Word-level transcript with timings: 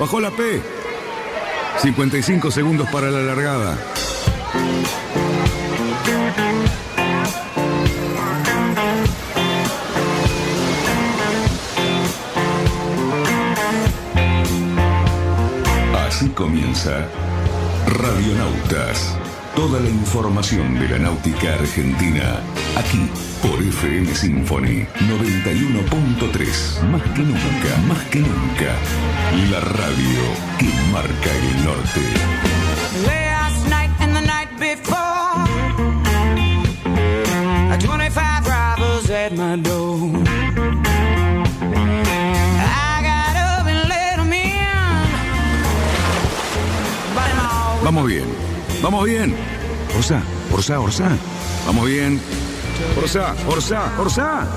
Bajó 0.00 0.18
la 0.18 0.30
P. 0.30 0.62
55 1.82 2.50
segundos 2.50 2.88
para 2.88 3.10
la 3.10 3.20
largada. 3.20 3.76
Así 16.06 16.30
comienza 16.30 17.06
Radionautas. 17.86 19.18
Toda 19.60 19.78
la 19.78 19.90
información 19.90 20.80
de 20.80 20.88
la 20.88 20.98
náutica 20.98 21.52
argentina, 21.52 22.40
aquí 22.78 23.10
por 23.42 23.62
FM 23.62 24.14
Symphony 24.14 24.86
91.3. 25.00 26.82
Más 26.90 27.02
que 27.02 27.20
nunca, 27.20 27.76
más 27.86 28.02
que 28.04 28.20
nunca, 28.20 28.74
la 29.50 29.60
radio 29.60 30.20
que 30.58 30.72
marca 30.90 31.30
el 31.30 31.64
norte. 31.66 32.00
Last 33.04 33.68
night 33.68 33.90
and 34.00 34.16
the 34.16 34.22
night 34.22 34.48
before, 34.58 35.44
25 37.78 38.46
robbers 38.48 39.10
at 39.10 39.32
my 39.32 39.56
door. 39.56 40.24
I 42.64 43.02
got 43.02 43.36
up 43.36 43.66
and 43.66 43.88
let 43.90 44.20
in. 44.32 44.56
But 47.14 47.28
I'm 47.28 47.40
all 47.40 47.78
Vamos 47.84 48.06
bien, 48.06 48.49
vamos 48.82 49.04
bien. 49.04 49.34
Orsá, 49.96 50.22
Orsá, 50.52 50.80
Orsá. 50.80 51.10
Vamos 51.66 51.86
bien. 51.86 52.20
Orsá, 52.96 53.34
Orsá, 53.48 53.92
Orsá. 53.98 54.48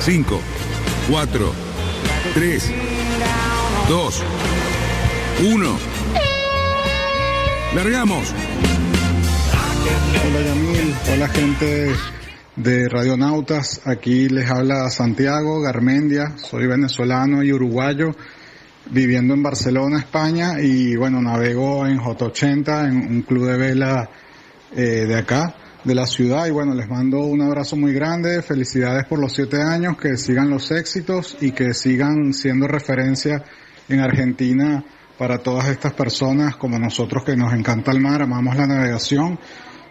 5, 0.00 0.40
4, 1.10 1.52
3, 2.34 2.72
2, 3.88 4.22
1. 5.42 5.78
Largamos. 7.74 8.34
Hola 10.26 10.40
Yamil, 10.40 10.94
hola 11.12 11.28
gente 11.28 11.94
de 12.56 12.88
Radionautas, 12.88 13.82
aquí 13.84 14.28
les 14.28 14.50
habla 14.50 14.90
Santiago 14.90 15.60
Garmendia, 15.60 16.36
soy 16.36 16.66
venezolano 16.66 17.42
y 17.44 17.52
uruguayo, 17.52 18.16
viviendo 18.90 19.34
en 19.34 19.42
Barcelona, 19.42 19.98
España, 19.98 20.60
y 20.60 20.96
bueno, 20.96 21.20
navego 21.20 21.86
en 21.86 21.98
J80, 21.98 22.88
en 22.88 22.96
un 22.96 23.22
club 23.22 23.46
de 23.46 23.56
vela 23.56 24.10
eh, 24.74 25.06
de 25.06 25.14
acá, 25.16 25.54
de 25.84 25.94
la 25.94 26.06
ciudad, 26.06 26.46
y 26.46 26.50
bueno, 26.50 26.74
les 26.74 26.88
mando 26.88 27.20
un 27.20 27.42
abrazo 27.42 27.76
muy 27.76 27.92
grande, 27.92 28.42
felicidades 28.42 29.06
por 29.06 29.18
los 29.18 29.32
siete 29.32 29.62
años, 29.62 29.96
que 29.96 30.16
sigan 30.16 30.50
los 30.50 30.70
éxitos 30.70 31.36
y 31.40 31.52
que 31.52 31.74
sigan 31.74 32.32
siendo 32.32 32.66
referencia 32.66 33.44
en 33.88 34.00
Argentina 34.00 34.84
para 35.16 35.38
todas 35.38 35.68
estas 35.68 35.92
personas 35.92 36.56
como 36.56 36.78
nosotros 36.78 37.24
que 37.24 37.36
nos 37.36 37.52
encanta 37.52 37.92
el 37.92 38.00
mar, 38.00 38.22
amamos 38.22 38.56
la 38.56 38.66
navegación 38.66 39.38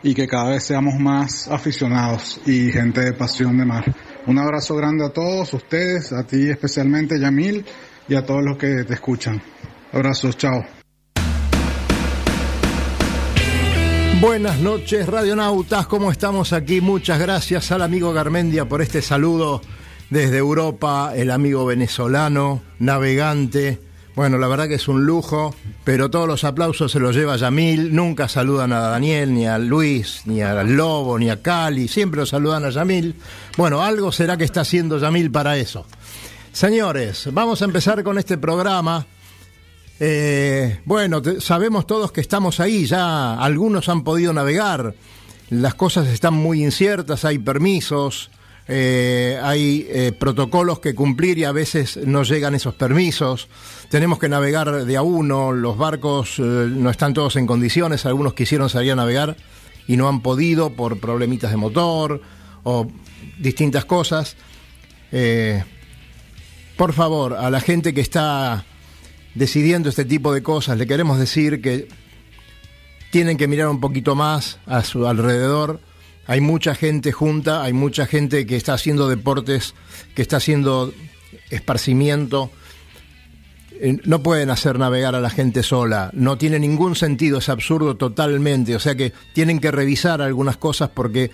y 0.04 0.14
que 0.14 0.28
cada 0.28 0.52
vez 0.52 0.64
seamos 0.64 1.00
más 1.00 1.48
aficionados 1.48 2.40
y 2.46 2.72
gente 2.72 3.02
de 3.02 3.14
pasión 3.14 3.58
de 3.58 3.66
mar. 3.66 3.84
Un 4.28 4.38
abrazo 4.38 4.76
grande 4.76 5.06
a 5.06 5.10
todos 5.10 5.54
ustedes, 5.54 6.12
a 6.14 6.26
ti 6.26 6.50
especialmente 6.50 7.20
Yamil 7.20 7.66
y 8.08 8.16
a 8.16 8.26
todos 8.26 8.44
los 8.44 8.58
que 8.58 8.84
te 8.84 8.94
escuchan. 8.94 9.42
Abrazos, 9.92 10.38
chao. 10.38 10.66
Buenas 14.22 14.60
noches, 14.60 15.08
radionautas, 15.08 15.88
¿cómo 15.88 16.10
estamos 16.10 16.54
aquí? 16.54 16.82
Muchas 16.82 17.20
gracias 17.20 17.72
al 17.72 17.82
amigo 17.82 18.14
Garmendia 18.14 18.66
por 18.66 18.82
este 18.82 19.02
saludo 19.02 19.62
desde 20.10 20.38
Europa, 20.38 21.12
el 21.16 21.32
amigo 21.32 21.66
venezolano, 21.66 22.62
navegante. 22.80 23.80
Bueno, 24.16 24.38
la 24.38 24.48
verdad 24.48 24.70
que 24.70 24.76
es 24.76 24.88
un 24.88 25.06
lujo, 25.06 25.54
pero 25.84 26.10
todos 26.10 26.28
los 26.28 26.46
aplausos 26.46 26.90
se 26.90 27.02
los 27.02 27.14
lleva 27.14 27.36
Yamil. 27.36 27.94
Nunca 27.94 28.30
saludan 28.30 28.72
a 28.72 28.80
Daniel, 28.80 29.34
ni 29.34 29.46
a 29.46 29.58
Luis, 29.58 30.22
ni 30.26 30.42
al 30.42 30.72
Lobo, 30.72 31.20
ni 31.20 31.30
a 31.30 31.42
Cali. 31.42 31.90
Siempre 31.90 32.22
lo 32.22 32.26
saludan 32.26 32.64
a 32.64 32.70
Yamil. 32.70 33.16
Bueno, 33.58 33.82
algo 33.82 34.14
será 34.14 34.38
que 34.38 34.46
está 34.46 34.62
haciendo 34.62 34.98
Yamil 34.98 35.32
para 35.32 35.58
eso. 35.58 35.86
Señores, 36.56 37.28
vamos 37.34 37.62
a 37.62 37.66
empezar 37.66 38.02
con 38.02 38.18
este 38.18 38.38
programa. 38.38 39.06
Eh, 40.00 40.80
bueno, 40.86 41.22
sabemos 41.40 41.86
todos 41.86 42.14
que 42.14 42.22
estamos 42.22 42.62
ahí, 42.62 42.86
ya 42.86 43.34
algunos 43.38 43.90
han 43.90 44.06
podido 44.06 44.32
navegar, 44.32 44.96
las 45.50 45.76
cosas 45.76 46.08
están 46.08 46.34
muy 46.34 46.64
inciertas, 46.64 47.26
hay 47.26 47.40
permisos, 47.40 48.32
eh, 48.70 49.38
hay 49.44 49.86
eh, 49.90 50.14
protocolos 50.18 50.80
que 50.80 50.96
cumplir 50.96 51.40
y 51.40 51.44
a 51.44 51.52
veces 51.52 51.98
no 51.98 52.24
llegan 52.24 52.56
esos 52.56 52.74
permisos, 52.76 53.50
tenemos 53.90 54.18
que 54.18 54.30
navegar 54.30 54.86
de 54.86 54.96
a 54.96 55.02
uno, 55.02 55.52
los 55.52 55.78
barcos 55.78 56.40
no 56.40 56.90
están 56.90 57.14
todos 57.14 57.36
en 57.36 57.48
condiciones, 57.48 58.06
algunos 58.06 58.34
quisieron 58.34 58.70
salir 58.70 58.94
a 58.94 58.96
navegar 58.96 59.36
y 59.88 59.98
no 59.98 60.08
han 60.08 60.22
podido 60.22 60.70
por 60.70 61.02
problemitas 61.02 61.52
de 61.52 61.58
motor 61.58 62.22
o 62.64 62.88
distintas 63.40 63.84
cosas. 63.84 64.38
Por 66.78 66.94
favor, 66.94 67.34
a 67.34 67.50
la 67.50 67.62
gente 67.62 67.94
que 67.94 68.02
está 68.02 68.66
decidiendo 69.34 69.90
este 69.90 70.06
tipo 70.06 70.34
de 70.34 70.44
cosas, 70.44 70.78
le 70.78 70.88
queremos 70.88 71.20
decir 71.20 71.62
que 71.62 71.88
tienen 73.12 73.38
que 73.38 73.48
mirar 73.48 73.70
un 73.70 73.80
poquito 73.80 74.16
más 74.16 74.60
a 74.66 74.84
su 74.84 75.08
alrededor. 75.08 75.80
Hay 76.28 76.42
mucha 76.42 76.76
gente 76.76 77.12
junta, 77.12 77.64
hay 77.64 77.72
mucha 77.72 78.06
gente 78.08 78.46
que 78.46 78.58
está 78.58 78.74
haciendo 78.74 79.08
deportes, 79.08 79.74
que 80.16 80.22
está 80.22 80.38
haciendo 80.38 80.94
esparcimiento. 81.50 82.52
Eh, 83.80 84.00
No 84.04 84.24
pueden 84.24 84.50
hacer 84.50 84.80
navegar 84.80 85.16
a 85.16 85.22
la 85.22 85.30
gente 85.30 85.64
sola, 85.64 86.10
no 86.14 86.38
tiene 86.38 86.60
ningún 86.60 86.96
sentido, 86.96 87.38
es 87.38 87.48
absurdo 87.50 87.96
totalmente. 87.96 88.76
O 88.76 88.80
sea 88.80 88.96
que 88.96 89.14
tienen 89.34 89.60
que 89.60 89.72
revisar 89.72 90.22
algunas 90.22 90.58
cosas 90.58 90.90
porque 90.90 91.32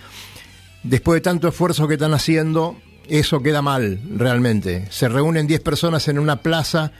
después 0.82 1.16
de 1.16 1.20
tanto 1.22 1.48
esfuerzo 1.48 1.88
que 1.88 1.94
están 1.94 2.14
haciendo, 2.14 2.76
eso 3.08 3.42
queda 3.42 3.62
mal 3.62 4.00
realmente. 4.16 4.86
Se 4.90 5.08
reúnen 5.08 5.46
10 5.46 5.60
personas 5.60 6.08
en 6.08 6.18
una 6.18 6.42
plaza 6.42 6.92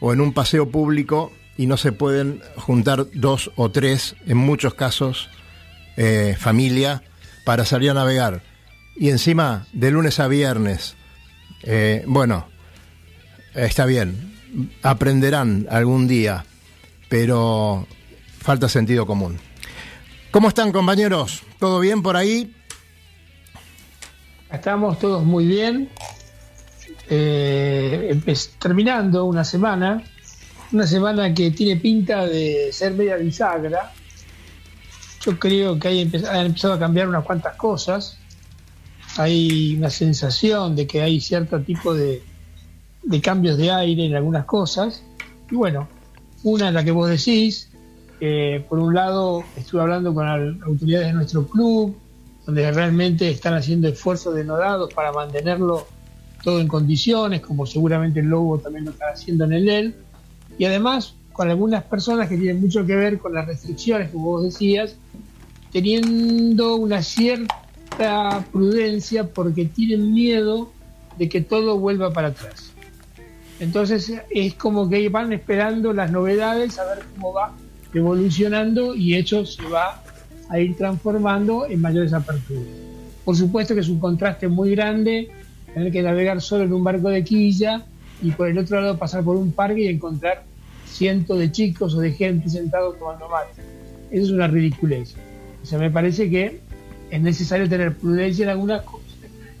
o 0.00 0.12
en 0.12 0.20
un 0.20 0.32
paseo 0.32 0.70
público 0.70 1.32
y 1.56 1.66
no 1.66 1.76
se 1.76 1.92
pueden 1.92 2.42
juntar 2.56 3.06
dos 3.14 3.50
o 3.56 3.70
tres, 3.70 4.16
en 4.26 4.36
muchos 4.36 4.74
casos, 4.74 5.30
eh, 5.96 6.36
familia, 6.38 7.02
para 7.44 7.64
salir 7.64 7.90
a 7.90 7.94
navegar. 7.94 8.42
Y 8.96 9.10
encima, 9.10 9.66
de 9.72 9.90
lunes 9.90 10.20
a 10.20 10.28
viernes, 10.28 10.96
eh, 11.62 12.04
bueno, 12.06 12.48
está 13.54 13.86
bien, 13.86 14.34
aprenderán 14.82 15.66
algún 15.70 16.08
día, 16.08 16.44
pero 17.08 17.86
falta 18.40 18.68
sentido 18.68 19.06
común. 19.06 19.38
¿Cómo 20.30 20.48
están 20.48 20.72
compañeros? 20.72 21.42
¿Todo 21.58 21.80
bien 21.80 22.02
por 22.02 22.16
ahí? 22.16 22.54
Estamos 24.56 24.98
todos 24.98 25.22
muy 25.22 25.46
bien. 25.46 25.90
Eh, 27.10 28.18
terminando 28.58 29.26
una 29.26 29.44
semana, 29.44 30.02
una 30.72 30.86
semana 30.86 31.34
que 31.34 31.50
tiene 31.50 31.78
pinta 31.78 32.24
de 32.24 32.70
ser 32.72 32.94
media 32.94 33.16
bisagra. 33.16 33.92
Yo 35.20 35.38
creo 35.38 35.78
que 35.78 35.88
hay 35.88 36.10
han 36.30 36.46
empezado 36.46 36.72
a 36.72 36.78
cambiar 36.78 37.06
unas 37.06 37.24
cuantas 37.24 37.54
cosas. 37.56 38.18
Hay 39.18 39.76
una 39.76 39.90
sensación 39.90 40.74
de 40.74 40.86
que 40.86 41.02
hay 41.02 41.20
cierto 41.20 41.60
tipo 41.60 41.94
de, 41.94 42.22
de 43.02 43.20
cambios 43.20 43.58
de 43.58 43.70
aire 43.70 44.06
en 44.06 44.16
algunas 44.16 44.46
cosas. 44.46 45.02
Y 45.50 45.54
bueno, 45.54 45.86
una 46.44 46.68
es 46.68 46.74
la 46.74 46.82
que 46.82 46.92
vos 46.92 47.10
decís. 47.10 47.68
por 48.70 48.78
un 48.78 48.94
lado, 48.94 49.44
estuve 49.54 49.82
hablando 49.82 50.14
con 50.14 50.24
las 50.26 50.62
autoridades 50.66 51.08
de 51.08 51.12
nuestro 51.12 51.46
club, 51.46 51.94
donde 52.46 52.70
realmente 52.70 53.28
están 53.28 53.54
haciendo 53.54 53.88
esfuerzos 53.88 54.34
denodados 54.34 54.94
para 54.94 55.12
mantenerlo 55.12 55.86
todo 56.44 56.60
en 56.60 56.68
condiciones, 56.68 57.40
como 57.40 57.66
seguramente 57.66 58.20
el 58.20 58.26
Lobo 58.26 58.58
también 58.58 58.84
lo 58.84 58.92
está 58.92 59.08
haciendo 59.08 59.44
en 59.44 59.52
el 59.52 59.68
EL, 59.68 59.94
y 60.56 60.64
además 60.64 61.14
con 61.32 61.50
algunas 61.50 61.82
personas 61.84 62.28
que 62.28 62.36
tienen 62.36 62.60
mucho 62.60 62.86
que 62.86 62.94
ver 62.94 63.18
con 63.18 63.34
las 63.34 63.46
restricciones, 63.46 64.10
como 64.10 64.26
vos 64.26 64.44
decías, 64.44 64.94
teniendo 65.72 66.76
una 66.76 67.02
cierta 67.02 68.44
prudencia 68.52 69.24
porque 69.28 69.66
tienen 69.66 70.14
miedo 70.14 70.70
de 71.18 71.28
que 71.28 71.40
todo 71.40 71.78
vuelva 71.78 72.12
para 72.12 72.28
atrás. 72.28 72.72
Entonces 73.58 74.12
es 74.30 74.54
como 74.54 74.88
que 74.88 75.08
van 75.08 75.32
esperando 75.32 75.92
las 75.92 76.10
novedades, 76.10 76.78
a 76.78 76.84
ver 76.84 77.04
cómo 77.14 77.32
va 77.32 77.54
evolucionando 77.92 78.94
y 78.94 79.16
hecho 79.16 79.44
se 79.44 79.62
va 79.64 80.02
a 80.48 80.58
ir 80.58 80.76
transformando 80.76 81.66
en 81.66 81.80
mayores 81.80 82.12
aperturas. 82.12 82.64
Por 83.24 83.36
supuesto 83.36 83.74
que 83.74 83.80
es 83.80 83.88
un 83.88 83.98
contraste 83.98 84.48
muy 84.48 84.70
grande 84.70 85.28
tener 85.74 85.92
que 85.92 86.02
navegar 86.02 86.40
solo 86.40 86.64
en 86.64 86.72
un 86.72 86.84
barco 86.84 87.10
de 87.10 87.22
quilla 87.24 87.82
y 88.22 88.30
por 88.30 88.48
el 88.48 88.56
otro 88.56 88.80
lado 88.80 88.96
pasar 88.96 89.24
por 89.24 89.36
un 89.36 89.52
parque 89.52 89.82
y 89.82 89.88
encontrar 89.88 90.44
cientos 90.86 91.38
de 91.38 91.52
chicos 91.52 91.94
o 91.94 92.00
de 92.00 92.12
gente 92.12 92.48
sentados 92.48 92.98
tomando 92.98 93.28
mate. 93.28 93.60
Eso 94.10 94.26
es 94.26 94.30
una 94.30 94.46
ridiculez. 94.46 95.14
O 95.62 95.66
sea, 95.66 95.78
me 95.78 95.90
parece 95.90 96.30
que 96.30 96.60
es 97.10 97.20
necesario 97.20 97.68
tener 97.68 97.94
prudencia 97.96 98.44
en 98.44 98.50
algunas 98.50 98.82
cosas, 98.82 99.16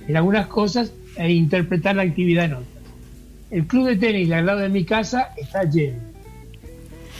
en 0.06 0.16
algunas 0.16 0.46
cosas 0.46 0.92
e 1.16 1.32
interpretar 1.32 1.96
la 1.96 2.02
actividad 2.02 2.46
en 2.46 2.54
otras. 2.54 2.68
El 3.50 3.66
club 3.66 3.88
de 3.88 3.96
tenis 3.96 4.30
al 4.32 4.46
lado 4.46 4.60
de 4.60 4.68
mi 4.68 4.84
casa 4.84 5.30
está 5.36 5.64
lleno. 5.64 6.00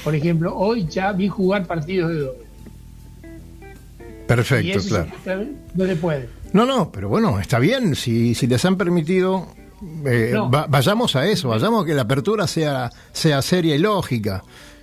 por 0.03 0.15
ejemplo, 0.15 0.57
hoy 0.57 0.87
ya 0.89 1.13
vi 1.13 1.29
jugar 1.29 1.67
partidos 1.67 2.11
de 2.11 2.19
doble. 2.21 2.45
Y 4.26 4.28
Perfecto, 4.28 4.78
eso 4.78 4.88
claro. 5.25 5.46
no 5.75 5.87
se 5.87 5.96
puede. 5.96 6.28
No, 6.52 6.67
no, 6.67 6.90
pero 6.90 7.08
bueno, 7.08 7.38
está 7.38 7.58
bien. 7.61 7.94
Si, 7.94 8.34
si 8.34 8.46
les 8.49 8.64
han 8.64 8.76
permitido, 8.76 9.46
eh, 10.05 10.31
No. 10.34 10.50
va- 10.50 10.67
vayamos 10.69 11.14
a 11.14 11.26
eso, 11.28 11.49
vayamos 11.50 11.84
a 11.84 11.87
que 11.87 11.94
la 11.94 12.02
apertura 12.02 12.46
sea, 12.49 12.90
sea 13.12 13.40
seria 13.43 13.75
y 13.76 13.78
lógica. 13.78 14.43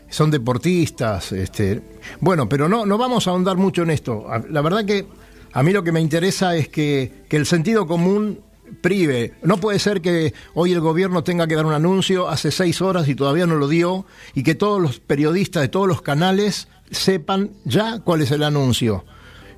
Son 0.10 0.31
deportistas, 0.31 1.31
este, 1.34 1.81
bueno, 2.19 2.48
pero 2.48 2.69
no, 2.69 2.86
no 2.86 2.98
vamos 2.98 3.28
a 3.28 3.31
ahondar 3.31 3.57
mucho 3.57 3.81
en 3.84 3.90
esto. 3.90 4.25
La 4.50 4.62
verdad 4.62 4.86
que 4.86 5.06
a 5.51 5.62
mí 5.63 5.72
lo 5.74 5.84
que 5.84 5.92
me 5.92 6.00
interesa 6.00 6.56
es 6.56 6.69
que, 6.69 7.24
que 7.28 7.36
el 7.38 7.46
sentido 7.46 7.86
común 7.88 8.39
prive. 8.81 9.34
No 9.44 9.57
puede 9.57 9.78
ser 9.80 10.01
que 10.01 10.34
hoy 10.54 10.72
el 10.72 10.80
gobierno 10.80 11.24
tenga 11.24 11.48
que 11.48 11.56
dar 11.56 11.66
un 11.66 11.74
anuncio 11.74 12.30
hace 12.30 12.50
seis 12.50 12.81
horas 12.81 13.07
y 13.07 13.16
todavía 13.16 13.46
no 13.46 13.56
lo 13.56 13.68
dio 13.68 14.06
y 14.34 14.44
que 14.44 14.56
todos 14.56 14.81
los 14.81 15.00
periodistas 15.00 15.62
de 15.62 15.68
todos 15.68 15.88
los 15.88 16.01
canales 16.01 16.68
sepan 16.92 17.51
ya 17.66 18.00
cuál 18.00 18.22
es 18.22 18.31
el 18.31 18.44
anuncio. 18.44 19.06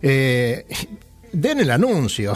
Eh, 0.01 0.65
den 1.31 1.59
el 1.59 1.71
anuncio 1.71 2.33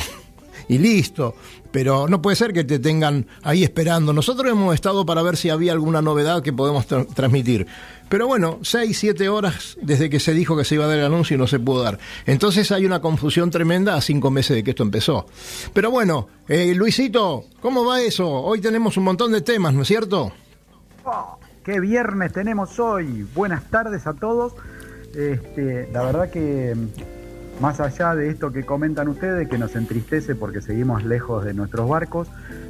y 0.68 0.78
listo. 0.78 1.36
Pero 1.72 2.08
no 2.08 2.20
puede 2.20 2.36
ser 2.36 2.52
que 2.52 2.64
te 2.64 2.80
tengan 2.80 3.28
ahí 3.44 3.64
esperando. 3.64 4.12
Nosotros 4.12 4.52
hemos 4.52 4.74
estado 4.74 5.06
para 5.06 5.22
ver 5.22 5.38
si 5.38 5.52
había 5.52 5.72
alguna 5.72 6.02
novedad 6.02 6.42
que 6.42 6.52
podemos 6.52 6.88
tra- 6.90 7.06
transmitir. 7.14 7.68
Pero 8.10 8.26
bueno, 8.26 8.58
seis, 8.64 8.98
siete 8.98 9.30
horas 9.30 9.78
desde 9.80 10.10
que 10.10 10.20
se 10.20 10.34
dijo 10.34 10.58
que 10.58 10.66
se 10.66 10.74
iba 10.74 10.86
a 10.86 10.88
dar 10.88 10.98
el 10.98 11.06
anuncio 11.06 11.36
y 11.36 11.38
no 11.38 11.46
se 11.46 11.60
pudo 11.60 11.84
dar. 11.84 12.00
Entonces 12.26 12.72
hay 12.72 12.88
una 12.88 13.02
confusión 13.02 13.52
tremenda 13.52 13.94
a 13.94 14.02
cinco 14.02 14.32
meses 14.32 14.56
de 14.56 14.64
que 14.64 14.72
esto 14.72 14.82
empezó. 14.82 15.28
Pero 15.72 15.92
bueno, 15.92 16.28
eh, 16.48 16.74
Luisito, 16.74 17.46
¿cómo 17.62 17.86
va 17.86 18.02
eso? 18.02 18.28
Hoy 18.28 18.62
tenemos 18.62 18.98
un 18.98 19.04
montón 19.04 19.32
de 19.32 19.42
temas, 19.42 19.72
¿no 19.76 19.84
es 19.84 19.88
cierto? 19.90 20.32
¡Qué 21.64 21.80
viernes 21.80 22.34
tenemos 22.34 22.80
hoy! 22.80 23.28
Buenas 23.36 23.70
tardes 23.70 24.08
a 24.08 24.16
todos. 24.16 24.54
Este, 25.16 25.88
la 25.94 26.02
verdad 26.04 26.32
que 26.32 26.76
más 27.60 27.80
allá 27.80 28.16
de 28.16 28.30
esto 28.30 28.52
que 28.52 28.66
comentan 28.66 29.08
ustedes, 29.08 29.48
que 29.48 29.58
nos 29.58 29.76
entristece 29.76 30.36
porque 30.36 30.62
seguimos 30.62 31.04
lejos 31.04 31.44
de 31.46 31.54
nuestros 31.54 31.88
barcos, 31.90 32.28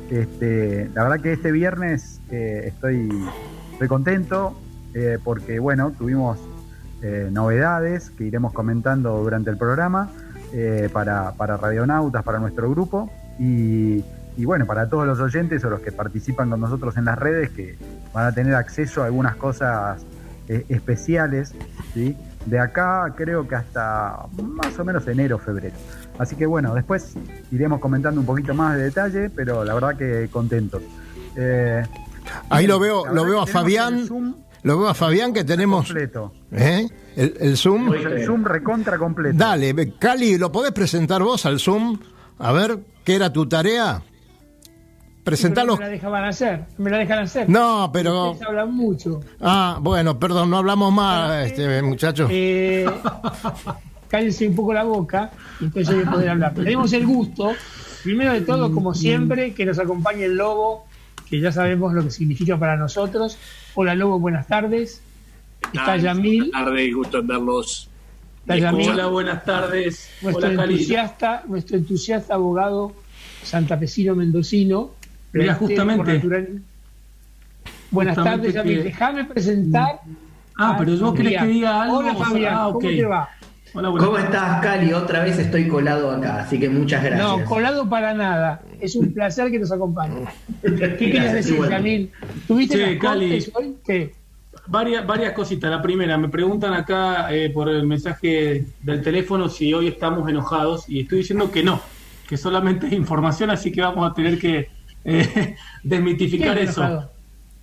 este, 0.10 0.90
la 0.94 1.04
verdad 1.04 1.20
que 1.22 1.34
este 1.34 1.52
viernes 1.52 2.22
eh, 2.32 2.64
estoy, 2.68 3.10
estoy 3.74 3.88
contento 3.88 4.60
eh, 4.94 5.20
porque 5.24 5.60
bueno, 5.60 5.92
tuvimos 5.92 6.40
eh, 7.02 7.30
novedades 7.32 8.10
que 8.10 8.26
iremos 8.26 8.52
comentando 8.52 9.18
durante 9.20 9.50
el 9.50 9.58
programa 9.58 10.10
eh, 10.52 10.90
para, 10.92 11.32
para 11.34 11.58
Radionautas, 11.58 12.24
para 12.24 12.40
nuestro 12.40 12.70
grupo 12.72 13.10
y, 13.38 14.04
y 14.36 14.46
bueno, 14.46 14.66
para 14.66 14.90
todos 14.90 15.06
los 15.06 15.20
oyentes 15.20 15.64
o 15.64 15.70
los 15.70 15.82
que 15.82 15.92
participan 15.92 16.50
con 16.50 16.60
nosotros 16.60 16.98
en 16.98 17.06
las 17.06 17.20
redes 17.20 17.52
que 17.52 17.78
van 18.14 18.26
a 18.26 18.32
tener 18.32 18.56
acceso 18.56 19.04
a 19.04 19.06
algunas 19.06 19.36
cosas 19.36 20.02
eh, 20.48 20.66
especiales, 20.70 21.54
¿sí? 21.94 22.18
De 22.46 22.58
acá 22.60 23.14
creo 23.16 23.48
que 23.48 23.56
hasta 23.56 24.18
más 24.42 24.78
o 24.80 24.86
menos 24.86 25.06
enero, 25.08 25.38
febrero. 25.38 25.76
Así 26.18 26.36
que 26.36 26.46
bueno, 26.46 26.74
después 26.74 27.14
iremos 27.52 27.80
comentando 27.80 28.20
un 28.22 28.26
poquito 28.26 28.54
más 28.54 28.76
de 28.78 28.84
detalle, 28.84 29.30
pero 29.30 29.64
la 29.64 29.74
verdad 29.74 29.96
que 29.98 30.30
contentos. 30.32 30.82
Eh, 31.36 31.84
Ahí 32.50 32.66
lo 32.68 32.80
veo, 32.80 33.06
lo 33.14 33.26
veo 33.26 33.42
a 33.42 33.48
Fabián. 33.48 34.06
Zoom 34.08 34.36
Lo 34.64 34.78
veo 34.80 34.90
a 34.90 34.94
Fabián 34.94 35.34
que 35.34 35.44
tenemos. 35.44 35.86
completo. 35.88 36.34
¿eh? 36.52 36.88
El, 37.16 37.36
el 37.40 37.58
Zoom. 37.58 37.94
El 37.94 38.26
Zoom 38.26 38.44
recontra 38.46 38.98
completo. 38.98 39.38
Dale, 39.38 39.94
Cali, 39.98 40.38
¿lo 40.38 40.52
podés 40.52 40.72
presentar 40.72 41.22
vos 41.24 41.46
al 41.46 41.60
Zoom? 41.60 41.98
A 42.40 42.52
ver, 42.52 42.80
¿qué 43.04 43.16
era 43.16 43.32
tu 43.34 43.48
tarea? 43.48 44.02
Presentalo. 45.30 45.74
No 45.74 45.78
me 45.78 45.86
la 45.86 45.90
dejaban 45.92 46.24
hacer, 46.26 46.66
me 46.78 46.90
la 46.90 46.98
dejan 46.98 47.20
hacer. 47.20 47.50
No, 47.50 47.90
pero. 47.94 48.32
Ustedes 48.32 48.48
hablan 48.48 48.74
mucho. 48.74 49.20
Ah, 49.40 49.78
bueno, 49.82 50.18
perdón, 50.18 50.50
no 50.50 50.58
hablamos 50.58 50.92
más, 50.92 51.46
este 51.46 51.82
muchacho. 51.84 52.28
Eh, 52.32 52.86
cállense 54.10 54.48
un 54.48 54.56
poco 54.56 54.74
la 54.74 54.84
boca 54.84 55.32
y 55.62 55.66
entonces 55.66 55.96
voy 55.96 56.04
a 56.06 56.12
poder 56.12 56.30
hablar. 56.30 56.54
Tenemos 56.56 56.92
el 56.94 57.06
gusto, 57.06 57.54
primero 58.04 58.34
de 58.34 58.42
todo, 58.42 58.72
como 58.74 58.94
siempre, 58.94 59.54
que 59.54 59.66
nos 59.66 59.78
acompañe 59.78 60.26
el 60.26 60.36
Lobo, 60.36 60.86
que 61.30 61.40
ya 61.40 61.52
sabemos 61.52 61.94
lo 61.94 62.04
que 62.04 62.12
significa 62.12 62.58
para 62.58 62.76
nosotros. 62.76 63.38
Hola 63.76 63.94
Lobo, 63.96 64.20
buenas 64.20 64.48
tardes. 64.48 65.02
Está 65.74 65.98
Yamil, 65.98 66.50
Buenas 66.52 66.66
tardes, 66.66 66.96
gusto 66.96 67.18
en 67.20 67.28
verlos. 67.28 67.90
está 68.42 68.58
Yamil, 68.58 68.90
Hola, 68.90 69.06
buenas 69.08 69.46
tardes. 69.46 70.10
nuestro 70.22 70.48
Hola, 70.50 70.64
entusiasta, 70.64 71.44
nuestro 71.48 71.78
entusiasta 71.78 72.34
abogado 72.34 72.94
santafesino 73.44 74.16
mendocino. 74.16 74.92
Mira, 75.34 75.54
Este, 75.54 75.66
justamente. 75.66 76.14
natural- 76.14 76.62
Buenas 77.92 78.16
Justamente 78.16 78.54
tardes, 78.54 78.76
que- 78.78 78.84
Déjame 78.84 79.26
presentar. 79.26 80.02
Ah, 80.58 80.76
pero 80.78 80.96
vos 80.98 81.16
querés 81.16 81.40
que 81.42 81.48
diga 81.48 81.84
algo. 81.84 81.98
Hola 81.98 82.16
Fabián, 82.16 82.54
ah, 82.56 82.68
ok. 82.68 82.74
¿cómo 82.74 82.88
te 82.90 83.06
va? 83.06 83.30
Hola, 83.74 83.90
¿Cómo 83.90 84.18
estás, 84.18 84.62
Cali? 84.62 84.94
Otra 84.94 85.24
vez 85.24 85.38
estoy 85.38 85.68
colado 85.68 86.12
acá, 86.12 86.42
así 86.42 86.60
que 86.60 86.70
muchas 86.70 87.04
gracias. 87.04 87.28
No, 87.28 87.46
colado 87.46 87.88
para 87.88 88.14
nada. 88.14 88.62
Es 88.80 88.96
un 88.96 89.12
placer 89.14 89.52
que 89.52 89.60
nos 89.60 89.72
acompañe. 89.72 90.26
¿Qué 90.62 90.96
querías 90.98 91.34
decir. 91.34 91.60
Yamil? 91.70 92.12
¿Tuviste 92.48 92.78
las 92.96 93.00
Cali. 93.02 93.46
hoy? 93.54 93.76
¿Qué? 93.86 94.14
Varias, 94.68 95.06
varias 95.06 95.34
cositas. 95.34 95.70
La 95.70 95.82
primera, 95.82 96.18
me 96.18 96.30
preguntan 96.30 96.74
acá 96.74 97.34
eh, 97.34 97.50
por 97.52 97.70
el 97.70 97.86
mensaje 97.88 98.66
del 98.82 99.02
teléfono 99.02 99.50
si 99.50 99.74
hoy 99.74 99.88
estamos 99.88 100.28
enojados 100.30 100.88
y 100.90 101.02
estoy 101.02 101.20
diciendo 101.20 101.50
que 101.52 101.64
no, 101.64 101.80
que 102.28 102.38
solamente 102.38 102.88
es 102.88 102.94
información, 102.94 103.50
así 103.52 103.72
que 103.72 103.82
vamos 103.82 104.10
a 104.10 104.14
tener 104.14 104.38
que 104.40 104.70
eh, 105.06 105.56
desmitificar 105.84 106.56
¿Quién 106.56 106.70
eso. 106.70 107.10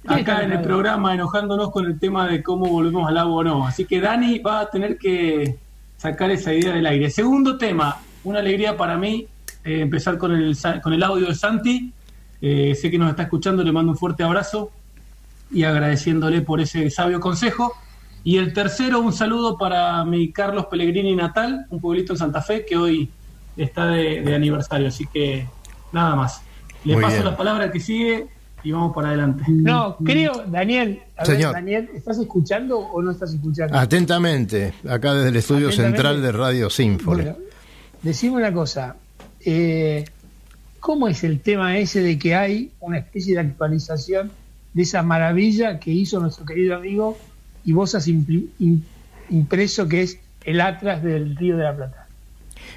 Acá 0.07 0.45
en 0.45 0.53
el 0.53 0.61
programa 0.61 1.15
enojándonos 1.15 1.71
con 1.71 1.85
el 1.87 1.99
tema 1.99 2.29
de 2.29 2.43
cómo 2.43 2.67
volvemos 2.67 3.09
al 3.09 3.19
agua 3.19 3.37
o 3.37 3.45
no. 3.45 3.67
Así 3.67 3.85
que 3.85 4.01
Dani 4.01 4.39
va 4.39 4.61
a 4.61 4.71
tener 4.71 4.99
que 4.99 5.59
sacar 5.97 6.31
esa 6.31 6.55
idea 6.55 6.75
del 6.75 6.87
aire. 6.87 7.11
Segundo 7.11 7.59
tema, 7.59 7.99
una 8.23 8.39
alegría 8.39 8.77
para 8.77 8.97
mí 8.97 9.27
eh, 9.65 9.81
empezar 9.81 10.17
con 10.17 10.33
el, 10.33 10.57
con 10.83 10.93
el 10.93 11.03
audio 11.03 11.27
de 11.27 11.35
Santi. 11.35 11.93
Eh, 12.41 12.77
sé 12.81 12.91
que 12.91 12.99
nos 12.99 13.11
está 13.11 13.25
escuchando, 13.25 13.65
le 13.65 13.73
mando 13.73 13.93
un 13.93 13.99
fuerte 13.99 14.23
abrazo 14.23 14.71
y 15.51 15.65
agradeciéndole 15.65 16.43
por 16.43 16.61
ese 16.61 16.89
sabio 16.91 17.19
consejo. 17.19 17.73
Y 18.23 18.39
el 18.39 18.53
tercero, 18.53 19.01
un 19.01 19.13
saludo 19.13 19.59
para 19.59 20.05
mi 20.05 20.31
Carlos 20.31 20.67
Pellegrini 20.67 21.17
natal, 21.17 21.67
un 21.71 21.81
pueblito 21.81 22.13
en 22.13 22.19
Santa 22.19 22.43
Fe 22.43 22.65
que 22.65 22.77
hoy 22.77 23.11
está 23.57 23.87
de, 23.87 24.21
de 24.21 24.35
aniversario. 24.35 24.87
Así 24.87 25.07
que 25.07 25.49
nada 25.91 26.15
más. 26.15 26.46
Le 26.87 26.95
Muy 26.95 27.03
paso 27.03 27.17
bien. 27.17 27.25
la 27.27 27.37
palabra 27.37 27.65
al 27.65 27.73
que 27.73 27.81
sigue 27.81 28.27
y 28.63 28.73
vamos 28.73 28.95
para 28.95 29.09
adelante. 29.09 29.45
No, 29.49 29.97
creo, 30.05 30.45
Daniel, 30.47 31.01
a 31.17 31.25
ver, 31.25 31.37
Señor. 31.37 31.53
Daniel, 31.53 31.91
¿estás 31.95 32.19
escuchando 32.19 32.79
o 32.79 33.03
no 33.03 33.11
estás 33.11 33.33
escuchando? 33.35 33.77
Atentamente, 33.77 34.73
acá 34.89 35.15
desde 35.15 35.29
el 35.31 35.37
estudio 35.37 35.71
central 35.73 36.23
de 36.23 36.33
Radio 36.33 36.71
Symphony. 36.71 37.23
Bueno, 37.23 37.37
decime 38.03 38.37
una 38.37 38.53
cosa. 38.53 38.97
eh, 39.45 40.05
¿Cómo 40.81 41.09
es 41.09 41.25
el 41.25 41.41
tema 41.41 41.77
ese 41.79 42.01
de 42.01 42.17
que 42.19 42.35
hay 42.37 42.71
una 42.81 42.99
especie 42.99 43.35
de 43.35 43.41
actualización 43.41 44.31
de 44.73 44.83
esa 44.83 45.03
maravilla 45.03 45.81
que 45.81 45.91
hizo 45.91 46.21
nuestro 46.21 46.45
querido 46.45 46.77
amigo 46.77 47.19
y 47.65 47.73
vos 47.73 47.95
has 47.97 48.07
impreso 49.29 49.89
que 49.89 50.03
es 50.03 50.19
el 50.45 50.61
Atlas 50.61 51.03
del 51.03 51.35
Río 51.37 51.57
de 51.57 51.65
la 51.65 51.75
Plata? 51.75 52.07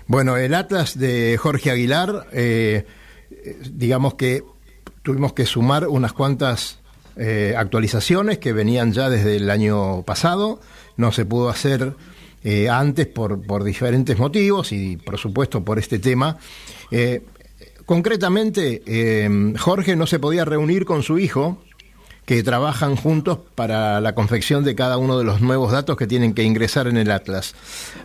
Bueno, 0.07 0.37
el 0.37 0.55
Atlas 0.55 0.97
de 0.97 1.37
Jorge 1.39 1.69
Aguilar, 1.71 2.25
eh, 2.31 2.85
eh, 3.43 3.58
digamos 3.72 4.15
que 4.15 4.43
tuvimos 5.03 5.34
que 5.34 5.46
sumar 5.46 5.88
unas 5.88 6.13
cuantas 6.13 6.79
eh, 7.15 7.53
actualizaciones 7.58 8.38
que 8.38 8.53
venían 8.53 8.93
ya 8.93 9.10
desde 9.10 9.38
el 9.38 9.50
año 9.50 10.03
pasado, 10.03 10.60
no 10.98 11.12
se 11.12 11.25
pudo 11.25 11.50
hacer 11.50 11.96
eh, 12.43 12.69
antes 12.69 13.08
por, 13.08 13.46
por 13.46 13.63
diferentes 13.63 14.17
motivos 14.17 14.72
y 14.72 14.98
por 14.98 15.17
supuesto 15.17 15.63
por 15.63 15.79
este 15.79 16.00
tema. 16.00 16.38
Concretamente, 17.86 18.84
Jorge 19.58 19.96
no 19.96 20.05
se 20.05 20.19
podía 20.19 20.46
reunir 20.46 20.86
con 20.86 21.01
su 21.01 21.17
hijo, 21.17 21.58
que 22.29 22.43
trabajan 22.43 22.96
juntos 22.96 23.39
para 23.55 24.00
la 24.01 24.13
confección 24.13 24.63
de 24.63 24.75
cada 24.75 25.00
uno 25.00 25.17
de 25.17 25.24
los 25.24 25.41
nuevos 25.41 25.72
datos 25.72 25.98
que 25.98 26.05
tienen 26.05 26.36
que 26.36 26.43
ingresar 26.43 26.88
en 26.88 26.98
el 26.98 27.10
Atlas. 27.10 27.55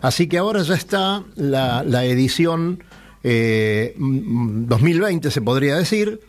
Así 0.01 0.29
que 0.29 0.39
ahora 0.39 0.63
ya 0.63 0.75
está 0.77 1.23
la, 1.37 1.83
la 1.85 2.07
edición 2.07 2.83
eh, 3.25 3.95
mm, 3.97 4.67
2020, 4.67 5.31
se 5.31 5.41
podría 5.41 5.77
decir, 5.77 6.21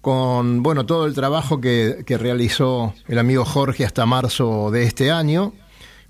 con 0.00 0.62
bueno 0.62 0.84
todo 0.84 1.06
el 1.06 1.14
trabajo 1.14 1.60
que, 1.60 2.04
que 2.06 2.18
realizó 2.18 2.94
el 3.08 3.18
amigo 3.18 3.46
Jorge 3.46 3.84
hasta 3.84 4.04
marzo 4.04 4.70
de 4.70 4.84
este 4.84 5.10
año, 5.10 5.54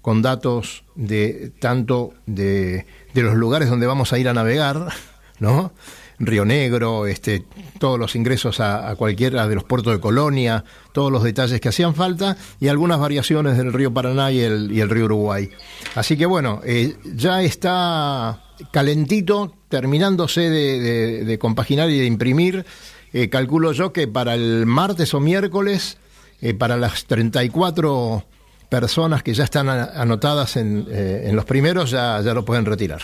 con 0.02 0.20
datos 0.20 0.84
de 0.96 1.52
tanto 1.60 2.12
de, 2.26 2.84
de 3.14 3.22
los 3.22 3.36
lugares 3.36 3.70
donde 3.70 3.86
vamos 3.86 4.12
a 4.12 4.18
ir 4.18 4.28
a 4.28 4.34
navegar, 4.34 4.88
¿no? 5.38 5.72
Río 6.18 6.44
Negro, 6.44 7.06
este, 7.06 7.44
todos 7.78 7.98
los 7.98 8.14
ingresos 8.14 8.60
a, 8.60 8.88
a 8.88 8.96
cualquiera 8.96 9.48
de 9.48 9.54
los 9.54 9.64
puertos 9.64 9.92
de 9.92 10.00
Colonia, 10.00 10.64
todos 10.92 11.10
los 11.10 11.22
detalles 11.22 11.60
que 11.60 11.68
hacían 11.68 11.94
falta 11.94 12.36
y 12.60 12.68
algunas 12.68 12.98
variaciones 12.98 13.56
del 13.56 13.72
río 13.72 13.92
Paraná 13.92 14.30
y 14.30 14.40
el, 14.40 14.70
y 14.72 14.80
el 14.80 14.90
río 14.90 15.06
Uruguay. 15.06 15.50
Así 15.94 16.16
que 16.16 16.26
bueno, 16.26 16.60
eh, 16.64 16.96
ya 17.14 17.42
está 17.42 18.42
calentito, 18.70 19.54
terminándose 19.78 20.42
de, 20.50 20.78
de- 20.78 21.24
de 21.24 21.38
compaginar 21.38 21.90
y 21.90 21.98
de 21.98 22.06
imprimir. 22.06 22.64
Eh, 23.12 23.28
calculo 23.28 23.72
yo 23.72 23.92
que 23.92 24.06
para 24.06 24.34
el 24.34 24.66
martes 24.66 25.12
o 25.14 25.20
miércoles, 25.20 25.98
eh, 26.40 26.54
para 26.54 26.76
las 26.76 27.06
34 27.06 28.24
personas 28.68 29.24
que 29.24 29.34
ya 29.34 29.42
están 29.42 29.68
anotadas 29.68 30.56
en, 30.56 30.86
eh, 30.88 31.24
en 31.26 31.34
los 31.34 31.44
primeros 31.44 31.90
ya, 31.90 32.20
ya 32.22 32.34
lo 32.34 32.44
pueden 32.44 32.64
retirar. 32.66 33.02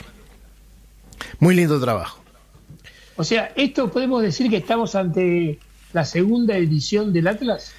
Muy 1.40 1.56
lindo 1.56 1.80
trabajo. 1.80 2.22
O 3.16 3.24
sea, 3.24 3.52
esto 3.56 3.90
podemos 3.90 4.22
decir 4.22 4.48
que 4.48 4.58
estamos 4.58 4.94
ante 4.94 5.58
la 5.92 6.04
segunda 6.04 6.56
edición 6.56 7.12
del 7.12 7.26
Atlas. 7.26 7.72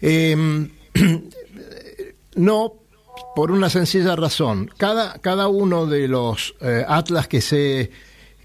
Eh, 0.00 0.68
no, 2.36 2.72
por 3.34 3.50
una 3.50 3.70
sencilla 3.70 4.16
razón. 4.16 4.70
Cada, 4.76 5.18
cada 5.18 5.48
uno 5.48 5.86
de 5.86 6.08
los 6.08 6.54
eh, 6.60 6.84
atlas 6.86 7.28
que 7.28 7.40
se 7.40 7.90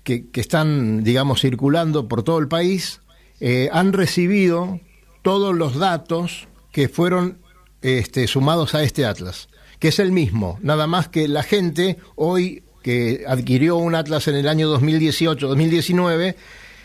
que, 0.03 0.41
están, 0.41 1.03
digamos, 1.03 1.41
circulando 1.41 2.07
por 2.07 2.23
todo 2.23 2.39
el 2.39 2.47
país 2.47 3.01
eh, 3.39 3.69
han 3.71 3.93
recibido 3.93 4.79
todos 5.21 5.55
los 5.55 5.77
datos 5.77 6.47
que 6.71 6.89
fueron 6.89 7.38
este, 7.81 8.27
sumados 8.27 8.75
a 8.75 8.83
este 8.83 9.05
atlas, 9.05 9.49
que 9.79 9.89
es 9.89 9.99
el 9.99 10.11
mismo, 10.11 10.57
nada 10.61 10.88
más 10.88 11.07
que 11.09 11.27
la 11.27 11.43
gente 11.43 11.97
hoy 12.15 12.63
que 12.81 13.23
adquirió 13.27 13.75
un 13.77 13.95
atlas 13.95 14.27
en 14.27 14.35
el 14.35 14.47
año 14.47 14.73
2018-2019 14.79 16.35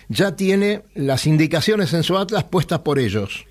ya 0.09 0.37
tiene 0.37 0.83
las 0.95 1.27
indicaciones 1.27 1.93
en 1.95 2.03
su 2.03 2.19
atlas 2.19 2.45
puestas 2.45 2.81
por 2.81 2.99
ellos. 2.99 3.47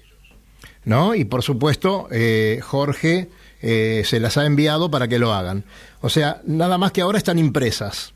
¿No? 0.85 1.15
Y 1.15 1.23
por 1.23 1.43
supuesto, 1.43 2.09
eh, 2.11 2.59
Jorge 2.61 3.29
eh, 3.65 4.03
se 4.05 4.19
las 4.19 4.35
ha 4.35 4.45
enviado 4.45 4.91
para 4.91 5.07
que 5.07 5.19
lo 5.19 5.33
hagan. 5.33 5.63
O 6.01 6.09
sea, 6.09 6.41
nada 6.45 6.77
más 6.77 6.91
que 6.91 6.99
ahora 6.99 7.17
están 7.17 7.39
impresas. 7.39 8.13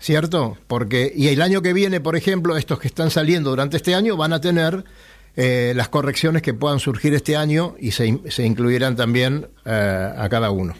¿Cierto? 0.00 0.58
Porque, 0.66 1.12
y 1.14 1.28
el 1.28 1.42
año 1.42 1.62
que 1.62 1.72
viene, 1.72 2.00
por 2.00 2.16
ejemplo, 2.16 2.56
estos 2.56 2.80
que 2.80 2.88
están 2.88 3.10
saliendo 3.10 3.50
durante 3.50 3.76
este 3.76 3.94
año 3.94 4.16
van 4.16 4.32
a 4.32 4.40
tener 4.40 4.84
eh, 5.36 5.72
las 5.76 5.88
correcciones 5.88 6.42
que 6.42 6.54
puedan 6.54 6.80
surgir 6.80 7.14
este 7.14 7.36
año 7.36 7.76
y 7.78 7.92
se, 7.92 8.06
incluirán 8.44 8.96
también 8.96 9.46
eh, 9.64 10.12
a 10.16 10.28
cada 10.28 10.50
uno. 10.50 10.74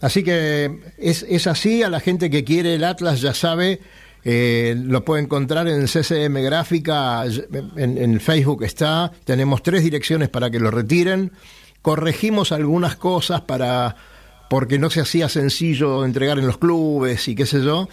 Así 0.00 0.22
que 0.22 0.80
es, 0.96 1.26
es, 1.28 1.46
así, 1.46 1.82
a 1.82 1.90
la 1.90 2.00
gente 2.00 2.30
que 2.30 2.42
quiere 2.42 2.74
el 2.74 2.84
Atlas 2.84 3.20
ya 3.20 3.34
sabe, 3.34 3.80
lo 4.24 5.04
puede 5.04 5.22
encontrar 5.22 5.68
en 5.68 5.86
CCM 5.86 6.42
Gráfica, 6.42 7.24
en 7.76 8.20
Facebook 8.20 8.64
está, 8.64 9.12
tenemos 9.24 9.62
tres 9.62 9.84
direcciones 9.84 10.28
para 10.28 10.50
que 10.50 10.58
lo 10.58 10.70
retiren 10.70 11.32
corregimos 11.82 12.52
algunas 12.52 12.96
cosas 12.96 13.42
para 13.42 13.96
porque 14.48 14.78
no 14.78 14.90
se 14.90 15.00
hacía 15.00 15.28
sencillo 15.28 16.04
entregar 16.04 16.38
en 16.38 16.46
los 16.46 16.58
clubes 16.58 17.26
y 17.28 17.34
qué 17.34 17.46
sé 17.46 17.62
yo, 17.62 17.88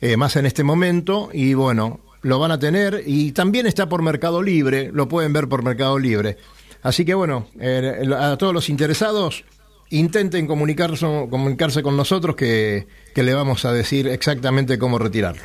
eh, 0.00 0.16
más 0.16 0.34
en 0.36 0.46
este 0.46 0.64
momento, 0.64 1.28
y 1.30 1.52
bueno, 1.52 2.00
lo 2.22 2.38
van 2.38 2.52
a 2.52 2.58
tener 2.58 3.02
y 3.04 3.32
también 3.32 3.66
está 3.66 3.86
por 3.86 4.00
Mercado 4.00 4.42
Libre, 4.42 4.90
lo 4.94 5.08
pueden 5.08 5.34
ver 5.34 5.46
por 5.46 5.62
Mercado 5.62 5.98
Libre. 5.98 6.38
Así 6.82 7.04
que 7.04 7.12
bueno, 7.12 7.48
eh, 7.60 8.08
a 8.18 8.36
todos 8.38 8.54
los 8.54 8.70
interesados, 8.70 9.44
intenten 9.90 10.46
comunicarse, 10.46 11.06
comunicarse 11.28 11.82
con 11.82 11.98
nosotros 11.98 12.34
que, 12.34 12.86
que 13.14 13.22
le 13.22 13.34
vamos 13.34 13.66
a 13.66 13.72
decir 13.74 14.08
exactamente 14.08 14.78
cómo 14.78 14.98
retirarlo. 14.98 15.42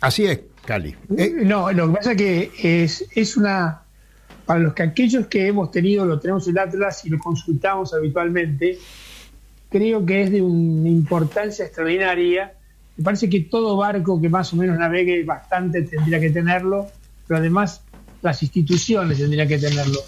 Así 0.00 0.26
es, 0.26 0.38
Cali. 0.64 0.94
No, 1.08 1.72
lo 1.72 1.88
que 1.88 1.94
pasa 1.96 2.12
es 2.12 2.16
que 2.16 2.52
es, 2.62 3.04
es 3.12 3.36
una 3.36 3.85
para 4.46 4.60
los 4.60 4.74
que 4.74 4.84
aquellos 4.84 5.26
que 5.26 5.48
hemos 5.48 5.72
tenido, 5.72 6.06
lo 6.06 6.20
tenemos 6.20 6.46
el 6.46 6.56
Atlas 6.56 7.04
y 7.04 7.10
lo 7.10 7.18
consultamos 7.18 7.92
habitualmente, 7.92 8.78
creo 9.68 10.06
que 10.06 10.22
es 10.22 10.30
de 10.30 10.40
una 10.40 10.88
importancia 10.88 11.64
extraordinaria. 11.64 12.52
Me 12.96 13.04
parece 13.04 13.28
que 13.28 13.40
todo 13.40 13.76
barco 13.76 14.20
que 14.20 14.28
más 14.28 14.52
o 14.52 14.56
menos 14.56 14.78
navegue 14.78 15.24
bastante 15.24 15.82
tendría 15.82 16.20
que 16.20 16.30
tenerlo, 16.30 16.86
pero 17.26 17.38
además 17.38 17.82
las 18.22 18.40
instituciones 18.42 19.18
tendrían 19.18 19.48
que 19.48 19.58
tenerlo. 19.58 19.98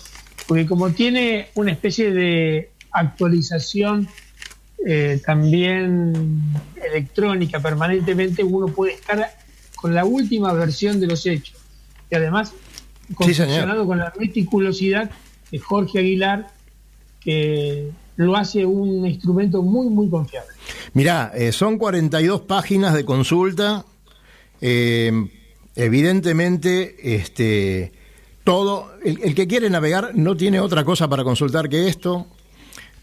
Porque 0.46 0.66
como 0.66 0.90
tiene 0.90 1.48
una 1.56 1.72
especie 1.72 2.12
de 2.12 2.70
actualización 2.92 4.08
eh, 4.86 5.20
también 5.26 6.40
electrónica 6.76 7.60
permanentemente, 7.60 8.44
uno 8.44 8.68
puede 8.68 8.94
estar 8.94 9.32
con 9.74 9.94
la 9.94 10.04
última 10.04 10.52
versión 10.52 11.00
de 11.00 11.08
los 11.08 11.26
hechos. 11.26 11.56
Y 12.10 12.14
además 12.14 12.54
sí, 13.08 13.42
con 13.86 13.98
la 13.98 14.12
meticulosidad 14.18 15.10
de 15.50 15.58
Jorge 15.58 15.98
Aguilar, 15.98 16.48
que 17.20 17.90
lo 18.16 18.36
hace 18.36 18.66
un 18.66 19.06
instrumento 19.06 19.62
muy, 19.62 19.88
muy 19.88 20.08
confiable. 20.08 20.50
Mirá, 20.92 21.32
eh, 21.34 21.52
son 21.52 21.78
42 21.78 22.42
páginas 22.42 22.94
de 22.94 23.04
consulta. 23.04 23.84
Eh, 24.60 25.12
evidentemente, 25.76 26.96
este, 27.16 27.92
todo, 28.44 28.92
el, 29.04 29.20
el, 29.22 29.34
que 29.34 29.46
quiere 29.46 29.70
navegar 29.70 30.12
no 30.14 30.36
tiene 30.36 30.60
otra 30.60 30.84
cosa 30.84 31.08
para 31.08 31.24
consultar 31.24 31.68
que 31.68 31.88
esto. 31.88 32.26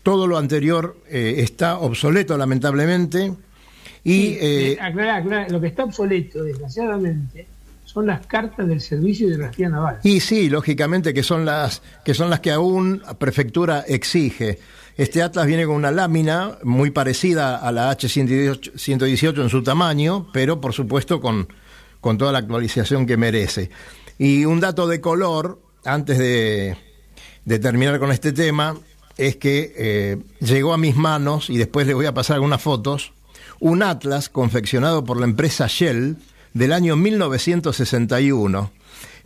Todo 0.03 0.27
lo 0.27 0.37
anterior 0.37 0.97
eh, 1.09 1.35
está 1.37 1.79
obsoleto, 1.79 2.37
lamentablemente. 2.37 3.33
Y, 4.03 4.11
sí, 4.11 4.37
eh, 4.39 4.77
aclara, 4.79 5.15
aclara, 5.15 5.49
lo 5.49 5.59
que 5.59 5.67
está 5.67 5.83
obsoleto, 5.83 6.43
desgraciadamente, 6.43 7.47
son 7.95 8.07
las 8.07 8.27
cartas 8.27 8.67
del 8.67 8.81
servicio 8.81 9.29
de 9.29 9.35
energía 9.35 9.69
naval. 9.69 9.99
Y 10.03 10.19
sí, 10.19 10.49
lógicamente 10.49 11.13
que 11.13 11.23
son 11.23 11.45
las 11.45 11.81
que 12.03 12.13
son 12.13 12.29
las 12.29 12.41
que 12.41 12.51
aún 12.51 13.01
la 13.05 13.17
prefectura 13.17 13.85
exige. 13.87 14.59
Este 14.97 15.23
atlas 15.23 15.47
viene 15.47 15.65
con 15.65 15.75
una 15.75 15.91
lámina 15.91 16.57
muy 16.63 16.91
parecida 16.91 17.55
a 17.55 17.71
la 17.71 17.89
H118 17.97 19.41
en 19.41 19.49
su 19.49 19.63
tamaño, 19.63 20.27
pero 20.33 20.59
por 20.59 20.73
supuesto 20.73 21.21
con, 21.21 21.47
con 22.01 22.17
toda 22.17 22.33
la 22.33 22.39
actualización 22.39 23.05
que 23.05 23.15
merece. 23.15 23.69
Y 24.17 24.43
un 24.43 24.59
dato 24.59 24.87
de 24.87 24.99
color, 24.99 25.61
antes 25.85 26.17
de, 26.17 26.75
de 27.45 27.59
terminar 27.59 27.97
con 27.99 28.11
este 28.11 28.33
tema, 28.33 28.75
es 29.15 29.37
que 29.37 29.73
eh, 29.77 30.17
llegó 30.41 30.73
a 30.73 30.77
mis 30.77 30.97
manos, 30.97 31.49
y 31.49 31.57
después 31.57 31.87
les 31.87 31.95
voy 31.95 32.07
a 32.07 32.13
pasar 32.13 32.35
algunas 32.35 32.61
fotos, 32.61 33.13
un 33.59 33.83
atlas 33.83 34.27
confeccionado 34.27 35.05
por 35.05 35.17
la 35.17 35.25
empresa 35.25 35.67
Shell, 35.67 36.17
del 36.55 36.71
año 36.71 36.95
1961, 36.95 38.71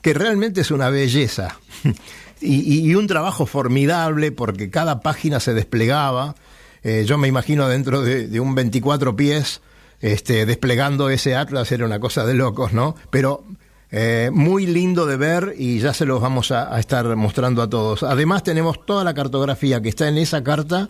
que 0.02 0.14
realmente 0.14 0.62
es 0.62 0.72
una 0.72 0.90
belleza 0.90 1.60
y, 2.42 2.94
un 2.96 3.08
trabajo 3.08 3.46
formidable 3.46 4.32
porque 4.32 4.70
cada 4.70 5.00
página 5.00 5.40
se 5.40 5.54
desplegaba. 5.54 6.36
Eh, 6.84 7.04
yo 7.06 7.18
me 7.18 7.28
imagino 7.28 7.70
dentro 7.70 8.02
de, 8.02 8.40
un 8.40 8.56
24 8.56 9.16
pies 9.16 9.62
este, 10.02 10.46
desplegando 10.46 11.10
ese 11.10 11.36
atlas, 11.36 11.72
era 11.72 11.86
una 11.86 12.00
cosa 12.00 12.26
de 12.26 12.34
locos, 12.34 12.74
¿no? 12.74 12.96
Pero 13.12 13.44
eh, 13.92 14.32
muy 14.34 14.66
lindo 14.66 15.06
de 15.06 15.18
ver 15.18 15.54
y 15.56 15.80
ya 15.80 15.94
se 15.94 16.06
los 16.06 16.20
vamos 16.20 16.52
a, 16.52 16.80
estar 16.80 17.16
mostrando 17.16 17.62
a 17.62 17.70
todos. 17.70 18.02
Además 18.02 18.42
tenemos 18.42 18.84
toda 18.88 19.04
la 19.04 19.14
cartografía 19.14 19.82
que 19.84 19.90
está 19.90 20.08
en 20.08 20.18
esa 20.18 20.44
carta, 20.44 20.90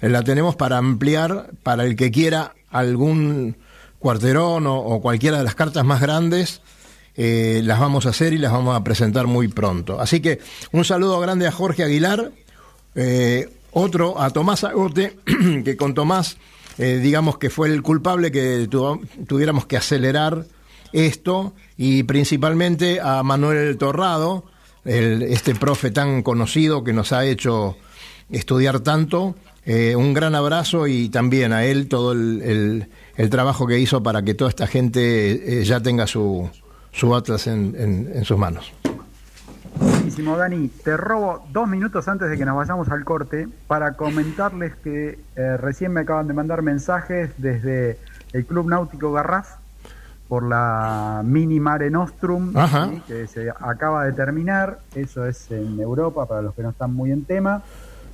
la 0.00 0.22
tenemos 0.24 0.56
para 0.56 0.78
ampliar 0.78 1.50
para 1.62 1.84
el 1.84 1.94
que 1.94 2.10
quiera 2.10 2.54
algún 2.70 3.56
cuarterón 4.06 4.68
o, 4.68 5.00
cualquiera 5.00 5.38
de 5.38 5.42
las 5.42 5.56
cartas 5.56 5.84
más 5.84 6.00
grandes, 6.00 6.60
eh, 7.16 7.60
las 7.64 7.80
vamos 7.80 8.06
a 8.06 8.10
hacer 8.10 8.34
y 8.34 8.38
las 8.38 8.52
vamos 8.52 8.76
a 8.76 8.84
presentar 8.84 9.26
muy 9.26 9.48
pronto. 9.48 10.00
Así 10.00 10.20
que 10.20 10.38
un 10.70 10.84
saludo 10.84 11.18
grande 11.18 11.48
a 11.48 11.50
Jorge 11.50 11.82
Aguilar, 11.82 12.30
eh, 12.94 13.48
otro 13.72 14.20
a 14.20 14.30
Tomás 14.30 14.62
Agote, 14.62 15.18
que 15.64 15.76
con 15.76 15.92
Tomás, 15.94 16.36
eh, 16.78 17.00
digamos 17.02 17.38
que 17.38 17.50
fue 17.50 17.66
el 17.66 17.82
culpable 17.82 18.30
que 18.30 18.68
tu, 18.70 19.04
tuviéramos 19.26 19.66
que 19.66 19.76
acelerar 19.76 20.46
esto, 20.92 21.52
y 21.76 22.04
principalmente 22.04 23.00
a 23.00 23.24
Manuel 23.24 23.76
Torrado, 23.76 24.44
este 24.84 25.56
profe 25.56 25.90
tan 25.90 26.22
conocido 26.22 26.84
que 26.84 26.92
nos 26.92 27.10
ha 27.10 27.24
hecho 27.24 27.76
estudiar 28.30 28.78
tanto. 28.78 29.34
Eh, 29.68 29.96
un 29.96 30.14
gran 30.14 30.36
abrazo 30.36 30.86
y 30.86 31.08
también 31.08 31.52
a 31.52 31.64
él 31.64 31.88
todo 31.88 32.12
el, 32.12 32.40
el, 32.42 32.88
el, 33.16 33.30
trabajo 33.30 33.66
que 33.66 33.80
hizo 33.80 34.00
para 34.00 34.22
que 34.22 34.32
toda 34.32 34.48
esta 34.48 34.68
gente 34.68 35.60
eh, 35.60 35.64
ya 35.64 35.80
tenga 35.80 36.06
su, 36.06 36.48
su 36.92 37.12
atlas 37.16 37.48
en, 37.48 37.74
en, 37.76 38.10
en, 38.14 38.24
sus 38.24 38.38
manos. 38.38 38.72
Buenísimo, 39.80 40.36
Dani. 40.36 40.68
Te 40.68 40.96
robo 40.96 41.44
dos 41.52 41.66
minutos 41.66 42.06
antes 42.06 42.30
de 42.30 42.38
que 42.38 42.44
nos 42.44 42.56
vayamos 42.56 42.88
al 42.90 43.04
corte 43.04 43.48
para 43.66 43.94
comentarles 43.94 44.76
que 44.76 45.18
eh, 45.34 45.56
recién 45.56 45.92
me 45.92 46.02
acaban 46.02 46.28
de 46.28 46.34
mandar 46.34 46.62
mensajes 46.62 47.30
desde 47.36 47.98
el 48.32 48.46
Club 48.46 48.68
Náutico 48.68 49.10
Garraf 49.10 49.56
por 50.28 50.44
la 50.44 51.22
Mini 51.24 51.58
Mare 51.58 51.90
Nostrum, 51.90 52.52
¿sí? 52.52 53.02
que 53.08 53.26
se 53.26 53.50
acaba 53.50 54.04
de 54.04 54.12
terminar. 54.12 54.78
Eso 54.94 55.26
es 55.26 55.50
en 55.50 55.80
Europa, 55.80 56.26
para 56.26 56.42
los 56.42 56.54
que 56.54 56.62
no 56.62 56.70
están 56.70 56.94
muy 56.94 57.10
en 57.10 57.24
tema 57.24 57.64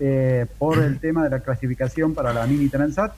eh, 0.01 0.47
por 0.59 0.79
el 0.79 0.99
tema 0.99 1.25
de 1.25 1.31
la 1.31 1.41
clasificación 1.41 2.15
para 2.15 2.33
la 2.33 2.47
Mini 2.47 2.69
Transat. 2.69 3.13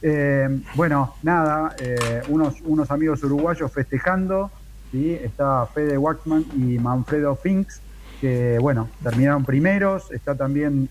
Eh, 0.00 0.48
bueno, 0.74 1.14
nada, 1.22 1.74
eh, 1.78 2.22
unos, 2.28 2.60
unos 2.64 2.90
amigos 2.90 3.22
uruguayos 3.22 3.70
festejando, 3.72 4.50
¿sí? 4.90 5.12
está 5.22 5.66
Fede 5.66 5.96
Waxman 5.98 6.44
y 6.56 6.78
Manfredo 6.78 7.36
Finks, 7.36 7.80
que 8.20 8.58
bueno, 8.60 8.88
terminaron 9.02 9.44
primeros, 9.44 10.10
está 10.12 10.34
también, 10.34 10.88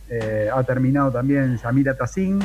ha 0.53 0.63
terminado 0.63 1.11
también 1.11 1.57
Yamira 1.57 1.95
Tassin 1.95 2.39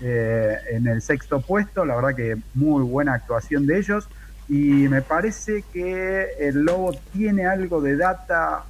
en 0.00 0.86
el 0.86 1.02
sexto 1.02 1.40
puesto, 1.40 1.84
la 1.84 1.96
verdad 1.96 2.14
que 2.14 2.36
muy 2.54 2.82
buena 2.84 3.14
actuación 3.14 3.66
de 3.66 3.78
ellos, 3.78 4.08
y 4.48 4.88
me 4.88 5.02
parece 5.02 5.64
que 5.72 6.28
el 6.40 6.64
Lobo 6.64 6.92
tiene 7.12 7.46
algo 7.46 7.80
de 7.80 7.96
data 7.96 8.64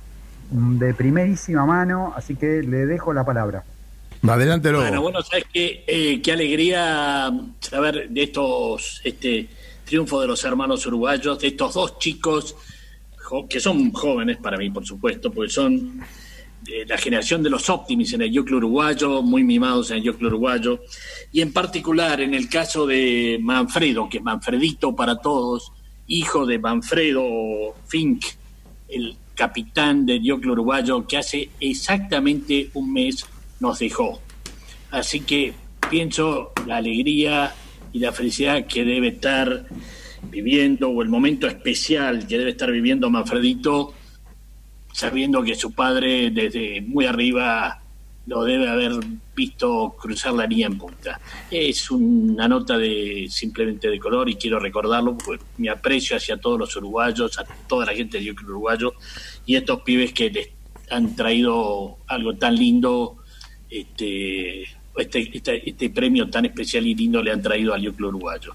de 0.51 0.95
primerísima 0.95 1.65
mano, 1.67 2.13
así 2.17 2.37
que 2.37 2.63
le 2.63 2.87
dejo 2.87 3.13
la 3.13 3.25
palabra. 3.25 3.65
Adelante, 4.23 4.71
luego. 4.71 4.85
Bueno, 4.85 5.03
bueno, 5.03 5.23
sabes 5.23 5.47
qué, 5.53 5.85
eh, 5.87 6.21
qué 6.23 6.33
alegría 6.33 7.33
saber 7.61 8.09
de 8.09 8.23
estos, 8.23 9.01
este 9.05 9.49
triunfo 9.85 10.21
de 10.21 10.27
los 10.27 10.45
hermanos 10.45 10.85
uruguayos, 10.87 11.39
de 11.39 11.49
estos 11.49 11.75
dos 11.75 11.99
chicos 11.99 12.55
que 13.49 13.61
son 13.61 13.93
jóvenes 13.93 14.39
para 14.39 14.57
mí, 14.57 14.71
por 14.71 14.85
supuesto, 14.85 15.31
porque 15.31 15.51
son 15.51 16.01
de 16.63 16.85
la 16.87 16.99
generación 16.99 17.43
de 17.43 17.51
los 17.51 17.71
Optimis 17.71 18.13
en 18.13 18.23
el 18.23 18.33
Yoclo 18.33 18.59
uruguayo, 18.59 19.23
muy 19.23 19.45
mimados 19.45 19.91
en 19.91 19.99
el 19.99 20.03
Yoclo 20.03 20.29
uruguayo, 20.29 20.81
y 21.33 21.41
en 21.41 21.53
particular 21.53 22.21
en 22.21 22.35
el 22.35 22.49
caso 22.49 22.87
de 22.87 23.39
Manfredo, 23.41 24.09
que 24.09 24.19
es 24.19 24.25
Manfredito 24.25 24.95
para 24.95 25.17
todos, 25.17 25.73
hijo 26.07 26.45
de 26.45 26.59
Manfredo 26.59 27.75
Fink, 27.87 28.25
el 28.89 29.17
capitán 29.41 30.05
del 30.05 30.23
Yoclo 30.23 30.53
uruguayo, 30.53 31.07
que 31.07 31.17
hace 31.17 31.49
exactamente 31.61 32.69
un 32.75 32.93
mes 32.93 33.25
nos 33.59 33.79
dejó. 33.79 34.21
Así 34.91 35.21
que 35.21 35.55
pienso 35.89 36.53
la 36.67 36.77
alegría 36.77 37.55
y 37.91 38.01
la 38.01 38.13
felicidad 38.13 38.67
que 38.67 38.85
debe 38.85 39.09
estar 39.09 39.65
viviendo, 40.25 40.91
o 40.91 41.01
el 41.01 41.09
momento 41.09 41.47
especial 41.47 42.27
que 42.27 42.37
debe 42.37 42.51
estar 42.51 42.71
viviendo 42.71 43.09
Manfredito, 43.09 43.95
sabiendo 44.93 45.43
que 45.43 45.55
su 45.55 45.73
padre 45.73 46.31
desde 46.31 46.83
muy 46.83 47.07
arriba 47.07 47.81
lo 48.27 48.45
debe 48.45 48.69
haber 48.69 48.93
visto 49.35 49.97
cruzar 49.99 50.35
la 50.35 50.47
línea 50.47 50.67
en 50.67 50.77
punta. 50.77 51.19
Es 51.51 51.91
una 51.91 52.47
nota 52.47 52.77
de 52.77 53.27
simplemente 53.31 53.89
de 53.89 53.99
color 53.99 54.29
y 54.29 54.35
quiero 54.35 54.61
recordarlo 54.61 55.17
porque 55.17 55.43
mi 55.57 55.69
aprecio 55.69 56.17
hacia 56.17 56.37
todos 56.37 56.59
los 56.59 56.77
uruguayos, 56.77 57.39
a 57.39 57.45
toda 57.67 57.87
la 57.87 57.95
gente 57.95 58.19
del 58.19 58.33
uruguayo 58.33 58.93
y 59.51 59.57
estos 59.57 59.81
pibes 59.83 60.13
que 60.13 60.31
les 60.31 60.49
han 60.91 61.17
traído 61.17 61.97
algo 62.07 62.37
tan 62.37 62.55
lindo, 62.55 63.17
este, 63.69 64.63
este, 64.97 65.37
este, 65.37 65.69
este 65.71 65.91
premio 65.91 66.31
tan 66.31 66.45
especial 66.45 66.87
y 66.87 66.95
lindo 66.95 67.21
le 67.21 67.33
han 67.33 67.43
traído 67.43 67.75
al 67.75 67.83
Yoclo 67.83 68.09
uruguayo. 68.11 68.53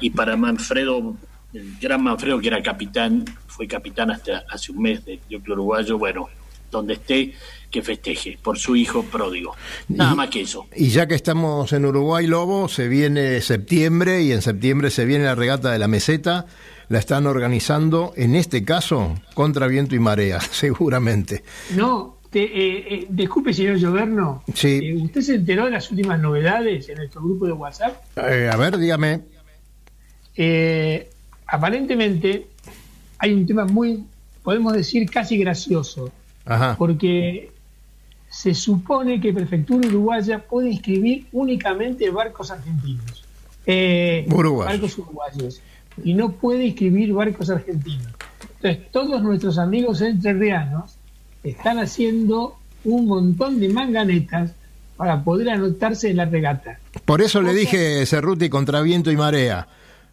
Y 0.00 0.10
para 0.10 0.36
Manfredo, 0.36 1.16
el 1.52 1.76
gran 1.80 2.02
Manfredo 2.04 2.38
que 2.38 2.46
era 2.46 2.62
capitán, 2.62 3.24
fue 3.48 3.66
capitán 3.66 4.12
hasta 4.12 4.44
hace 4.48 4.70
un 4.70 4.82
mes 4.82 5.04
del 5.04 5.18
Yoclo 5.28 5.54
uruguayo, 5.54 5.98
bueno, 5.98 6.28
donde 6.70 6.94
esté, 6.94 7.32
que 7.70 7.82
festeje 7.82 8.38
por 8.40 8.56
su 8.56 8.76
hijo 8.76 9.02
pródigo. 9.02 9.56
Nada 9.88 10.12
Y- 10.12 10.16
más 10.16 10.28
que 10.30 10.42
eso. 10.42 10.68
Y 10.76 10.88
ya 10.90 11.08
que 11.08 11.16
estamos 11.16 11.72
en 11.72 11.84
Uruguay, 11.86 12.26
Lobo, 12.28 12.68
se 12.68 12.86
viene 12.86 13.40
septiembre 13.40 14.22
y 14.22 14.30
en 14.30 14.42
septiembre 14.42 14.90
se 14.90 15.04
viene 15.04 15.24
la 15.24 15.34
regata 15.34 15.72
de 15.72 15.78
la 15.80 15.88
meseta. 15.88 16.46
La 16.88 16.98
están 16.98 17.26
organizando, 17.26 18.12
en 18.16 18.34
este 18.36 18.64
caso, 18.64 19.14
contra 19.34 19.66
viento 19.66 19.94
y 19.94 19.98
marea, 19.98 20.40
seguramente. 20.50 21.42
No, 21.74 22.18
te, 22.30 22.42
eh, 22.44 22.94
eh, 22.94 23.06
disculpe, 23.08 23.52
señor 23.52 23.76
Lloverno. 23.76 24.44
Sí. 24.54 24.80
Eh, 24.82 24.96
¿Usted 24.96 25.20
se 25.20 25.34
enteró 25.36 25.64
de 25.64 25.72
las 25.72 25.90
últimas 25.90 26.20
novedades 26.20 26.88
en 26.88 26.98
nuestro 26.98 27.22
grupo 27.22 27.46
de 27.46 27.52
WhatsApp? 27.52 27.96
Eh, 28.16 28.48
a 28.52 28.56
ver, 28.56 28.78
dígame. 28.78 29.20
Aparentemente 31.46 32.46
hay 33.18 33.32
un 33.32 33.46
tema 33.46 33.64
muy, 33.64 34.04
podemos 34.42 34.72
decir, 34.72 35.08
casi 35.10 35.38
gracioso, 35.38 36.10
Ajá. 36.44 36.76
porque 36.78 37.50
se 38.28 38.54
supone 38.54 39.20
que 39.20 39.32
Prefectura 39.32 39.88
Uruguaya 39.88 40.38
puede 40.44 40.70
inscribir 40.70 41.26
únicamente 41.32 42.10
barcos 42.10 42.50
argentinos. 42.50 43.24
Eh, 43.64 44.26
Uruguayos. 44.30 44.72
Barcos 44.74 44.98
uruguayos. 44.98 45.60
Y 46.04 46.14
no 46.14 46.32
puede 46.32 46.66
inscribir 46.66 47.12
barcos 47.12 47.50
argentinos. 47.50 48.06
Entonces, 48.60 48.90
todos 48.92 49.22
nuestros 49.22 49.58
amigos 49.58 50.00
entrerrianos 50.00 50.96
están 51.42 51.78
haciendo 51.78 52.56
un 52.84 53.06
montón 53.06 53.60
de 53.60 53.68
manganetas 53.68 54.52
para 54.96 55.22
poder 55.22 55.50
anotarse 55.50 56.10
en 56.10 56.16
la 56.18 56.24
regata. 56.24 56.78
Por 57.04 57.20
eso 57.22 57.42
le 57.42 57.52
dije 57.52 58.04
Cerruti 58.06 58.48
contra 58.48 58.80
viento 58.80 59.10
y 59.10 59.16
marea. 59.16 59.68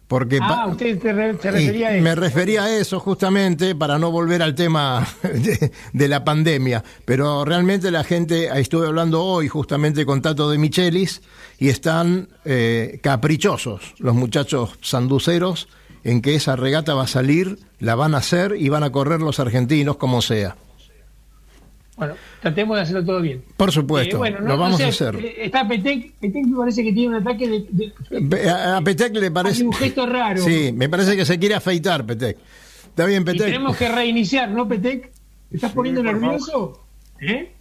Porque 0.06 0.38
Ah, 0.42 0.66
usted 0.68 1.00
se, 1.00 1.12
re- 1.14 1.38
se 1.40 1.48
y 1.48 1.50
refería 1.50 1.88
a 1.88 1.94
eso. 1.94 2.04
me 2.04 2.14
refería 2.14 2.64
a 2.64 2.76
eso 2.76 3.00
justamente 3.00 3.74
para 3.74 3.98
no 3.98 4.10
volver 4.10 4.42
al 4.42 4.54
tema 4.54 5.06
de, 5.22 5.72
de 5.94 6.08
la 6.08 6.22
pandemia. 6.24 6.84
Pero 7.06 7.46
realmente 7.46 7.90
la 7.90 8.04
gente, 8.04 8.50
ahí 8.50 8.60
estuve 8.60 8.86
hablando 8.86 9.22
hoy 9.24 9.48
justamente 9.48 10.04
con 10.04 10.20
Tato 10.20 10.50
de 10.50 10.58
Michelis 10.58 11.22
y 11.58 11.70
están 11.70 12.28
eh, 12.44 12.98
caprichosos 13.02 13.94
los 13.98 14.14
muchachos 14.14 14.78
sanduceros 14.82 15.68
en 16.04 16.20
que 16.22 16.34
esa 16.36 16.54
regata 16.56 16.94
va 16.94 17.04
a 17.04 17.08
salir, 17.08 17.58
la 17.80 17.94
van 17.96 18.14
a 18.14 18.18
hacer 18.18 18.54
y 18.58 18.68
van 18.68 18.82
a 18.84 18.92
correr 18.92 19.20
los 19.20 19.40
argentinos 19.40 19.96
como 19.96 20.22
sea. 20.22 20.56
Bueno, 21.96 22.14
tratemos 22.42 22.76
de 22.76 22.82
hacerlo 22.82 23.04
todo 23.04 23.20
bien. 23.20 23.44
Por 23.56 23.70
supuesto, 23.70 24.16
Eh, 24.16 24.18
bueno, 24.18 24.38
no- 24.40 24.46
lo 24.48 24.52
no 24.54 24.58
vamos 24.58 24.78
sé, 24.78 24.84
a 24.84 24.88
hacer. 24.88 25.14
eh, 25.16 25.34
Está 25.46 25.66
Petec, 25.66 26.12
Petec 26.20 26.44
me 26.46 26.56
parece 26.56 26.82
que 26.82 26.92
tiene 26.92 27.16
un 27.16 27.22
ataque 27.22 27.48
de... 28.10 28.50
A 28.50 28.76
a 28.78 28.80
Petec 28.82 29.14
le 29.16 29.30
parece. 29.30 29.62
Un 29.64 29.72
gesto 29.72 30.04
raro. 30.06 30.42
Sí, 30.42 30.72
me 30.74 30.88
parece 30.88 31.16
que 31.16 31.24
se 31.24 31.38
quiere 31.38 31.54
afeitar, 31.54 32.04
Petec. 32.04 32.36
Está 32.88 33.06
bien, 33.06 33.22
y 33.22 33.24
Petec. 33.26 33.46
tenemos 33.46 33.76
que 33.76 33.88
reiniciar, 33.88 34.50
¿no, 34.50 34.66
Petec? 34.66 35.10
¿Te 35.50 35.56
estás 35.56 35.72
poniendo 35.72 36.02
nervioso? 36.02 36.84
¿Eh? 37.20 37.52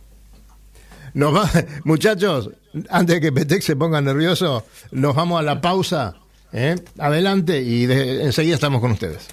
Nos 1.13 1.35
va, 1.35 1.47
muchachos, 1.83 2.49
antes 2.89 3.15
de 3.17 3.21
que 3.21 3.31
Petec 3.31 3.61
se 3.61 3.75
ponga 3.75 4.01
nervioso, 4.01 4.65
nos 4.91 5.13
vamos 5.15 5.39
a 5.39 5.43
la 5.43 5.61
pausa. 5.61 6.15
¿Eh? 6.53 6.75
Adelante 6.99 7.61
y 7.61 7.85
de- 7.85 8.23
enseguida 8.23 8.55
estamos 8.55 8.79
con 8.81 8.91
ustedes. 8.91 9.27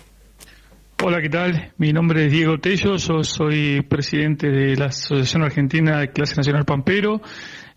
Hola, 1.03 1.23
¿qué 1.23 1.31
tal? 1.31 1.73
Mi 1.79 1.93
nombre 1.93 2.27
es 2.27 2.33
Diego 2.33 2.59
Tello, 2.59 2.97
yo 2.97 3.23
soy 3.23 3.81
presidente 3.83 4.49
de 4.51 4.77
la 4.77 4.87
Asociación 4.87 5.43
Argentina 5.45 5.99
de 6.01 6.11
Clase 6.13 6.37
Nacional 6.37 6.65
Pampero 6.67 7.23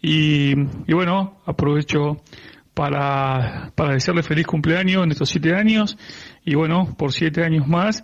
y, 0.01 0.51
y 0.51 0.93
bueno, 0.93 1.41
aprovecho 1.45 2.21
para, 2.73 3.71
para 3.75 3.93
desearle 3.93 4.23
feliz 4.23 4.45
cumpleaños 4.45 5.03
en 5.05 5.11
estos 5.11 5.29
siete 5.29 5.55
años 5.55 5.97
y 6.43 6.55
bueno, 6.55 6.95
por 6.97 7.13
siete 7.13 7.43
años 7.45 7.65
más, 7.65 8.03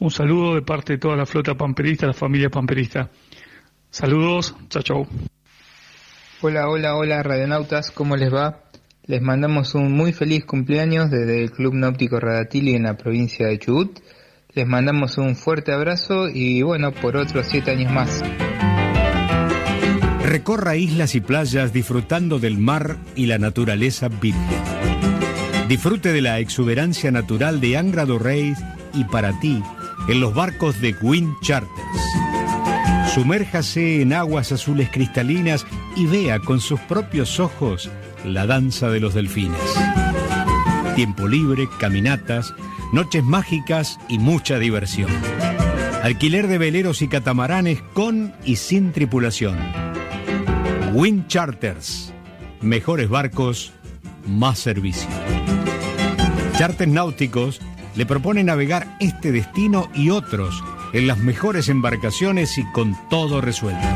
un 0.00 0.10
saludo 0.10 0.54
de 0.56 0.62
parte 0.62 0.94
de 0.94 0.98
toda 0.98 1.14
la 1.14 1.26
flota 1.26 1.54
pamperista, 1.54 2.06
la 2.06 2.12
familia 2.12 2.48
pamperista. 2.48 3.10
Saludos, 3.90 4.56
chao, 4.68 4.82
chao. 4.82 5.06
Hola, 6.40 6.68
hola, 6.68 6.96
hola, 6.96 7.22
radionautas, 7.22 7.90
¿cómo 7.92 8.16
les 8.16 8.32
va? 8.34 8.64
Les 9.10 9.20
mandamos 9.20 9.74
un 9.74 9.90
muy 9.90 10.12
feliz 10.12 10.44
cumpleaños 10.44 11.10
desde 11.10 11.42
el 11.42 11.50
Club 11.50 11.74
Náutico 11.74 12.20
Radatili 12.20 12.76
en 12.76 12.84
la 12.84 12.96
provincia 12.96 13.48
de 13.48 13.58
Chubut. 13.58 13.98
Les 14.54 14.64
mandamos 14.68 15.18
un 15.18 15.34
fuerte 15.34 15.72
abrazo 15.72 16.28
y 16.28 16.62
bueno, 16.62 16.92
por 16.92 17.16
otros 17.16 17.48
siete 17.50 17.72
años 17.72 17.90
más. 17.90 18.22
Recorra 20.24 20.76
islas 20.76 21.16
y 21.16 21.20
playas 21.20 21.72
disfrutando 21.72 22.38
del 22.38 22.58
mar 22.58 22.98
y 23.16 23.26
la 23.26 23.38
naturaleza 23.38 24.06
virgen. 24.06 24.62
Disfrute 25.66 26.12
de 26.12 26.22
la 26.22 26.38
exuberancia 26.38 27.10
natural 27.10 27.60
de 27.60 27.78
Angra 27.78 28.04
do 28.04 28.20
Reis 28.20 28.58
y 28.94 29.02
para 29.02 29.36
ti 29.40 29.60
en 30.06 30.20
los 30.20 30.32
barcos 30.36 30.80
de 30.80 30.94
Wind 31.02 31.34
Charters. 31.42 31.72
Sumérjase 33.12 34.02
en 34.02 34.12
aguas 34.12 34.52
azules 34.52 34.88
cristalinas 34.88 35.66
y 35.96 36.06
vea 36.06 36.38
con 36.38 36.60
sus 36.60 36.78
propios 36.78 37.40
ojos 37.40 37.90
la 38.24 38.46
danza 38.46 38.90
de 38.90 39.00
los 39.00 39.14
delfines. 39.14 39.58
Tiempo 40.94 41.28
libre, 41.28 41.68
caminatas, 41.78 42.54
noches 42.92 43.24
mágicas 43.24 43.98
y 44.08 44.18
mucha 44.18 44.58
diversión. 44.58 45.10
Alquiler 46.02 46.46
de 46.48 46.58
veleros 46.58 47.02
y 47.02 47.08
catamaranes 47.08 47.82
con 47.92 48.34
y 48.44 48.56
sin 48.56 48.92
tripulación. 48.92 49.58
Wind 50.92 51.28
Charters. 51.28 52.12
Mejores 52.60 53.08
barcos, 53.08 53.72
más 54.26 54.58
servicio. 54.58 55.08
Charters 56.56 56.90
náuticos 56.90 57.60
le 57.96 58.06
propone 58.06 58.44
navegar 58.44 58.96
este 59.00 59.32
destino 59.32 59.90
y 59.94 60.10
otros 60.10 60.62
en 60.92 61.06
las 61.06 61.18
mejores 61.18 61.68
embarcaciones 61.68 62.58
y 62.58 62.64
con 62.72 62.96
todo 63.08 63.40
resuelto. 63.40 63.86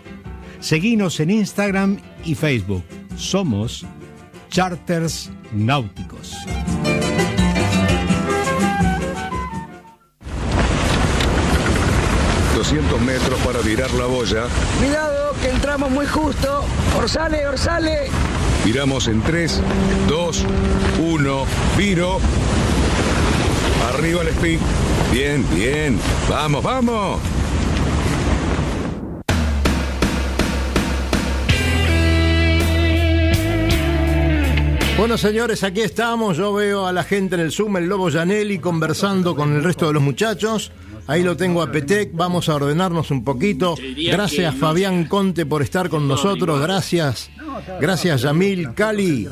Seguinos 0.60 1.18
en 1.20 1.30
Instagram 1.30 1.98
y 2.24 2.34
Facebook. 2.34 2.82
Somos 3.16 3.86
Charters 4.50 5.30
Náuticos. 5.52 6.34
...200 12.56 13.00
metros 13.00 13.38
para 13.40 13.60
virar 13.60 13.90
la 13.92 14.04
boya. 14.04 14.44
Cuidado, 14.78 15.27
que 15.38 15.50
entramos 15.50 15.90
muy 15.90 16.06
justo. 16.06 16.64
Orsale, 16.96 17.46
orsale. 17.46 18.10
Viramos 18.64 19.08
en 19.08 19.22
3, 19.22 19.60
2, 20.08 20.44
1, 20.98 21.44
viro. 21.76 22.18
Arriba 23.92 24.22
el 24.22 24.28
speed. 24.28 24.58
Bien, 25.12 25.46
bien. 25.54 25.98
Vamos, 26.28 26.62
vamos. 26.62 27.20
Bueno, 34.98 35.16
señores, 35.16 35.62
aquí 35.62 35.82
estamos. 35.82 36.36
Yo 36.36 36.52
veo 36.52 36.84
a 36.84 36.92
la 36.92 37.04
gente 37.04 37.36
en 37.36 37.42
el 37.42 37.52
Zoom, 37.52 37.76
el 37.76 37.88
Lobo 37.88 38.10
Janelli, 38.10 38.58
conversando 38.58 39.36
con 39.36 39.54
el 39.54 39.62
resto 39.62 39.86
de 39.86 39.92
los 39.92 40.02
muchachos. 40.02 40.72
Ahí 41.06 41.22
lo 41.22 41.36
tengo 41.36 41.62
a 41.62 41.70
Petec. 41.70 42.10
Vamos 42.14 42.48
a 42.48 42.56
ordenarnos 42.56 43.12
un 43.12 43.22
poquito. 43.22 43.76
Gracias, 44.10 44.56
Fabián 44.56 45.04
Conte, 45.04 45.46
por 45.46 45.62
estar 45.62 45.88
con 45.88 46.08
nosotros. 46.08 46.60
Gracias. 46.60 47.30
Gracias, 47.80 48.22
Yamil, 48.22 48.74
Cali. 48.74 49.28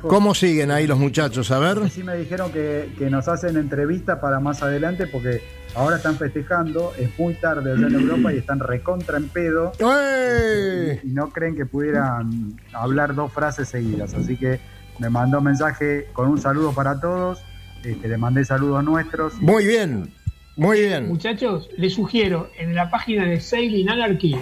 ¿Cómo 0.00 0.34
siguen 0.34 0.70
ahí 0.70 0.86
los 0.86 0.98
muchachos? 0.98 1.50
A 1.50 1.58
ver. 1.58 1.90
Sí 1.90 2.02
me 2.02 2.16
dijeron 2.16 2.50
que, 2.50 2.90
que 2.98 3.10
nos 3.10 3.28
hacen 3.28 3.58
entrevista 3.58 4.22
para 4.22 4.40
más 4.40 4.62
adelante 4.62 5.06
porque 5.06 5.42
ahora 5.74 5.96
están 5.96 6.16
festejando, 6.16 6.94
es 6.98 7.10
muy 7.18 7.34
tarde 7.34 7.72
allá 7.72 7.88
en 7.88 7.94
Europa 7.94 8.32
y 8.32 8.38
están 8.38 8.58
recontra 8.58 9.18
en 9.18 9.28
pedo. 9.28 9.72
¡Eh! 9.80 11.00
Y, 11.04 11.08
y 11.08 11.12
no 11.12 11.28
creen 11.28 11.54
que 11.54 11.66
pudieran 11.66 12.58
hablar 12.72 13.14
dos 13.14 13.30
frases 13.32 13.68
seguidas. 13.68 14.14
Así 14.14 14.36
que 14.36 14.58
me 14.98 15.08
mandó 15.10 15.38
un 15.38 15.44
mensaje 15.44 16.06
con 16.12 16.28
un 16.28 16.40
saludo 16.40 16.72
para 16.72 17.00
todos. 17.00 17.40
Este, 17.84 18.08
le 18.08 18.16
mandé 18.16 18.44
saludos 18.44 18.82
nuestros. 18.84 19.34
Muy 19.40 19.66
bien, 19.66 20.12
muy 20.56 20.80
bien. 20.80 21.08
Muchachos, 21.08 21.68
les 21.76 21.94
sugiero 21.94 22.50
en 22.58 22.74
la 22.74 22.90
página 22.90 23.24
de 23.24 23.40
Sailing 23.40 23.88
Anarchy 23.88 24.36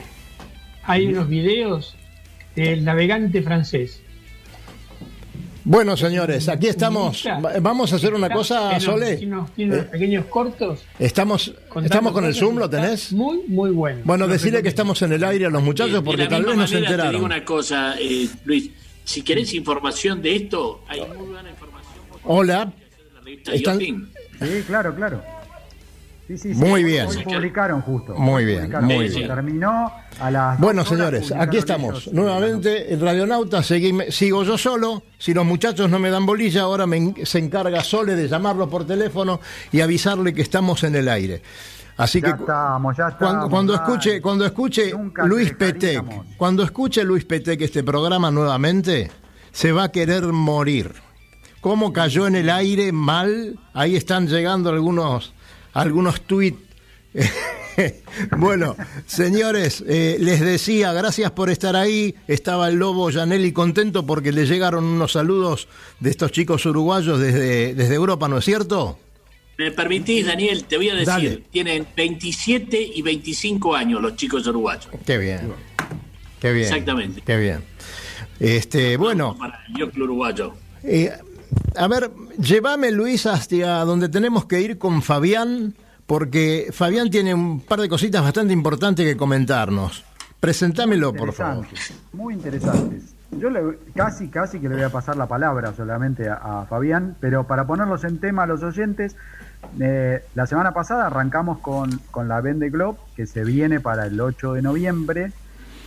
hay 0.85 1.07
unos 1.07 1.29
videos 1.29 1.97
del 2.55 2.85
navegante 2.85 3.42
francés. 3.42 4.01
Bueno, 5.64 5.97
señores, 5.97 6.49
aquí 6.49 6.69
estamos. 6.69 7.27
Va- 7.27 7.59
Vamos 7.61 7.92
a 7.92 7.97
hacer 7.97 8.14
una 8.14 8.31
cosa, 8.31 8.79
Sole. 8.79 9.19
Unos, 9.27 9.51
unos 9.59 9.79
Eh, 9.79 9.83
pequeños 9.83 10.27
cortos. 10.27 10.85
Estamos, 10.97 11.53
estamos 11.83 12.12
con 12.12 12.25
el 12.25 12.35
Zoom, 12.37 12.57
¿lo 12.59 12.71
tenés? 12.71 13.12
Muy, 13.12 13.40
muy 13.49 13.71
bueno. 13.73 14.01
Bueno, 14.05 14.29
decirle 14.29 14.62
que 14.62 14.69
estamos 14.69 15.03
en 15.03 15.12
el 15.12 15.25
aire 15.25 15.47
a 15.47 15.51
los 15.51 15.62
muchachos 15.64 16.03
porque 16.05 16.29
tal 16.29 16.45
vez 16.45 16.57
no 16.57 16.66
se 16.69 16.75
manera, 16.75 16.87
Te 16.88 16.92
enteraron. 16.92 17.12
digo 17.14 17.25
una 17.27 17.45
cosa, 17.45 17.97
eh, 18.01 18.29
Luis. 18.45 18.71
Si 19.07 19.23
querés 19.23 19.55
información 19.55 20.21
de 20.21 20.35
esto, 20.37 20.83
hay 20.88 21.01
muy 21.16 21.29
buena 21.29 21.49
información 21.49 21.95
Hola. 22.25 22.73
la 23.47 23.53
Están-. 23.55 23.79
Sí, 23.79 24.64
claro, 24.66 24.95
claro. 24.97 25.23
Sí, 26.27 26.37
sí, 26.38 26.55
sí. 26.55 26.61
Muy 26.61 26.83
bien. 26.83 27.07
Hoy 27.07 27.23
publicaron 27.23 27.81
justo. 27.83 28.14
Muy 28.16 28.45
bien, 28.45 28.62
publicaron 28.62 28.87
muy 28.87 29.05
justo. 29.05 29.19
bien. 29.19 29.29
Terminó 29.29 29.92
a 30.19 30.31
las. 30.33 30.59
Bueno, 30.59 30.85
señores, 30.85 31.31
aquí 31.31 31.57
estamos. 31.59 32.03
ellos. 32.03 32.12
Nuevamente, 32.12 32.92
en 32.92 33.01
Radionauta 33.01 33.62
seguime- 33.62 34.11
sigo 34.11 34.42
yo 34.42 34.59
solo. 34.59 35.05
Si 35.19 35.33
los 35.33 35.47
muchachos 35.47 35.88
no 35.88 36.01
me 36.01 36.11
dan 36.11 36.27
bolilla, 36.27 36.62
ahora 36.62 36.85
me 36.88 37.14
se 37.25 37.38
encarga 37.38 37.85
Sole 37.85 38.16
de 38.16 38.27
llamarlo 38.27 38.69
por 38.69 38.85
teléfono 38.85 39.40
y 39.71 39.81
avisarle 39.83 40.35
que 40.35 40.42
estamos 40.42 40.83
en 40.83 40.97
el 40.97 41.09
aire. 41.09 41.42
Así 41.97 42.21
Ya 42.21 42.35
que 42.35 42.41
estamos, 42.43 42.97
ya 42.97 43.09
estamos. 43.09 43.19
cuando, 43.19 43.51
cuando 43.51 43.75
escuche, 43.75 44.21
cuando 44.21 44.45
escuche 44.45 44.93
Nunca 44.93 45.25
Luis 45.25 45.55
Petec, 45.55 46.05
cuando 46.37 46.63
escuche 46.63 47.03
Luis 47.05 47.25
Petec 47.25 47.61
este 47.63 47.83
programa 47.83 48.31
nuevamente, 48.31 49.11
se 49.51 49.73
va 49.73 49.85
a 49.85 49.93
querer 49.93 50.25
morir. 50.25 50.93
¿Cómo 51.63 51.93
cayó 51.93 52.27
en 52.27 52.37
el 52.37 52.51
aire 52.51 52.93
mal? 52.93 53.59
Ahí 53.73 53.97
están 53.97 54.29
llegando 54.29 54.69
algunos, 54.69 55.33
algunos 55.73 56.21
tweets. 56.21 56.59
bueno, 58.37 58.77
señores, 59.07 59.83
eh, 59.87 60.19
les 60.21 60.41
decía, 60.41 60.93
gracias 60.93 61.31
por 61.31 61.49
estar 61.49 61.77
ahí. 61.77 62.15
Estaba 62.29 62.69
el 62.69 62.77
Lobo 62.77 63.11
Janelli 63.11 63.53
contento 63.53 64.05
porque 64.05 64.33
le 64.33 64.45
llegaron 64.45 64.85
unos 64.85 65.13
saludos 65.13 65.67
de 66.01 66.11
estos 66.11 66.31
chicos 66.31 66.67
uruguayos 66.67 67.19
desde, 67.19 67.75
desde 67.75 67.95
Europa, 67.95 68.29
¿no 68.29 68.37
es 68.39 68.45
cierto? 68.45 68.99
¿Me 69.59 69.71
permitís, 69.71 70.27
Daniel? 70.27 70.64
Te 70.64 70.77
voy 70.77 70.90
a 70.90 70.95
decir, 70.95 71.07
Dale. 71.07 71.45
tienen 71.51 71.87
27 71.97 72.79
y 72.95 73.01
25 73.03 73.75
años 73.75 74.03
los 74.03 74.14
chicos 74.16 74.47
uruguayos. 74.47 74.88
Qué 75.07 75.16
bien. 75.19 75.53
Qué 76.40 76.53
bien. 76.53 76.64
Exactamente. 76.66 77.23
Qué 77.25 77.37
bien. 77.38 77.64
Este, 78.38 78.97
bueno, 78.99 79.37
Para 79.38 79.59
el 79.69 79.75
Yoclo 79.79 80.05
uruguayo. 80.05 80.53
eh, 80.83 81.11
a 81.75 81.88
ver, 81.88 82.11
llévame 82.38 82.90
Luis 82.90 83.25
hacia 83.27 83.77
donde 83.87 84.09
tenemos 84.11 84.45
que 84.45 84.61
ir 84.61 84.77
con 84.79 85.01
Fabián, 85.01 85.75
porque 86.07 86.69
Fabián 86.73 87.11
tiene 87.11 87.33
un 87.35 87.61
par 87.61 87.81
de 87.81 87.88
cositas 87.88 88.23
bastante 88.23 88.53
importantes 88.53 89.07
que 89.07 89.16
comentarnos. 89.16 90.05
Presentámelo, 90.38 91.14
por 91.14 91.33
favor. 91.33 91.66
Muy 92.12 92.35
interesantes. 92.35 93.14
Yo 93.38 93.51
le- 93.51 93.79
casi, 93.95 94.29
casi 94.29 94.61
que 94.61 94.69
le 94.69 94.77
voy 94.77 94.85
a 94.85 94.90
pasar 94.90 95.16
la 95.16 95.27
palabra 95.27 95.75
solamente 95.75 96.29
a, 96.29 96.35
a 96.62 96.66
Fabián, 96.66 97.16
pero 97.21 97.47
para 97.47 97.66
ponerlos 97.66 98.05
en 98.05 98.19
tema 98.19 98.45
a 98.45 98.47
los 98.47 98.62
oyentes, 98.62 99.16
eh, 99.79 100.25
la 100.35 100.47
semana 100.47 100.73
pasada 100.73 101.07
arrancamos 101.07 101.59
con, 101.59 101.99
con 102.11 102.29
la 102.29 102.40
Vende 102.40 102.71
Globe, 102.71 102.99
que 103.14 103.27
se 103.27 103.45
viene 103.45 103.81
para 103.81 104.07
el 104.07 104.21
8 104.21 104.55
de 104.55 104.62
noviembre. 104.62 105.33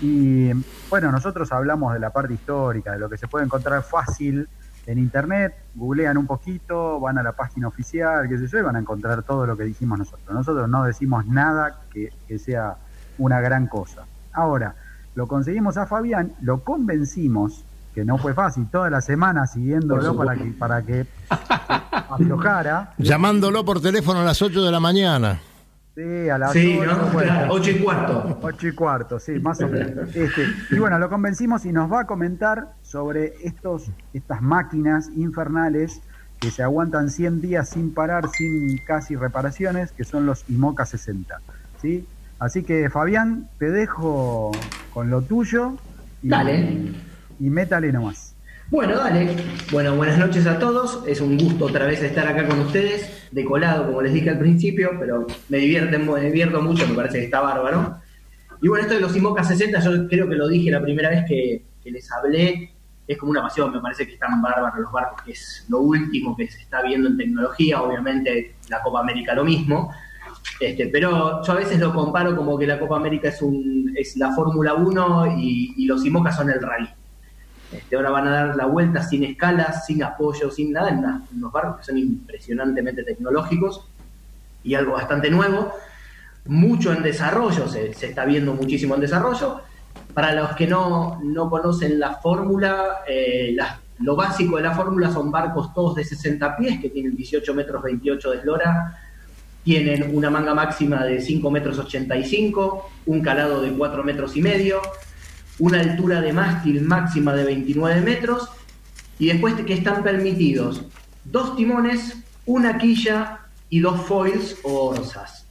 Y 0.01 0.51
bueno, 0.89 1.11
nosotros 1.11 1.51
hablamos 1.51 1.93
de 1.93 1.99
la 1.99 2.11
parte 2.11 2.33
histórica, 2.33 2.93
de 2.93 2.99
lo 2.99 3.09
que 3.09 3.17
se 3.17 3.27
puede 3.27 3.45
encontrar 3.45 3.83
fácil 3.83 4.47
en 4.85 4.97
internet, 4.97 5.53
googlean 5.75 6.17
un 6.17 6.25
poquito, 6.25 6.99
van 6.99 7.17
a 7.17 7.23
la 7.23 7.33
página 7.33 7.67
oficial, 7.67 8.27
qué 8.27 8.37
sé 8.37 8.47
yo, 8.47 8.59
y 8.59 8.61
van 8.61 8.75
a 8.75 8.79
encontrar 8.79 9.21
todo 9.23 9.45
lo 9.45 9.55
que 9.55 9.63
dijimos 9.63 9.99
nosotros. 9.99 10.33
Nosotros 10.33 10.67
no 10.69 10.83
decimos 10.83 11.27
nada 11.27 11.81
que, 11.91 12.11
que 12.27 12.39
sea 12.39 12.77
una 13.17 13.39
gran 13.41 13.67
cosa. 13.67 14.05
Ahora, 14.31 14.75
lo 15.15 15.27
conseguimos 15.27 15.77
a 15.77 15.85
Fabián, 15.85 16.33
lo 16.41 16.63
convencimos, 16.63 17.65
que 17.93 18.05
no 18.05 18.17
fue 18.17 18.33
fácil, 18.33 18.67
toda 18.71 18.89
la 18.89 19.01
semana 19.01 19.47
siguiéndolo 19.47 20.15
para 20.15 20.35
que, 20.35 20.45
para 20.51 20.81
que 20.81 21.05
aflojara. 22.09 22.93
Llamándolo 22.97 23.65
por 23.65 23.81
teléfono 23.81 24.19
a 24.19 24.23
las 24.23 24.41
8 24.41 24.63
de 24.63 24.71
la 24.71 24.79
mañana. 24.79 25.39
Sí, 25.95 26.29
a 26.29 26.37
las 26.37 26.53
Sí, 26.53 26.77
ocho, 26.79 26.95
¿no? 26.95 27.05
bueno. 27.07 27.31
Claro, 27.33 27.53
ocho 27.53 27.71
y 27.71 27.79
cuarto. 27.79 28.39
Ocho 28.41 28.67
y 28.67 28.71
cuarto, 28.73 29.19
sí, 29.19 29.33
más 29.39 29.59
o 29.61 29.67
menos. 29.67 30.15
Este, 30.15 30.45
y 30.71 30.79
bueno, 30.79 30.97
lo 30.97 31.09
convencimos 31.09 31.65
y 31.65 31.73
nos 31.73 31.91
va 31.91 32.01
a 32.01 32.07
comentar 32.07 32.73
sobre 32.83 33.33
estos, 33.43 33.91
estas 34.13 34.41
máquinas 34.41 35.09
infernales 35.17 36.01
que 36.39 36.51
se 36.51 36.63
aguantan 36.63 37.09
100 37.09 37.41
días 37.41 37.67
sin 37.69 37.93
parar, 37.93 38.29
sin 38.29 38.77
casi 38.85 39.17
reparaciones, 39.17 39.91
que 39.91 40.05
son 40.05 40.25
los 40.25 40.45
IMOCA 40.47 40.85
60. 40.85 41.37
¿sí? 41.81 42.07
Así 42.39 42.63
que 42.63 42.89
Fabián, 42.89 43.49
te 43.57 43.69
dejo 43.69 44.51
con 44.93 45.09
lo 45.09 45.21
tuyo 45.21 45.73
y, 46.23 46.29
Dale. 46.29 46.93
Y 47.39 47.49
métale 47.49 47.91
nomás. 47.91 48.35
Bueno, 48.69 48.97
dale. 48.97 49.35
Bueno, 49.71 49.95
buenas 49.95 50.19
noches 50.19 50.45
a 50.45 50.59
todos. 50.59 51.01
Es 51.07 51.21
un 51.21 51.39
gusto 51.39 51.65
otra 51.65 51.87
vez 51.87 52.03
estar 52.03 52.27
acá 52.27 52.47
con 52.47 52.59
ustedes, 52.59 53.27
de 53.31 53.43
colado, 53.43 53.87
como 53.87 54.03
les 54.03 54.13
dije 54.13 54.29
al 54.29 54.37
principio, 54.37 54.91
pero 54.99 55.25
me, 55.49 55.57
divierte, 55.57 55.97
me 55.97 56.21
divierto 56.21 56.61
mucho, 56.61 56.87
me 56.87 56.93
parece 56.93 57.17
que 57.17 57.25
está 57.25 57.41
bárbaro. 57.41 57.99
Y 58.61 58.67
bueno, 58.67 58.83
esto 58.83 58.93
de 58.93 59.01
los 59.01 59.15
IMOCA 59.15 59.43
60, 59.43 59.79
yo 59.79 60.07
creo 60.07 60.29
que 60.29 60.35
lo 60.35 60.47
dije 60.47 60.69
la 60.69 60.83
primera 60.83 61.09
vez 61.09 61.25
que, 61.27 61.63
les 61.85 62.11
hablé, 62.11 62.71
es 63.07 63.17
como 63.17 63.31
una 63.31 63.41
pasión, 63.41 63.71
me 63.71 63.81
parece 63.81 64.05
que 64.05 64.13
están 64.13 64.39
bárbaros 64.39 64.79
los 64.79 64.91
barcos, 64.91 65.23
que 65.23 65.31
es 65.31 65.65
lo 65.69 65.79
último 65.79 66.37
que 66.37 66.47
se 66.47 66.61
está 66.61 66.83
viendo 66.83 67.09
en 67.09 67.17
tecnología, 67.17 67.81
obviamente 67.81 68.53
la 68.69 68.83
Copa 68.83 68.99
América 68.99 69.33
lo 69.33 69.43
mismo. 69.45 69.91
Este, 70.59 70.87
pero 70.87 71.41
yo 71.41 71.51
a 71.51 71.55
veces 71.55 71.79
lo 71.79 71.91
comparo 71.91 72.35
como 72.35 72.59
que 72.59 72.67
la 72.67 72.77
Copa 72.77 72.97
América 72.97 73.29
es, 73.29 73.41
un, 73.41 73.91
es 73.97 74.15
la 74.17 74.31
Fórmula 74.35 74.75
1 74.75 75.37
y, 75.39 75.73
y 75.77 75.85
los 75.87 76.05
IMOCA 76.05 76.31
son 76.31 76.51
el 76.51 76.61
rally. 76.61 76.89
Este, 77.71 77.95
ahora 77.95 78.09
van 78.09 78.27
a 78.27 78.31
dar 78.31 78.55
la 78.55 78.65
vuelta 78.65 79.03
sin 79.03 79.23
escalas, 79.23 79.85
sin 79.85 80.03
apoyo, 80.03 80.49
sin 80.49 80.71
nada, 80.71 80.89
en 80.89 81.05
unos 81.37 81.51
barcos 81.51 81.77
que 81.77 81.83
son 81.83 81.97
impresionantemente 81.97 83.03
tecnológicos 83.03 83.85
y 84.63 84.73
algo 84.73 84.93
bastante 84.93 85.29
nuevo. 85.29 85.71
Mucho 86.45 86.91
en 86.91 87.03
desarrollo, 87.03 87.67
se, 87.67 87.91
está 87.91 88.25
viendo 88.25 88.53
muchísimo 88.53 88.95
en 88.95 89.01
desarrollo. 89.01 89.61
Para 90.13 90.33
los 90.33 90.55
que 90.55 90.65
no, 90.65 91.19
no 91.23 91.49
conocen 91.49 91.99
la 91.99 92.15
fórmula, 92.15 93.01
eh, 93.07 93.55
lo 93.99 94.15
básico 94.15 94.57
de 94.57 94.63
la 94.63 94.73
fórmula 94.73 95.11
son 95.11 95.29
barcos 95.29 95.73
todos 95.73 95.95
de 95.95 96.03
60 96.03 96.57
pies 96.57 96.79
que 96.79 96.89
tienen 96.89 97.15
18 97.15 97.53
metros 97.53 97.83
28 97.83 98.31
de 98.31 98.37
eslora, 98.37 98.97
tienen 99.63 100.15
una 100.15 100.29
manga 100.29 100.55
máxima 100.55 101.03
de 101.03 101.21
5 101.21 101.51
metros 101.51 101.77
85, 101.77 102.89
un 103.05 103.21
calado 103.21 103.61
de 103.61 103.71
4 103.71 104.03
metros 104.03 104.35
y 104.35 104.41
medio, 104.41 104.81
una 105.59 105.81
altura 105.81 106.21
de 106.21 106.33
mástil 106.33 106.81
máxima 106.81 107.33
de 107.33 107.43
29 107.43 108.01
metros 108.01 108.49
y 109.19 109.27
después 109.27 109.53
que 109.55 109.73
están 109.73 110.01
permitidos 110.01 110.81
dos 111.25 111.55
timones, 111.55 112.17
una 112.45 112.77
quilla 112.77 113.41
y 113.69 113.79
dos 113.79 114.01
foils 114.07 114.57
o 114.63 114.89
orzas. 114.89 115.45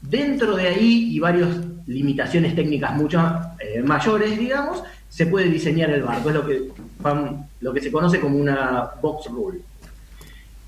Dentro 0.00 0.56
de 0.56 0.68
ahí 0.68 1.14
y 1.14 1.18
varias 1.18 1.48
limitaciones 1.86 2.54
técnicas 2.54 2.94
mucho 2.94 3.20
eh, 3.58 3.82
mayores, 3.82 4.38
digamos, 4.38 4.82
se 5.08 5.26
puede 5.26 5.48
diseñar 5.48 5.90
el 5.90 6.02
barco. 6.02 6.28
Es 6.28 6.34
lo 6.34 6.46
que, 6.46 6.68
lo 7.60 7.72
que 7.72 7.80
se 7.80 7.90
conoce 7.90 8.20
como 8.20 8.38
una 8.38 8.90
box 9.00 9.30
rule. 9.30 9.60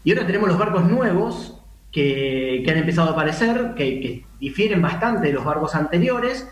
Y 0.05 0.13
ahora 0.13 0.27
tenemos 0.27 0.49
los 0.49 0.59
barcos 0.59 0.85
nuevos 0.89 1.55
que, 1.93 2.63
que 2.65 2.71
han 2.71 2.79
empezado 2.79 3.11
a 3.11 3.13
aparecer, 3.13 3.75
que 3.77 4.25
difieren 4.41 4.83
bastante 4.83 5.29
de 5.29 5.33
los 5.33 5.45
barcos 5.45 5.75
anteriores 5.75 6.47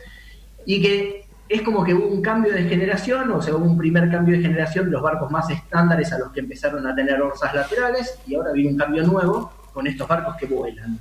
y 0.66 0.80
que 0.80 1.23
es 1.48 1.62
como 1.62 1.84
que 1.84 1.94
hubo 1.94 2.08
un 2.08 2.22
cambio 2.22 2.52
de 2.52 2.64
generación, 2.64 3.30
o 3.30 3.42
sea, 3.42 3.54
hubo 3.54 3.64
un 3.64 3.76
primer 3.76 4.10
cambio 4.10 4.36
de 4.36 4.42
generación 4.42 4.86
de 4.86 4.92
los 4.92 5.02
barcos 5.02 5.30
más 5.30 5.48
estándares 5.50 6.12
a 6.12 6.18
los 6.18 6.32
que 6.32 6.40
empezaron 6.40 6.86
a 6.86 6.94
tener 6.94 7.20
orzas 7.20 7.54
laterales 7.54 8.18
y 8.26 8.34
ahora 8.34 8.52
viene 8.52 8.70
un 8.70 8.78
cambio 8.78 9.02
nuevo 9.02 9.52
con 9.72 9.86
estos 9.86 10.08
barcos 10.08 10.36
que 10.36 10.46
vuelan 10.46 10.98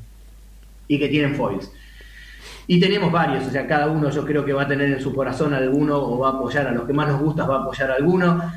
y 0.87 0.99
que 0.99 1.07
tienen 1.07 1.35
foils. 1.35 1.71
Y 2.67 2.79
tenemos 2.79 3.11
varios, 3.11 3.45
o 3.45 3.49
sea, 3.49 3.67
cada 3.67 3.87
uno 3.87 4.09
yo 4.09 4.25
creo 4.25 4.43
que 4.43 4.53
va 4.53 4.63
a 4.63 4.67
tener 4.67 4.89
en 4.89 5.01
su 5.01 5.13
corazón 5.13 5.53
alguno 5.53 5.97
o 5.97 6.19
va 6.19 6.29
a 6.29 6.31
apoyar 6.31 6.67
a 6.67 6.71
los 6.71 6.85
que 6.85 6.93
más 6.93 7.07
nos 7.07 7.21
gusta, 7.21 7.45
va 7.45 7.57
a 7.57 7.61
apoyar 7.61 7.91
a 7.91 7.95
alguno. 7.95 8.53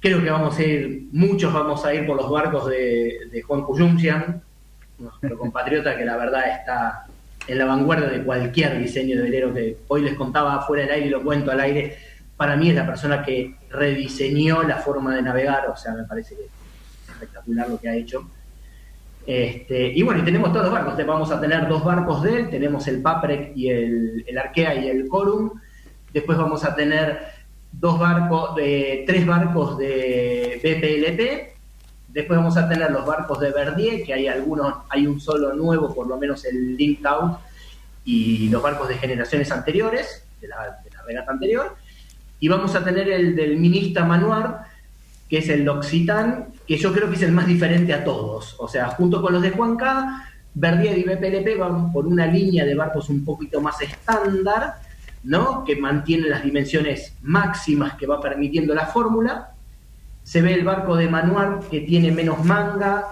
Creo 0.00 0.22
que 0.22 0.30
vamos 0.30 0.58
a 0.58 0.62
ir, 0.62 1.08
muchos 1.12 1.52
vamos 1.52 1.84
a 1.84 1.94
ir 1.94 2.06
por 2.06 2.16
los 2.16 2.30
barcos 2.30 2.68
de, 2.68 3.28
de 3.30 3.42
Juan 3.42 3.62
Cuyumcian, 3.62 4.42
nuestro 4.98 5.38
compatriota 5.38 5.96
que 5.96 6.04
la 6.04 6.16
verdad 6.16 6.42
está 6.58 7.06
en 7.46 7.58
la 7.58 7.64
vanguardia 7.64 8.08
de 8.08 8.22
cualquier 8.22 8.78
diseño 8.78 9.16
de 9.16 9.22
velero 9.22 9.52
que 9.52 9.78
hoy 9.88 10.02
les 10.02 10.14
contaba 10.14 10.62
fuera 10.62 10.84
del 10.84 10.92
aire 10.92 11.06
y 11.06 11.10
lo 11.10 11.22
cuento 11.22 11.50
al 11.50 11.60
aire. 11.60 11.96
Para 12.36 12.56
mí 12.56 12.70
es 12.70 12.74
la 12.74 12.86
persona 12.86 13.22
que 13.22 13.56
rediseñó 13.70 14.62
la 14.62 14.76
forma 14.76 15.14
de 15.14 15.22
navegar, 15.22 15.68
o 15.68 15.76
sea, 15.76 15.92
me 15.94 16.04
parece 16.04 16.34
que 16.34 16.42
es 16.44 16.50
espectacular 17.08 17.68
lo 17.68 17.78
que 17.78 17.88
ha 17.88 17.94
hecho. 17.94 18.28
Este, 19.26 19.92
y 19.92 20.02
bueno, 20.02 20.20
y 20.20 20.24
tenemos 20.24 20.52
todos 20.52 20.64
los 20.64 20.72
barcos, 20.72 21.06
vamos 21.06 21.30
a 21.30 21.40
tener 21.40 21.68
dos 21.68 21.84
barcos 21.84 22.22
de 22.22 22.40
él, 22.40 22.50
tenemos 22.50 22.88
el 22.88 23.00
Paprec 23.00 23.56
y 23.56 23.68
el, 23.68 24.24
el 24.26 24.38
Arkea 24.38 24.74
y 24.74 24.88
el 24.88 25.08
Corum, 25.08 25.52
después 26.12 26.36
vamos 26.36 26.64
a 26.64 26.74
tener 26.74 27.20
dos 27.70 27.98
barcos, 27.98 28.56
de, 28.56 29.04
tres 29.06 29.24
barcos 29.24 29.78
de 29.78 30.60
BPLP, 30.62 31.51
después 32.12 32.38
vamos 32.38 32.56
a 32.56 32.68
tener 32.68 32.90
los 32.90 33.06
barcos 33.06 33.40
de 33.40 33.50
Verdier, 33.50 34.04
que 34.04 34.14
hay 34.14 34.28
algunos, 34.28 34.74
hay 34.88 35.06
un 35.06 35.20
solo 35.20 35.54
nuevo, 35.54 35.94
por 35.94 36.06
lo 36.06 36.16
menos 36.16 36.44
el 36.44 36.76
Linked 36.76 37.06
Out, 37.06 37.38
y 38.04 38.48
los 38.48 38.62
barcos 38.62 38.88
de 38.88 38.98
generaciones 38.98 39.50
anteriores, 39.50 40.24
de 40.40 40.48
la, 40.48 40.80
de 40.84 40.90
la 40.90 41.02
regata 41.02 41.32
anterior, 41.32 41.76
y 42.40 42.48
vamos 42.48 42.74
a 42.74 42.84
tener 42.84 43.08
el 43.08 43.36
del 43.36 43.56
Minista 43.56 44.04
Manuar, 44.04 44.66
que 45.28 45.38
es 45.38 45.48
el 45.48 45.64
L'Occitan, 45.64 46.48
que 46.66 46.76
yo 46.76 46.92
creo 46.92 47.08
que 47.08 47.16
es 47.16 47.22
el 47.22 47.32
más 47.32 47.46
diferente 47.46 47.94
a 47.94 48.04
todos. 48.04 48.56
O 48.58 48.68
sea, 48.68 48.88
junto 48.88 49.22
con 49.22 49.32
los 49.32 49.40
de 49.40 49.50
Juan 49.50 49.76
K, 49.76 50.28
Verdier 50.54 50.98
y 50.98 51.04
BPLP 51.04 51.58
van 51.58 51.92
por 51.92 52.06
una 52.06 52.26
línea 52.26 52.64
de 52.64 52.74
barcos 52.74 53.08
un 53.08 53.24
poquito 53.24 53.60
más 53.60 53.80
estándar, 53.80 54.74
¿no? 55.24 55.64
que 55.64 55.76
mantiene 55.76 56.28
las 56.28 56.42
dimensiones 56.42 57.14
máximas 57.22 57.94
que 57.94 58.06
va 58.06 58.20
permitiendo 58.20 58.74
la 58.74 58.86
fórmula. 58.86 59.51
Se 60.22 60.42
ve 60.42 60.54
el 60.54 60.64
barco 60.64 60.96
de 60.96 61.08
Manuar 61.08 61.60
que 61.70 61.80
tiene 61.80 62.12
menos 62.12 62.44
manga, 62.44 63.08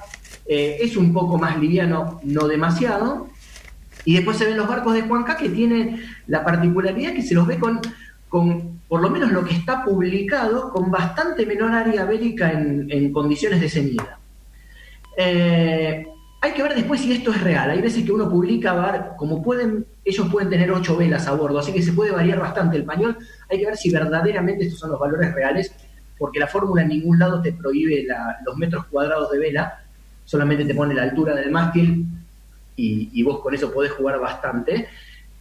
eh, 0.47 0.79
es 0.81 0.97
un 0.97 1.13
poco 1.13 1.39
más 1.39 1.59
liviano, 1.59 2.21
no 2.25 2.49
demasiado. 2.49 3.29
Y 4.05 4.15
después 4.15 4.39
se 4.39 4.47
ven 4.47 4.57
los 4.57 4.69
barcos 4.69 4.95
de 4.95 5.03
Juan 5.03 5.25
K 5.25 5.37
que 5.37 5.51
tienen 5.51 6.03
la 6.27 6.45
particularidad 6.45 7.13
que 7.13 7.23
se 7.23 7.35
los 7.35 7.47
ve 7.47 7.59
con 7.59 7.81
con, 8.31 8.81
por 8.89 9.03
lo 9.03 9.11
menos 9.11 9.33
lo 9.33 9.45
que 9.45 9.53
está 9.53 9.85
publicado, 9.85 10.71
con 10.71 10.91
bastante 10.91 11.45
menor 11.45 11.73
área 11.73 12.05
bélica 12.05 12.53
en, 12.53 13.13
condiciones 13.13 13.61
de 13.61 13.69
ceñida. 13.69 14.19
Eh, 15.17 16.07
hay 16.41 16.53
que 16.53 16.63
ver 16.63 16.75
después 16.75 17.01
si 17.01 17.13
esto 17.13 17.33
es 17.33 17.43
real. 17.43 17.71
Hay 17.71 17.83
veces 17.83 18.05
que 18.05 18.13
uno 18.13 18.31
publica, 18.31 19.17
como 19.19 19.43
pueden, 19.43 19.85
ellos 20.05 20.29
pueden 20.31 20.49
tener 20.49 20.71
ocho 20.71 20.97
velas 20.97 21.27
a 21.27 21.33
bordo, 21.33 21.59
así 21.59 21.73
que 21.73 21.83
se 21.83 21.93
puede 21.93 22.13
variar 22.13 22.39
bastante 22.39 22.77
el 22.77 22.85
pañol. 22.85 23.19
Hay 23.51 23.59
que 23.59 23.67
ver 23.67 23.77
si 23.77 23.91
verdaderamente 23.91 24.65
estos 24.65 24.79
son 24.79 24.91
los 24.93 25.01
valores 25.01 25.35
reales, 25.35 25.75
porque 26.21 26.39
la 26.39 26.47
fórmula 26.47 26.83
en 26.83 26.89
ningún 26.89 27.19
lado 27.19 27.41
te 27.41 27.51
prohíbe 27.55 28.07
los 28.45 28.57
metros 28.59 28.85
cuadrados 28.91 29.31
de 29.31 29.39
vela, 29.39 29.83
solamente 30.27 30.67
te 30.67 30.75
pone 30.75 30.93
la 30.93 31.05
altura 31.05 31.35
del 31.35 31.51
mástil 31.51 32.05
y, 32.77 33.23
vos 33.23 33.41
con 33.41 33.55
eso 33.55 33.73
podés 33.73 33.93
jugar 33.93 34.21
bastante. 34.21 34.87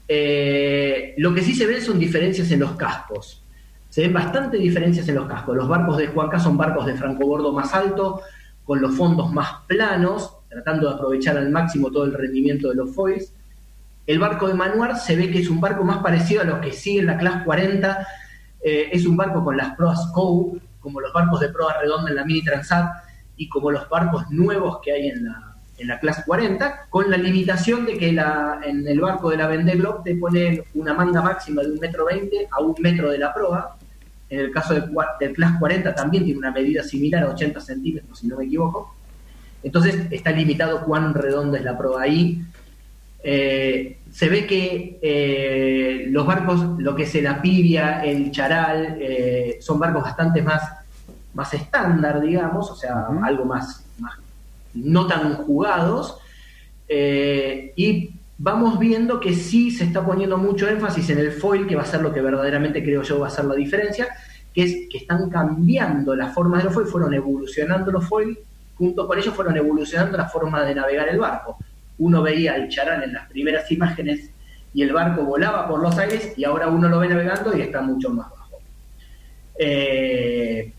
Eh, 0.07 1.15
lo 1.17 1.33
que 1.33 1.41
sí 1.41 1.53
se 1.53 1.65
ven 1.65 1.81
son 1.81 1.99
diferencias 1.99 2.49
en 2.51 2.61
los 2.61 2.71
cascos. 2.77 3.43
Se 3.89 4.01
ven 4.01 4.13
bastante 4.13 4.57
diferencias 4.57 5.07
en 5.09 5.15
los 5.15 5.27
cascos. 5.27 5.57
Los 5.57 5.67
barcos 5.67 5.97
de 5.97 6.07
Juanca 6.07 6.39
son 6.39 6.55
barcos 6.55 6.85
de 6.85 6.95
francobordo 6.95 7.51
más 7.51 7.73
alto, 7.73 8.21
con 8.63 8.79
los 8.79 8.95
fondos 8.95 9.33
más 9.33 9.49
planos, 9.67 10.31
tratando 10.47 10.87
de 10.87 10.95
aprovechar 10.95 11.37
al 11.37 11.49
máximo 11.49 11.91
todo 11.91 12.05
el 12.05 12.13
rendimiento 12.13 12.69
de 12.69 12.75
los 12.75 12.95
foils. 12.95 13.33
El 14.07 14.17
barco 14.17 14.47
de 14.47 14.53
Manuar 14.53 14.97
se 14.97 15.17
ve 15.17 15.29
que 15.29 15.39
es 15.39 15.49
un 15.49 15.59
barco 15.59 15.83
más 15.83 15.97
parecido 15.97 16.41
a 16.41 16.45
los 16.45 16.59
que 16.59 16.71
siguen 16.71 17.07
la 17.07 17.17
Class 17.17 17.43
40. 17.43 18.07
Eh, 18.61 18.89
es 18.91 19.05
un 19.05 19.15
barco 19.15 19.43
con 19.43 19.55
las 19.55 19.75
proas 19.75 20.11
Cove, 20.13 20.59
como 20.79 20.99
los 20.99 21.13
barcos 21.13 21.39
de 21.39 21.49
proa 21.49 21.75
redonda 21.81 22.09
en 22.09 22.15
la 22.15 22.25
Mini 22.25 22.43
Transat 22.43 22.91
y 23.37 23.47
como 23.49 23.71
los 23.71 23.87
barcos 23.89 24.29
nuevos 24.29 24.79
que 24.81 24.91
hay 24.91 25.07
en 25.07 25.25
la, 25.25 25.55
en 25.77 25.87
la 25.87 25.99
clase 25.99 26.23
40, 26.25 26.87
con 26.89 27.09
la 27.09 27.17
limitación 27.17 27.85
de 27.85 27.97
que 27.97 28.11
la, 28.11 28.59
en 28.63 28.87
el 28.87 28.99
barco 28.99 29.29
de 29.29 29.37
la 29.37 29.47
Vendée 29.47 29.77
Globe 29.77 30.01
te 30.03 30.15
ponen 30.15 30.61
una 30.75 30.93
manga 30.93 31.21
máxima 31.21 31.61
de 31.61 31.71
un 31.71 31.79
metro 31.79 32.05
veinte 32.05 32.47
a 32.51 32.61
un 32.61 32.75
metro 32.79 33.11
de 33.11 33.17
la 33.17 33.33
proa. 33.33 33.77
En 34.29 34.39
el 34.39 34.51
caso 34.51 34.75
del 34.75 35.33
Class 35.33 35.53
40 35.57 35.95
también 35.95 36.23
tiene 36.23 36.37
una 36.37 36.51
medida 36.51 36.83
similar 36.83 37.23
a 37.23 37.29
80 37.29 37.59
centímetros, 37.61 38.19
si 38.19 38.27
no 38.27 38.37
me 38.37 38.45
equivoco. 38.45 38.95
Entonces 39.63 40.07
está 40.11 40.31
limitado 40.31 40.83
cuán 40.83 41.13
redonda 41.13 41.57
es 41.57 41.63
la 41.63 41.77
proa 41.77 42.03
ahí. 42.03 42.43
Eh, 43.23 43.98
se 44.11 44.29
ve 44.29 44.45
que 44.47 44.99
eh, 45.01 46.05
los 46.09 46.25
barcos, 46.25 46.79
lo 46.79 46.95
que 46.95 47.03
es 47.03 47.15
el 47.15 47.27
Apivia, 47.27 48.03
el 48.03 48.31
Charal, 48.31 48.97
eh, 48.99 49.57
son 49.61 49.79
barcos 49.79 50.03
bastante 50.03 50.41
más, 50.41 50.63
más 51.33 51.53
estándar, 51.53 52.21
digamos, 52.21 52.69
o 52.71 52.75
sea, 52.75 53.07
algo 53.23 53.45
más, 53.45 53.85
más 53.99 54.13
no 54.73 55.07
tan 55.07 55.35
jugados. 55.35 56.17
Eh, 56.87 57.73
y 57.75 58.11
vamos 58.37 58.79
viendo 58.79 59.19
que 59.19 59.33
sí 59.33 59.69
se 59.71 59.83
está 59.83 60.03
poniendo 60.03 60.37
mucho 60.37 60.67
énfasis 60.67 61.09
en 61.11 61.19
el 61.19 61.31
foil, 61.31 61.67
que 61.67 61.75
va 61.75 61.83
a 61.83 61.85
ser 61.85 62.01
lo 62.01 62.13
que 62.13 62.21
verdaderamente 62.21 62.83
creo 62.83 63.03
yo 63.03 63.19
va 63.19 63.27
a 63.27 63.31
ser 63.31 63.45
la 63.45 63.55
diferencia, 63.55 64.07
que 64.53 64.63
es 64.63 64.73
que 64.89 64.99
están 64.99 65.29
cambiando 65.29 66.15
las 66.15 66.33
formas 66.33 66.59
de 66.59 66.65
los 66.65 66.73
foil, 66.73 66.87
fueron 66.87 67.13
evolucionando 67.13 67.91
los 67.91 68.07
foil, 68.07 68.39
junto 68.75 69.07
con 69.07 69.19
ellos 69.19 69.35
fueron 69.35 69.55
evolucionando 69.57 70.17
la 70.17 70.29
forma 70.29 70.63
de 70.63 70.73
navegar 70.73 71.09
el 71.09 71.19
barco. 71.19 71.57
Uno 71.99 72.21
veía 72.21 72.55
el 72.55 72.69
charán 72.69 73.03
en 73.03 73.13
las 73.13 73.29
primeras 73.29 73.71
imágenes 73.71 74.31
y 74.73 74.83
el 74.83 74.93
barco 74.93 75.23
volaba 75.23 75.67
por 75.67 75.81
los 75.81 75.97
aires 75.97 76.33
y 76.35 76.43
ahora 76.43 76.67
uno 76.67 76.89
lo 76.89 76.99
ve 76.99 77.09
navegando 77.09 77.55
y 77.55 77.61
está 77.61 77.81
mucho 77.81 78.09
más 78.09 78.29
bajo. 78.29 78.59
Eh, 79.59 80.73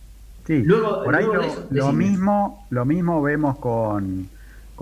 Sí, 0.50 0.64
luego, 0.64 1.04
por 1.04 1.14
ahí 1.14 1.26
lo, 1.70 1.92
mismo, 1.92 2.66
lo 2.70 2.84
mismo 2.84 3.22
vemos 3.22 3.56
con, 3.58 4.28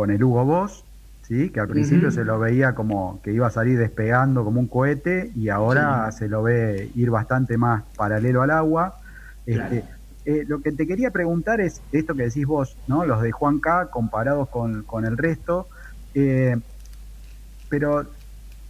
el 0.09 0.25
Hugo 0.25 0.45
Boss, 0.47 0.83
¿sí? 1.25 1.51
que 1.51 1.61
al 1.61 1.69
principio 1.69 2.11
se 2.11 2.25
lo 2.25 2.39
veía 2.39 2.75
como 2.75 3.21
que 3.23 3.33
iba 3.33 3.49
a 3.49 3.51
salir 3.51 3.79
despegando 3.79 4.45
como 4.45 4.61
un 4.61 4.67
cohete 4.67 5.31
y 5.37 5.51
ahora 5.51 6.11
se 6.13 6.27
lo 6.27 6.43
ve 6.43 6.91
ir 6.95 7.11
bastante 7.11 7.59
más 7.59 7.83
paralelo 7.97 8.41
al 8.41 8.51
agua. 8.51 8.99
Este, 9.45 9.85
eh, 10.25 10.45
lo 10.49 10.61
que 10.61 10.73
te 10.73 10.87
quería 10.87 11.11
preguntar 11.11 11.61
es 11.61 11.83
esto 11.93 12.15
que 12.15 12.23
decís 12.23 12.47
vos, 12.47 12.75
¿no? 12.87 13.05
los 13.05 13.21
de 13.21 13.31
Juan 13.31 13.59
K 13.59 13.91
comparados 13.91 14.49
con, 14.49 15.05
el 15.05 15.19
resto, 15.19 15.69
eh, 16.15 16.57
pero, 17.69 18.07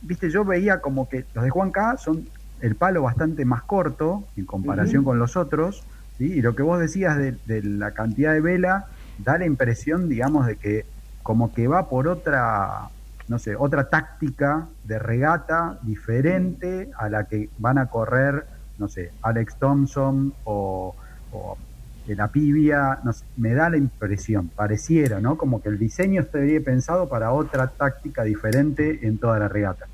viste, 0.02 0.30
yo 0.30 0.44
veía 0.44 0.80
como 0.80 1.08
que 1.08 1.24
los 1.34 1.44
de 1.44 1.50
Juan 1.50 1.70
K 1.70 1.96
son 1.98 2.26
el 2.60 2.74
palo 2.74 3.02
bastante 3.02 3.44
más 3.44 3.62
corto 3.62 4.24
en 4.36 4.44
comparación 4.44 5.04
con 5.04 5.18
los 5.18 5.36
otros. 5.36 5.84
Y 6.18 6.42
lo 6.42 6.56
que 6.56 6.62
vos 6.62 6.80
decías 6.80 7.16
de, 7.16 7.62
la 7.62 7.92
cantidad 7.92 8.32
de 8.32 8.40
vela 8.40 8.86
da 9.18 9.38
la 9.38 9.46
impresión, 9.46 10.08
digamos, 10.08 10.46
de 10.46 10.56
que 10.56 10.84
como 11.22 11.52
que 11.52 11.68
va 11.68 11.88
por 11.88 12.08
otra, 12.08 12.88
no 13.28 13.38
sé, 13.38 13.54
otra 13.54 13.88
táctica 13.88 14.66
de 14.84 14.98
regata 14.98 15.78
diferente 15.82 16.90
a 16.96 17.08
la 17.08 17.24
que 17.24 17.50
van 17.58 17.78
a 17.78 17.86
correr, 17.86 18.46
no 18.78 18.88
sé, 18.88 19.12
Alex 19.22 19.56
Thompson 19.56 20.32
o, 20.44 20.96
o 21.32 21.56
la 22.14 22.28
Pibia, 22.28 22.98
no 23.04 23.12
me 23.36 23.54
da 23.54 23.70
la 23.70 23.76
impresión, 23.76 24.48
pareciera, 24.48 25.20
¿no? 25.20 25.36
Como 25.36 25.62
que 25.62 25.68
el 25.68 25.78
diseño 25.78 26.22
estaría 26.22 26.60
pensado 26.60 27.08
para 27.08 27.32
otra 27.32 27.68
táctica 27.68 28.24
diferente 28.24 29.00
en 29.02 29.18
toda 29.18 29.38
la 29.38 29.48
regata. 29.48 29.86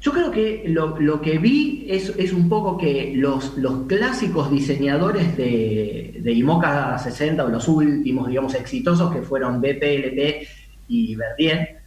Yo 0.00 0.12
creo 0.12 0.30
que 0.30 0.64
lo, 0.68 1.22
que 1.22 1.38
vi 1.38 1.86
es, 1.88 2.12
es, 2.18 2.34
un 2.34 2.48
poco 2.50 2.76
que 2.76 3.14
los, 3.16 3.56
los 3.56 3.86
clásicos 3.86 4.50
diseñadores 4.50 5.34
de, 5.34 6.20
de, 6.20 6.32
IMOCA 6.32 6.98
60 6.98 7.42
o 7.42 7.48
los 7.48 7.66
últimos, 7.68 8.28
digamos, 8.28 8.54
exitosos 8.54 9.10
que 9.10 9.22
fueron 9.22 9.62
BP, 9.62 10.46
y 10.88 11.16
Verdier, 11.16 11.80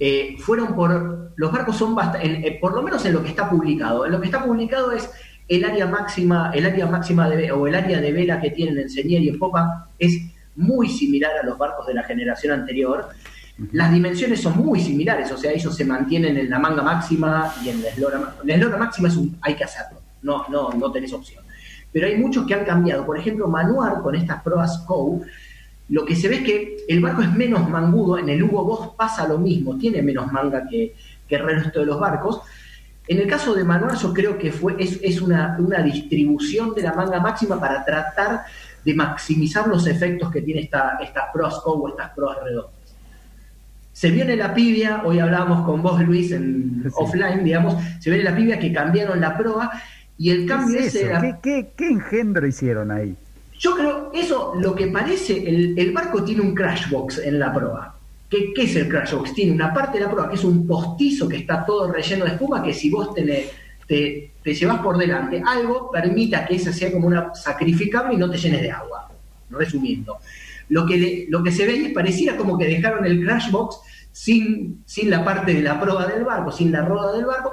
eh, 0.00 0.36
fueron 0.40 0.74
por. 0.74 1.32
Los 1.36 1.52
barcos 1.52 1.76
son 1.76 1.94
bastante. 1.94 2.48
Eh, 2.48 2.58
por 2.60 2.74
lo 2.74 2.82
menos 2.82 3.04
en 3.04 3.12
lo 3.12 3.22
que 3.22 3.28
está 3.28 3.48
publicado. 3.48 4.04
En 4.04 4.12
lo 4.12 4.20
que 4.20 4.26
está 4.26 4.44
publicado 4.44 4.90
es 4.90 5.08
el 5.48 5.64
área 5.64 5.86
máxima, 5.86 6.50
el 6.54 6.66
área 6.66 6.86
máxima 6.86 7.28
de, 7.28 7.50
o 7.50 7.66
el 7.66 7.74
área 7.74 8.00
de 8.00 8.12
vela 8.12 8.40
que 8.40 8.50
tienen 8.50 8.78
en 8.78 8.90
señal 8.90 9.22
y 9.22 9.28
en 9.30 9.38
popa 9.38 9.88
es 9.98 10.18
muy 10.56 10.88
similar 10.88 11.32
a 11.42 11.46
los 11.46 11.56
barcos 11.56 11.86
de 11.86 11.94
la 11.94 12.02
generación 12.04 12.52
anterior. 12.52 13.08
Las 13.72 13.92
dimensiones 13.92 14.40
son 14.40 14.56
muy 14.58 14.80
similares, 14.80 15.32
o 15.32 15.36
sea, 15.36 15.50
ellos 15.52 15.74
se 15.74 15.84
mantienen 15.84 16.36
en 16.36 16.50
la 16.50 16.58
manga 16.58 16.82
máxima 16.82 17.52
y 17.64 17.70
en 17.70 17.82
la 17.82 17.88
eslora, 17.88 18.34
la 18.44 18.54
eslora 18.54 18.76
máxima 18.76 19.08
es 19.08 19.16
un, 19.16 19.36
hay 19.40 19.54
que 19.54 19.64
hacerlo, 19.64 20.00
no, 20.22 20.46
no, 20.48 20.70
no 20.70 20.92
tenés 20.92 21.12
opción. 21.12 21.42
Pero 21.90 22.06
hay 22.06 22.16
muchos 22.16 22.46
que 22.46 22.54
han 22.54 22.64
cambiado. 22.64 23.04
Por 23.04 23.18
ejemplo, 23.18 23.48
Manuar 23.48 24.02
con 24.02 24.14
estas 24.14 24.42
proas 24.42 24.78
COU, 24.86 25.24
lo 25.88 26.04
que 26.04 26.14
se 26.14 26.28
ve 26.28 26.36
es 26.36 26.42
que 26.42 26.76
el 26.88 27.00
barco 27.00 27.22
es 27.22 27.32
menos 27.32 27.68
mangudo, 27.68 28.18
en 28.18 28.28
el 28.28 28.42
Hugo 28.42 28.64
Boss 28.64 28.90
pasa 28.96 29.26
lo 29.26 29.38
mismo, 29.38 29.78
tiene 29.78 30.02
menos 30.02 30.30
manga 30.30 30.66
que, 30.68 30.94
el 31.28 31.42
resto 31.42 31.80
de 31.80 31.86
los 31.86 31.98
barcos. 31.98 32.40
En 33.08 33.18
el 33.18 33.26
caso 33.26 33.54
de 33.54 33.64
Manuar 33.64 33.96
yo 33.96 34.12
creo 34.12 34.36
que 34.36 34.52
fue, 34.52 34.76
es, 34.78 35.20
una, 35.22 35.56
una, 35.58 35.82
distribución 35.82 36.74
de 36.74 36.82
la 36.82 36.92
manga 36.92 37.18
máxima 37.20 37.58
para 37.58 37.82
tratar 37.82 38.42
de 38.84 38.94
maximizar 38.94 39.66
los 39.66 39.86
efectos 39.86 40.30
que 40.30 40.42
tiene 40.42 40.60
esta, 40.60 40.98
estas 41.02 41.24
proas 41.32 41.54
COU, 41.60 41.88
estas 41.88 42.10
proas 42.10 42.36
redondas. 42.44 42.72
Se 43.94 44.10
viene 44.10 44.36
la 44.36 44.52
pibia, 44.52 45.02
hoy 45.04 45.18
hablábamos 45.18 45.64
con 45.64 45.82
vos, 45.82 46.00
Luis, 46.02 46.30
en 46.32 46.84
offline, 46.94 47.42
digamos, 47.42 47.82
se 47.98 48.10
viene 48.10 48.24
la 48.24 48.36
pibia 48.36 48.58
que 48.58 48.72
cambiaron 48.72 49.20
la 49.20 49.36
proa 49.36 49.72
y 50.18 50.30
el 50.30 50.46
cambio 50.46 50.78
es 50.78 50.94
ese 50.94 51.10
¿Qué, 51.42 51.72
qué, 51.74 51.88
engendro 51.88 52.46
hicieron 52.46 52.90
ahí? 52.90 53.16
Yo 53.58 53.74
creo, 53.74 54.10
eso 54.12 54.54
lo 54.60 54.74
que 54.74 54.88
parece, 54.88 55.48
el, 55.48 55.78
el 55.78 55.92
barco 55.92 56.22
tiene 56.22 56.42
un 56.42 56.54
crash 56.54 56.90
box 56.90 57.18
en 57.18 57.38
la 57.38 57.52
proa. 57.52 57.97
¿Qué, 58.28 58.52
¿Qué, 58.52 58.62
es 58.62 58.76
el 58.76 58.88
crash 58.88 59.12
box? 59.14 59.34
Tiene 59.34 59.52
una 59.52 59.72
parte 59.72 59.98
de 59.98 60.04
la 60.04 60.10
proa 60.10 60.28
que 60.28 60.34
es 60.34 60.44
un 60.44 60.66
postizo 60.66 61.28
que 61.28 61.38
está 61.38 61.64
todo 61.64 61.90
relleno 61.90 62.24
de 62.24 62.32
espuma, 62.32 62.62
que 62.62 62.74
si 62.74 62.90
vos 62.90 63.14
te, 63.14 63.50
te, 63.86 64.32
te 64.42 64.54
llevas 64.54 64.80
por 64.80 64.98
delante, 64.98 65.42
algo 65.46 65.90
permita 65.90 66.46
que 66.46 66.56
esa 66.56 66.72
sea 66.72 66.92
como 66.92 67.06
una 67.06 67.34
sacrificable 67.34 68.14
y 68.14 68.18
no 68.18 68.30
te 68.30 68.36
llenes 68.36 68.62
de 68.62 68.70
agua. 68.70 69.10
Resumiendo. 69.50 70.18
Lo 70.68 70.84
que, 70.84 71.26
lo 71.30 71.42
que 71.42 71.50
se 71.50 71.66
ve 71.66 71.72
ahí 71.72 71.88
pareciera 71.88 72.36
como 72.36 72.58
que 72.58 72.66
dejaron 72.66 73.06
el 73.06 73.24
crash 73.24 73.50
box 73.50 73.78
sin, 74.12 74.82
sin 74.84 75.08
la 75.08 75.24
parte 75.24 75.54
de 75.54 75.62
la 75.62 75.80
proa 75.80 76.06
del 76.06 76.24
barco, 76.24 76.52
sin 76.52 76.70
la 76.70 76.84
roda 76.84 77.16
del 77.16 77.24
barco. 77.24 77.52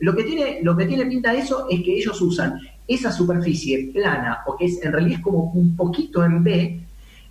Lo 0.00 0.16
que 0.16 0.24
tiene, 0.24 0.60
lo 0.62 0.76
que 0.76 0.86
tiene 0.86 1.06
pinta 1.06 1.32
de 1.32 1.38
eso 1.38 1.66
es 1.70 1.82
que 1.82 1.96
ellos 1.96 2.20
usan 2.20 2.60
esa 2.86 3.12
superficie 3.12 3.90
plana, 3.92 4.42
o 4.46 4.56
que 4.56 4.64
es, 4.64 4.82
en 4.82 4.92
realidad 4.92 5.18
es 5.18 5.24
como 5.24 5.52
un 5.52 5.76
poquito 5.76 6.24
en 6.24 6.42
B, 6.42 6.80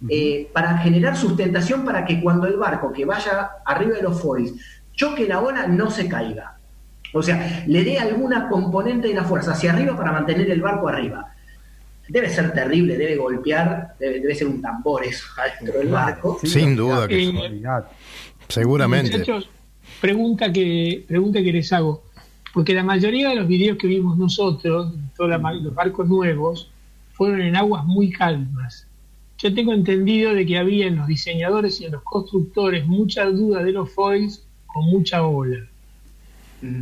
eh, 0.10 0.48
para 0.54 0.78
generar 0.78 1.18
sustentación 1.18 1.84
para 1.84 2.06
que 2.06 2.22
cuando 2.22 2.48
el 2.48 2.58
barco 2.58 2.92
que 2.92 3.06
vaya 3.06 3.50
arriba 3.66 3.96
de 3.96 4.04
los 4.04 4.22
foils 4.22 4.54
choque 4.94 5.28
la 5.28 5.40
ola 5.40 5.68
no 5.68 5.90
se 5.90 6.08
caiga. 6.08 6.58
O 7.14 7.24
sea, 7.24 7.64
le 7.68 7.84
dé 7.84 8.00
alguna 8.00 8.50
componente 8.50 9.08
de 9.08 9.14
la 9.14 9.24
fuerza 9.24 9.54
hacia 9.54 9.72
arriba 9.72 9.96
para 9.96 10.12
mantener 10.12 10.50
el 10.52 10.62
barco 10.62 10.88
arriba. 10.90 11.34
Debe 12.10 12.30
ser 12.30 12.54
terrible, 12.54 12.98
debe 12.98 13.16
golpear, 13.16 13.96
debe, 14.00 14.20
debe 14.20 14.36
ser 14.36 14.48
un 14.48 14.62
tambor 14.62 15.04
eso 15.04 15.26
adentro 15.38 15.80
del 15.80 15.90
barco. 15.90 16.40
Sin 16.44 16.76
duda 16.76 17.08
que 17.08 17.30
Eh, 17.30 17.62
Seguramente. 18.48 19.18
Muchachos, 19.18 19.50
pregunta 20.00 20.52
que, 20.52 21.06
pregunta 21.08 21.42
que 21.42 21.52
les 21.52 21.72
hago. 21.74 22.04
Porque 22.54 22.74
la 22.74 22.84
mayoría 22.84 23.30
de 23.30 23.36
los 23.36 23.48
videos 23.48 23.78
que 23.78 23.88
vimos 23.88 24.18
nosotros, 24.18 24.94
todos 25.16 25.30
los 25.30 25.76
barcos 25.76 26.08
nuevos, 26.08 26.72
fueron 27.14 27.42
en 27.42 27.56
aguas 27.56 27.86
muy 27.86 28.10
calmas. 28.10 28.87
Yo 29.38 29.54
tengo 29.54 29.73
entendido 29.73 30.34
de 30.34 30.45
que 30.45 30.58
había 30.58 30.88
en 30.88 30.95
los 30.95 31.08
diseñadores 31.08 31.80
y 31.80 31.86
en 31.86 31.91
los 31.91 32.04
constructores 32.04 32.88
mucha 32.88 33.26
duda 33.26 33.63
de 33.63 33.71
los 33.71 33.91
foils 33.91 34.47
con 34.65 34.86
mucha 34.86 35.26
ola. 35.26 35.67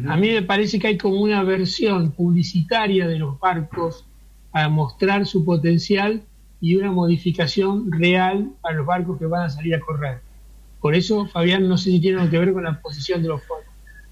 A 0.07 0.15
mí 0.15 0.29
me 0.29 0.41
parece 0.41 0.79
que 0.79 0.87
hay 0.87 0.97
como 0.97 1.19
una 1.19 1.43
versión 1.43 2.11
publicitaria 2.11 3.07
de 3.07 3.19
los 3.19 3.37
barcos 3.39 4.05
para 4.51 4.69
mostrar 4.69 5.25
su 5.25 5.43
potencial 5.43 6.23
y 6.61 6.75
una 6.75 6.91
modificación 6.91 7.91
real 7.91 8.51
para 8.61 8.77
los 8.77 8.85
barcos 8.85 9.19
que 9.19 9.25
van 9.25 9.43
a 9.43 9.49
salir 9.49 9.75
a 9.75 9.81
correr. 9.81 10.21
Por 10.79 10.95
eso, 10.95 11.27
Fabián, 11.27 11.67
no 11.67 11.77
sé 11.77 11.91
si 11.91 11.99
tiene 11.99 12.19
algo 12.19 12.31
que 12.31 12.39
ver 12.39 12.53
con 12.53 12.63
la 12.63 12.79
posición 12.79 13.21
de 13.21 13.27
los 13.27 13.43
foils. 13.43 13.67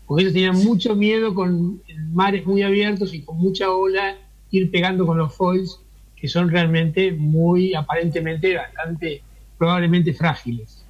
Porque 0.06 0.24
ellos 0.24 0.34
tenían 0.34 0.58
mucho 0.58 0.96
miedo 0.98 1.34
con 1.34 1.82
mares 2.12 2.46
muy 2.46 2.62
abiertos 2.62 3.14
y 3.14 3.22
con 3.22 3.38
mucha 3.38 3.72
ola 3.72 4.18
ir 4.52 4.70
pegando 4.70 5.06
con 5.06 5.18
los 5.18 5.34
foils, 5.34 5.80
que 6.24 6.30
son 6.30 6.50
realmente 6.50 7.12
muy, 7.12 7.76
aparentemente, 7.76 8.56
bastante, 8.56 9.22
probablemente 9.58 10.14
frágiles. 10.14 10.86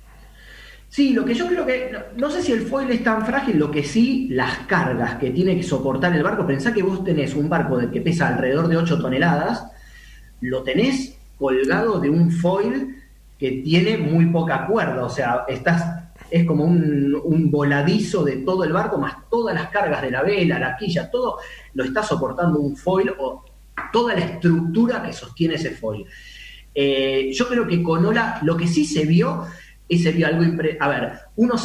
Sí, 0.87 1.11
lo 1.11 1.25
que 1.25 1.33
yo 1.33 1.47
creo 1.47 1.65
que, 1.65 1.91
no, 2.17 2.29
sé 2.29 2.43
si 2.43 2.51
el 2.51 2.61
foil 2.61 2.91
es 2.91 3.03
tan 3.03 3.25
frágil, 3.25 3.57
lo 3.57 3.71
que 3.71 3.81
sí, 3.83 4.27
las 4.29 4.59
cargas 4.67 5.15
que 5.15 5.31
tiene 5.31 5.55
que 5.55 5.63
soportar 5.63 6.15
el 6.15 6.21
barco, 6.21 6.45
pensá 6.45 6.71
que 6.71 6.83
vos 6.83 7.03
tenés 7.03 7.33
un 7.33 7.49
barco 7.49 7.79
de 7.79 7.89
que 7.89 7.99
pesa 7.99 8.27
alrededor 8.27 8.67
de 8.67 8.77
8 8.77 9.01
toneladas, 9.01 9.65
lo 10.41 10.61
tenés 10.61 11.17
colgado 11.39 11.99
de 11.99 12.11
un 12.11 12.29
foil 12.29 13.01
que 13.39 13.63
tiene 13.63 13.97
muy 13.97 14.27
poca 14.27 14.67
cuerda, 14.67 15.03
o 15.03 15.09
sea, 15.09 15.45
estás, 15.47 16.11
es 16.29 16.45
como 16.45 16.63
un, 16.63 17.19
un 17.23 17.49
voladizo 17.49 18.23
de 18.23 18.35
todo 18.35 18.65
el 18.65 18.71
barco, 18.71 18.99
más 18.99 19.27
todas 19.31 19.55
las 19.55 19.69
cargas 19.69 20.03
de 20.03 20.11
la 20.11 20.21
vela, 20.21 20.59
la 20.59 20.77
quilla, 20.77 21.09
todo 21.09 21.39
lo 21.73 21.85
está 21.85 22.03
soportando 22.03 22.59
un 22.59 22.77
foil 22.77 23.11
o 23.17 23.43
toda 23.91 24.13
la 24.13 24.21
estructura 24.21 25.03
que 25.03 25.13
sostiene 25.13 25.55
ese 25.55 25.71
foil. 25.71 26.05
Eh, 26.73 27.31
yo 27.33 27.47
creo 27.47 27.67
que 27.67 27.81
con 27.83 28.05
Ola 28.05 28.39
lo 28.41 28.57
que 28.57 28.67
sí 28.67 28.85
se 28.85 29.05
vio 29.05 29.45
es 29.87 30.03
se 30.03 30.11
vio 30.11 30.25
algo 30.25 30.43
impre 30.43 30.77
a 30.79 30.87
ver, 30.87 31.13
uno 31.35 31.55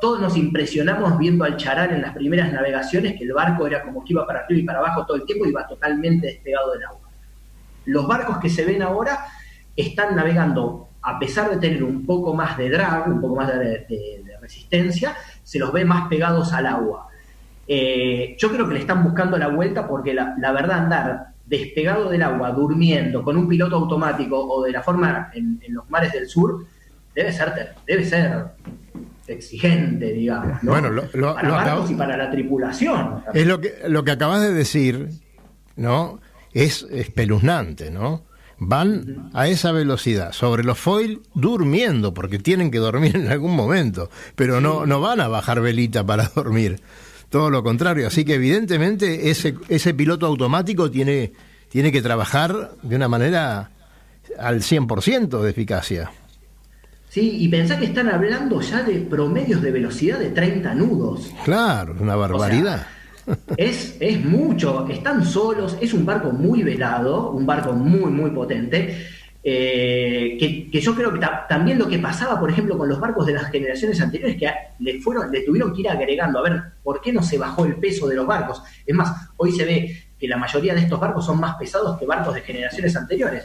todos 0.00 0.20
nos 0.20 0.36
impresionamos 0.36 1.16
viendo 1.16 1.44
al 1.44 1.56
Charal 1.56 1.92
en 1.92 2.02
las 2.02 2.14
primeras 2.14 2.52
navegaciones 2.52 3.16
que 3.16 3.24
el 3.24 3.32
barco 3.32 3.66
era 3.66 3.82
como 3.82 4.04
que 4.04 4.12
iba 4.12 4.26
para 4.26 4.40
arriba 4.40 4.60
y 4.60 4.64
para 4.64 4.80
abajo 4.80 5.06
todo 5.06 5.16
el 5.16 5.24
tiempo 5.24 5.46
y 5.46 5.50
iba 5.50 5.66
totalmente 5.66 6.26
despegado 6.26 6.72
del 6.72 6.84
agua. 6.84 7.08
Los 7.86 8.06
barcos 8.06 8.38
que 8.38 8.50
se 8.50 8.64
ven 8.64 8.82
ahora 8.82 9.26
están 9.74 10.16
navegando, 10.16 10.88
a 11.00 11.18
pesar 11.18 11.48
de 11.50 11.56
tener 11.56 11.82
un 11.82 12.04
poco 12.04 12.34
más 12.34 12.58
de 12.58 12.68
drag, 12.68 13.08
un 13.08 13.20
poco 13.20 13.36
más 13.36 13.48
de, 13.48 13.86
resistencia, 14.40 15.14
se 15.42 15.58
los 15.58 15.72
ve 15.72 15.84
más 15.84 16.08
pegados 16.08 16.52
al 16.52 16.66
agua. 16.66 17.08
Eh, 17.66 18.36
yo 18.38 18.50
creo 18.50 18.66
que 18.66 18.74
le 18.74 18.80
están 18.80 19.04
buscando 19.04 19.36
la 19.38 19.48
vuelta 19.48 19.86
porque 19.86 20.14
la 20.14 20.52
verdad 20.52 20.78
andar 20.78 21.37
despegado 21.48 22.10
del 22.10 22.22
agua, 22.22 22.50
durmiendo, 22.52 23.22
con 23.22 23.36
un 23.36 23.48
piloto 23.48 23.76
automático 23.76 24.38
o 24.38 24.62
de 24.64 24.72
la 24.72 24.82
forma 24.82 25.30
en, 25.34 25.58
en 25.62 25.74
los 25.74 25.88
mares 25.90 26.12
del 26.12 26.28
sur, 26.28 26.66
debe 27.14 27.32
ser, 27.32 27.74
debe 27.86 28.04
ser 28.04 28.44
exigente, 29.26 30.12
digamos. 30.12 30.62
¿no? 30.62 30.70
Bueno, 30.72 30.90
lo- 30.90 31.04
lo- 31.12 31.34
para 31.34 31.48
lo 31.48 31.54
acabo- 31.56 31.90
y 31.90 31.94
para 31.94 32.16
la 32.16 32.30
tripulación. 32.30 33.22
Es 33.34 33.46
lo 33.46 33.60
que, 33.60 33.74
lo 33.88 34.04
que 34.04 34.10
acabas 34.12 34.40
de 34.42 34.52
decir, 34.52 35.08
¿no? 35.76 36.20
Es 36.52 36.86
espeluznante, 36.90 37.90
¿no? 37.90 38.24
Van 38.60 39.30
a 39.34 39.46
esa 39.46 39.70
velocidad 39.70 40.32
sobre 40.32 40.64
los 40.64 40.78
foil 40.78 41.22
durmiendo, 41.34 42.12
porque 42.12 42.38
tienen 42.38 42.70
que 42.70 42.78
dormir 42.78 43.16
en 43.16 43.28
algún 43.28 43.54
momento, 43.54 44.10
pero 44.34 44.60
no, 44.60 44.84
no 44.86 45.00
van 45.00 45.20
a 45.20 45.28
bajar 45.28 45.60
velita 45.60 46.04
para 46.04 46.24
dormir. 46.34 46.80
Todo 47.30 47.50
lo 47.50 47.62
contrario. 47.62 48.06
Así 48.06 48.24
que 48.24 48.34
evidentemente 48.34 49.30
ese, 49.30 49.54
ese 49.68 49.94
piloto 49.94 50.26
automático 50.26 50.90
tiene, 50.90 51.32
tiene 51.68 51.92
que 51.92 52.02
trabajar 52.02 52.72
de 52.82 52.96
una 52.96 53.08
manera 53.08 53.70
al 54.38 54.60
100% 54.60 55.40
de 55.40 55.50
eficacia. 55.50 56.10
Sí, 57.08 57.36
y 57.40 57.48
pensá 57.48 57.78
que 57.78 57.86
están 57.86 58.08
hablando 58.08 58.60
ya 58.60 58.82
de 58.82 59.00
promedios 59.00 59.62
de 59.62 59.70
velocidad 59.70 60.18
de 60.18 60.30
30 60.30 60.74
nudos. 60.74 61.30
Claro, 61.44 61.94
es 61.94 62.00
una 62.00 62.16
barbaridad. 62.16 62.86
Es, 63.58 63.98
es 64.00 64.24
mucho, 64.24 64.88
están 64.88 65.22
solos, 65.22 65.76
es 65.82 65.92
un 65.92 66.06
barco 66.06 66.30
muy 66.30 66.62
velado, 66.62 67.30
un 67.32 67.44
barco 67.44 67.74
muy, 67.74 68.10
muy 68.10 68.30
potente. 68.30 69.06
Eh, 69.50 70.68
que, 70.70 70.80
yo 70.80 70.94
creo 70.94 71.12
que 71.12 71.18
ta- 71.20 71.46
también 71.48 71.78
lo 71.78 71.88
que 71.88 71.98
pasaba, 71.98 72.38
por 72.38 72.50
ejemplo, 72.50 72.76
con 72.76 72.88
los 72.88 73.00
barcos 73.00 73.26
de 73.26 73.32
las 73.32 73.50
generaciones 73.50 73.98
anteriores, 74.00 74.36
que 74.36 74.50
le, 74.80 75.00
fueron, 75.00 75.32
le 75.32 75.40
tuvieron 75.40 75.72
que 75.74 75.80
ir 75.80 75.88
agregando, 75.88 76.38
a 76.38 76.42
ver, 76.42 76.62
¿por 76.82 77.00
qué 77.00 77.12
no 77.12 77.22
se 77.22 77.38
bajó 77.38 77.64
el 77.64 77.76
peso 77.76 78.06
de 78.06 78.14
los 78.16 78.26
barcos? 78.26 78.62
Es 78.86 78.94
más, 78.94 79.30
hoy 79.38 79.52
se 79.52 79.64
ve 79.64 80.02
que 80.20 80.28
la 80.28 80.36
mayoría 80.36 80.74
de 80.74 80.80
estos 80.82 81.00
barcos 81.00 81.24
son 81.24 81.40
más 81.40 81.56
pesados 81.56 81.98
que 81.98 82.04
barcos 82.04 82.34
de 82.34 82.42
generaciones 82.42 82.94
anteriores, 82.94 83.44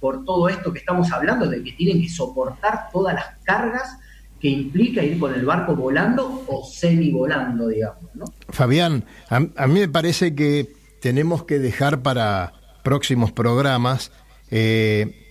por 0.00 0.24
todo 0.24 0.48
esto 0.48 0.72
que 0.72 0.80
estamos 0.80 1.10
hablando, 1.12 1.46
de 1.46 1.62
que 1.62 1.72
tienen 1.72 2.02
que 2.02 2.08
soportar 2.08 2.88
todas 2.92 3.14
las 3.14 3.26
cargas 3.44 3.96
que 4.40 4.48
implica 4.48 5.02
ir 5.02 5.18
con 5.18 5.32
el 5.34 5.46
barco 5.46 5.74
volando 5.76 6.44
o 6.48 6.66
semi 6.66 7.10
volando, 7.10 7.68
digamos. 7.68 8.02
Fabián, 8.50 9.04
a, 9.30 9.36
a 9.56 9.66
mí 9.66 9.80
me 9.80 9.88
parece 9.88 10.34
que 10.34 10.72
tenemos 11.00 11.44
que 11.44 11.58
dejar 11.58 12.02
para 12.02 12.52
próximos 12.82 13.32
programas 13.32 14.12
eh, 14.50 15.23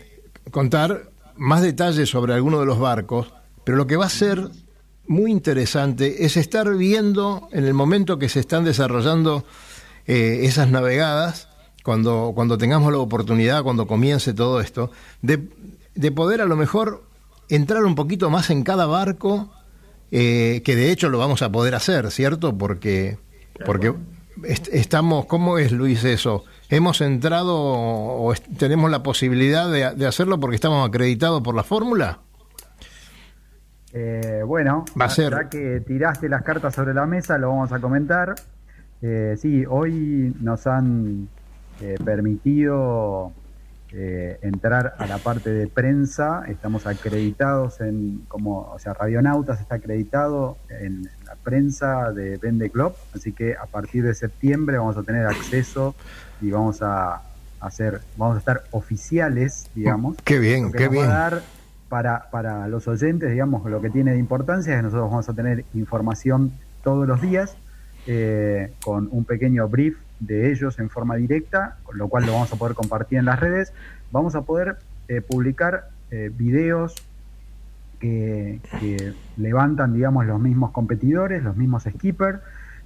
contar 0.52 1.10
más 1.36 1.62
detalles 1.62 2.10
sobre 2.10 2.34
alguno 2.34 2.60
de 2.60 2.66
los 2.66 2.80
barcos, 2.80 3.34
pero 3.64 3.78
lo 3.78 3.88
que 3.88 3.96
va 3.98 4.06
a 4.06 4.10
ser 4.10 4.50
muy 5.08 5.32
interesante 5.32 6.26
es 6.26 6.38
estar 6.38 6.74
viendo 6.76 7.48
en 7.52 7.66
el 7.66 7.74
momento 7.74 8.20
que 8.20 8.30
se 8.30 8.40
están 8.40 8.64
desarrollando 8.64 9.44
eh, 10.06 10.42
esas 10.44 10.70
navegadas, 10.70 11.50
cuando, 11.84 12.32
cuando 12.36 12.58
tengamos 12.58 12.92
la 12.92 13.00
oportunidad, 13.00 13.64
cuando 13.64 13.88
comience 13.88 14.34
todo 14.34 14.62
esto, 14.62 14.92
de, 15.22 15.50
de 15.96 16.12
poder 16.12 16.42
a 16.42 16.46
lo 16.46 16.56
mejor 16.56 17.04
entrar 17.50 17.84
un 17.84 17.96
poquito 17.96 18.30
más 18.30 18.50
en 18.50 18.64
cada 18.64 18.86
barco, 18.86 19.52
eh, 20.12 20.62
que 20.64 20.76
de 20.76 20.92
hecho 20.92 21.10
lo 21.10 21.18
vamos 21.18 21.42
a 21.42 21.52
poder 21.52 21.76
hacer, 21.76 22.10
¿cierto? 22.12 22.58
Porque, 22.58 23.18
porque 23.66 23.94
est- 24.44 24.70
estamos, 24.72 25.26
¿cómo 25.26 25.58
es 25.58 25.72
Luis 25.72 26.04
eso? 26.06 26.46
Hemos 26.76 27.02
entrado 27.02 27.56
o 27.56 28.34
tenemos 28.58 28.90
la 28.90 29.04
posibilidad 29.04 29.70
de, 29.72 29.96
de 29.96 30.08
hacerlo 30.08 30.40
porque 30.40 30.56
estamos 30.56 30.88
acreditados 30.88 31.42
por 31.42 31.56
la 31.56 31.64
fórmula. 31.64 32.20
Eh, 33.94 34.42
bueno, 34.46 34.86
Va 35.00 35.06
a 35.06 35.10
ser. 35.10 35.32
ya 35.32 35.50
que 35.50 35.80
tiraste 35.82 36.28
las 36.28 36.42
cartas 36.42 36.74
sobre 36.74 36.94
la 36.94 37.06
mesa, 37.06 37.38
lo 37.38 37.50
vamos 37.50 37.72
a 37.72 37.80
comentar. 37.80 38.34
Eh, 39.02 39.36
sí, 39.38 39.66
hoy 39.70 40.34
nos 40.40 40.66
han 40.66 41.28
eh, 41.80 41.96
permitido 42.04 43.32
eh, 43.92 44.40
entrar 44.42 44.96
a 44.98 45.06
la 45.06 45.20
parte 45.20 45.52
de 45.52 45.68
prensa. 45.68 46.44
Estamos 46.48 46.88
acreditados 46.88 47.82
en, 47.82 48.24
como, 48.28 48.72
o 48.74 48.80
sea, 48.80 48.94
Radionautas 48.96 49.62
está 49.62 49.76
acreditado 49.76 50.58
en 50.70 51.04
la 51.26 51.36
prensa 51.36 52.12
de 52.12 52.38
Vende 52.38 52.72
Club, 52.72 52.94
así 53.14 53.32
que 53.32 53.56
a 53.56 53.68
partir 53.68 54.04
de 54.04 54.16
septiembre 54.16 54.80
vamos 54.80 54.98
a 54.98 55.04
tener 55.04 55.28
acceso 55.28 55.94
y 56.44 56.52
vamos 56.52 56.82
a 56.82 57.22
hacer, 57.62 58.02
vamos 58.18 58.36
a 58.36 58.40
estar 58.40 58.64
oficiales, 58.72 59.70
digamos. 59.74 60.18
Qué 60.24 60.38
bien, 60.40 60.72
qué 60.72 60.86
nos 60.86 60.98
va 60.98 61.04
a 61.04 61.06
bien. 61.06 61.08
dar 61.08 61.42
para, 61.88 62.30
para 62.30 62.68
los 62.68 62.88
oyentes, 62.88 63.32
digamos, 63.32 63.66
lo 63.70 63.82
que 63.82 63.90
tiene 63.90 64.12
de 64.12 64.18
importancia 64.18 64.74
es 64.74 64.80
que 64.80 64.84
nosotros 64.84 65.10
vamos 65.10 65.30
a 65.30 65.34
tener 65.34 65.64
información 65.74 66.52
todos 66.84 67.08
los 67.08 67.22
días 67.22 67.56
eh, 68.08 68.74
con 68.84 69.08
un 69.12 69.24
pequeño 69.24 69.70
brief 69.70 69.98
de 70.20 70.52
ellos 70.52 70.80
en 70.80 70.90
forma 70.90 71.16
directa, 71.16 71.78
con 71.84 71.98
lo 71.98 72.10
cual 72.10 72.26
lo 72.26 72.34
vamos 72.34 72.52
a 72.52 72.58
poder 72.58 72.76
compartir 72.76 73.20
en 73.20 73.26
las 73.26 73.40
redes. 73.40 73.72
Vamos 74.12 74.36
a 74.36 74.42
poder 74.42 74.78
eh, 75.08 75.22
publicar 75.22 75.90
eh, 76.12 76.30
videos 76.36 76.96
que, 78.00 78.60
que 78.80 79.14
levantan, 79.38 79.94
digamos, 79.94 80.26
los 80.26 80.40
mismos 80.42 80.72
competidores, 80.72 81.42
los 81.42 81.56
mismos 81.56 81.84
skippers. 81.84 82.40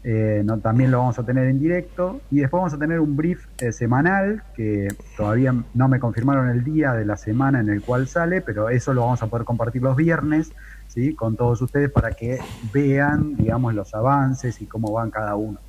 Eh, 0.10 0.42
también 0.64 0.90
lo 0.90 1.00
vamos 1.00 1.20
a 1.20 1.24
tener 1.24 1.48
en 1.48 1.60
directo. 1.60 2.22
Y 2.32 2.40
después 2.40 2.62
vamos 2.62 2.74
a 2.74 2.78
tener 2.78 3.02
un 3.02 3.18
brief 3.18 3.46
eh, 3.58 3.74
semanal, 3.74 4.42
que 4.56 4.88
todavía 5.18 5.54
no 5.74 5.90
me 5.90 6.00
confirmaron 6.00 6.48
el 6.48 6.64
día 6.64 6.94
de 6.94 7.04
la 7.04 7.18
semana 7.18 7.60
en 7.60 7.68
el 7.68 7.82
cual 7.82 8.08
sale, 8.08 8.40
pero 8.40 8.70
eso 8.70 8.94
lo 8.94 9.02
vamos 9.02 9.22
a 9.22 9.28
poder 9.28 9.46
compartir 9.46 9.82
los 9.82 9.98
viernes, 9.98 10.54
¿sí? 10.88 11.14
Con 11.14 11.36
todos 11.36 11.62
ustedes 11.62 11.92
para 11.92 12.12
que 12.12 12.40
vean, 12.74 13.36
digamos, 13.36 13.74
los 13.74 13.94
avances 13.94 14.62
y 14.62 14.66
cómo 14.66 14.94
van 14.94 15.12
cada 15.12 15.36
uno. 15.36 15.60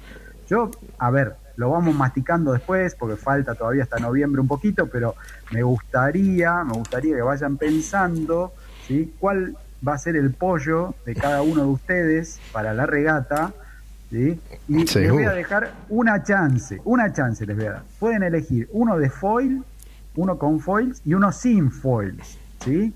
Yo, 0.49 0.71
a 0.99 1.11
ver, 1.11 1.35
lo 1.57 1.71
vamos 1.71 1.97
masticando 1.97 2.53
después, 2.53 2.95
porque 2.95 3.17
falta 3.17 3.57
todavía 3.57 3.83
hasta 3.83 3.99
noviembre 3.99 4.41
un 4.41 4.47
poquito, 4.47 4.87
pero 4.87 5.17
me 5.51 5.65
gustaría, 5.65 6.63
me 6.63 6.75
gustaría 6.75 7.17
que 7.17 7.23
vayan 7.23 7.57
pensando, 7.57 8.53
¿sí? 8.87 9.13
¿Cuál 9.19 9.57
va 9.87 9.95
a 9.95 9.99
ser 9.99 10.15
el 10.15 10.33
pollo 10.33 10.95
de 11.05 11.17
cada 11.17 11.43
uno 11.43 11.63
de 11.63 11.71
ustedes 11.71 12.39
para 12.53 12.73
la 12.73 12.87
regata? 12.87 13.53
¿Sí? 14.11 14.41
Y 14.69 14.85
les 14.85 15.11
voy 15.13 15.25
a 15.25 15.33
dejar 15.33 15.73
una 15.89 16.23
chance, 16.23 16.81
una 16.85 17.13
chance 17.13 17.45
les 17.47 17.57
voy 17.57 17.67
a 17.67 17.71
dar. 17.73 17.83
Pueden 17.99 18.23
elegir 18.23 18.69
uno 18.73 18.99
de 18.99 19.11
foil, 19.11 19.63
uno 20.17 20.39
con 20.39 20.61
foils 20.61 21.01
y 21.05 21.15
uno 21.15 21.33
sin 21.33 21.71
foils, 21.71 22.39
¿sí? 22.65 22.93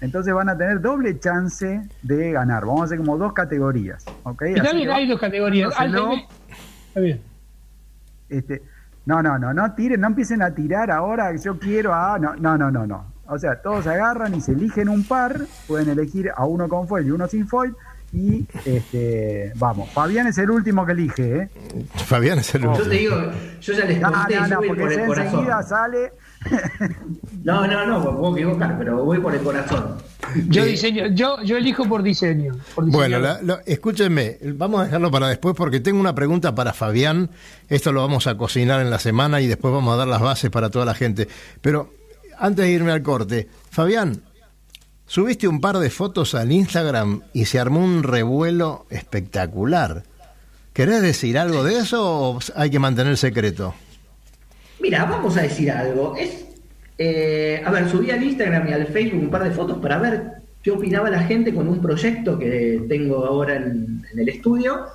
Entonces 0.00 0.34
van 0.34 0.48
a 0.48 0.56
tener 0.58 0.80
doble 0.80 1.18
chance 1.18 1.82
de 2.02 2.32
ganar. 2.32 2.66
Vamos 2.66 2.82
a 2.82 2.84
hacer 2.84 2.98
como 2.98 3.16
dos 3.16 3.32
categorías, 3.32 4.04
¿ok? 4.24 4.42
Está 4.42 4.62
Así 4.64 4.76
bien, 4.76 4.88
que 4.88 4.94
hay 4.94 5.08
dos 5.08 5.20
categorías. 5.20 5.72
Y 5.80 5.84
Está 5.84 7.00
bien. 7.00 7.20
este, 8.28 8.62
no, 9.06 9.22
no, 9.22 9.38
no, 9.38 9.54
no 9.54 9.72
tiren, 9.74 10.00
no 10.00 10.08
empiecen 10.08 10.42
a 10.42 10.54
tirar 10.54 10.90
ahora, 10.90 11.34
yo 11.36 11.58
quiero 11.58 11.94
a... 11.94 12.18
No, 12.18 12.34
no, 12.36 12.58
no, 12.58 12.70
no, 12.70 12.86
no. 12.86 13.14
O 13.26 13.38
sea, 13.38 13.62
todos 13.62 13.86
agarran 13.86 14.34
y 14.34 14.40
se 14.40 14.52
eligen 14.52 14.88
un 14.88 15.04
par, 15.04 15.40
pueden 15.66 15.88
elegir 15.88 16.30
a 16.34 16.44
uno 16.44 16.68
con 16.68 16.86
foil 16.86 17.06
y 17.06 17.10
uno 17.10 17.26
sin 17.26 17.48
foil, 17.48 17.74
y 18.14 18.46
este, 18.64 19.52
vamos, 19.56 19.90
Fabián 19.90 20.26
es 20.28 20.38
el 20.38 20.50
último 20.50 20.86
que 20.86 20.92
elige, 20.92 21.36
¿eh? 21.42 21.48
Fabián 22.06 22.38
es 22.38 22.54
el 22.54 22.62
Yo 22.62 22.70
último. 22.70 22.88
te 22.88 22.94
digo, 22.96 23.16
yo 23.60 23.72
ya 23.74 23.84
les 23.84 24.00
No, 24.00 24.12
conté, 24.12 24.36
no, 24.36 24.42
yo 24.48 24.48
no, 24.54 24.56
voy 24.58 24.68
por 24.68 24.92
el 24.92 25.06
corazón. 25.06 25.26
enseguida 25.40 25.62
sale... 25.62 26.12
No, 27.42 27.66
no, 27.66 27.86
no, 27.86 27.98
me 28.00 28.18
puedo 28.18 28.36
equivocar, 28.36 28.76
pero 28.78 29.04
voy 29.04 29.18
por 29.18 29.34
el 29.34 29.40
corazón. 29.42 29.96
Yo 30.48 30.64
diseño, 30.64 31.06
yo, 31.08 31.42
yo 31.42 31.56
elijo 31.56 31.84
por 31.86 32.02
diseño. 32.02 32.54
por 32.74 32.84
Bueno, 32.90 33.18
la- 33.18 33.40
lo- 33.42 33.60
escúchenme, 33.66 34.38
vamos 34.54 34.80
a 34.80 34.84
dejarlo 34.84 35.10
para 35.10 35.28
después 35.28 35.54
porque 35.56 35.80
tengo 35.80 35.98
una 36.00 36.14
pregunta 36.14 36.54
para 36.54 36.72
Fabián. 36.72 37.30
Esto 37.68 37.92
lo 37.92 38.00
vamos 38.02 38.26
a 38.26 38.36
cocinar 38.36 38.80
en 38.80 38.90
la 38.90 38.98
semana 38.98 39.40
y 39.40 39.46
después 39.46 39.72
vamos 39.72 39.92
a 39.94 39.96
dar 39.96 40.08
las 40.08 40.20
bases 40.20 40.50
para 40.50 40.70
toda 40.70 40.84
la 40.84 40.94
gente. 40.94 41.28
Pero 41.60 41.92
antes 42.38 42.64
de 42.64 42.70
irme 42.72 42.92
al 42.92 43.02
corte, 43.02 43.48
Fabián, 43.70 44.22
subiste 45.06 45.48
un 45.48 45.60
par 45.60 45.78
de 45.78 45.90
fotos 45.90 46.34
al 46.34 46.52
Instagram 46.52 47.22
y 47.32 47.44
se 47.46 47.58
armó 47.58 47.84
un 47.84 48.02
revuelo 48.02 48.86
espectacular. 48.90 50.04
¿Querés 50.72 51.02
decir 51.02 51.38
algo 51.38 51.62
de 51.62 51.78
eso 51.78 52.04
o 52.04 52.38
hay 52.56 52.70
que 52.70 52.78
mantener 52.78 53.16
secreto? 53.16 53.74
Mira, 54.80 55.04
vamos 55.04 55.36
a 55.36 55.42
decir 55.42 55.70
algo. 55.70 56.16
Es, 56.16 56.44
eh, 56.98 57.62
a 57.64 57.70
ver, 57.70 57.88
subí 57.88 58.10
al 58.10 58.22
Instagram 58.22 58.68
y 58.68 58.72
al 58.72 58.86
Facebook 58.88 59.22
un 59.22 59.30
par 59.30 59.44
de 59.44 59.50
fotos 59.52 59.78
para 59.78 59.98
ver 59.98 60.32
qué 60.62 60.70
opinaba 60.70 61.10
la 61.10 61.22
gente 61.22 61.54
con 61.54 61.68
un 61.68 61.80
proyecto 61.80 62.38
que 62.38 62.84
tengo 62.88 63.24
ahora 63.24 63.56
en, 63.56 64.04
en 64.12 64.18
el 64.18 64.28
estudio, 64.28 64.86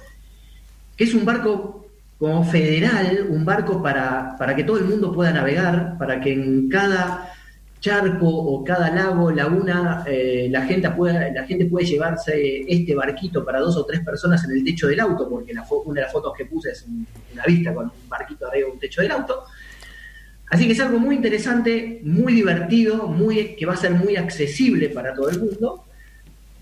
que 0.97 1.05
es 1.05 1.13
un 1.13 1.23
barco 1.23 1.85
como 2.19 2.43
federal, 2.43 3.27
un 3.29 3.45
barco 3.45 3.81
para, 3.81 4.35
para 4.37 4.53
que 4.53 4.65
todo 4.65 4.77
el 4.77 4.83
mundo 4.83 5.13
pueda 5.13 5.31
navegar, 5.31 5.97
para 5.97 6.19
que 6.19 6.33
en 6.33 6.67
cada 6.67 7.31
charco 7.79 8.27
o 8.27 8.63
cada 8.63 8.93
lago, 8.93 9.31
laguna, 9.31 10.03
eh, 10.05 10.47
la, 10.51 10.65
gente 10.65 10.89
pueda, 10.91 11.29
la 11.31 11.45
gente 11.45 11.65
puede 11.65 11.85
llevarse 11.85 12.65
este 12.67 12.93
barquito 12.93 13.45
para 13.45 13.59
dos 13.59 13.77
o 13.77 13.85
tres 13.85 14.01
personas 14.01 14.43
en 14.43 14.51
el 14.51 14.63
techo 14.63 14.87
del 14.87 14.99
auto, 14.99 15.29
porque 15.29 15.53
la 15.53 15.65
una 15.85 15.95
de 15.95 16.01
las 16.01 16.11
fotos 16.11 16.33
que 16.37 16.45
puse 16.45 16.71
es 16.71 16.83
un- 16.83 17.07
una 17.33 17.43
vista 17.45 17.73
con 17.73 17.85
un 17.85 18.09
barquito 18.09 18.47
arriba 18.47 18.67
de 18.67 18.73
un 18.73 18.79
techo 18.79 19.01
del 19.01 19.11
auto. 19.11 19.43
Así 20.51 20.65
que 20.65 20.73
es 20.73 20.79
algo 20.79 20.99
muy 20.99 21.15
interesante, 21.15 22.01
muy 22.03 22.33
divertido, 22.33 23.07
muy, 23.07 23.55
que 23.55 23.65
va 23.65 23.73
a 23.73 23.77
ser 23.77 23.91
muy 23.91 24.15
accesible 24.15 24.89
para 24.89 25.13
todo 25.13 25.29
el 25.29 25.39
mundo. 25.39 25.85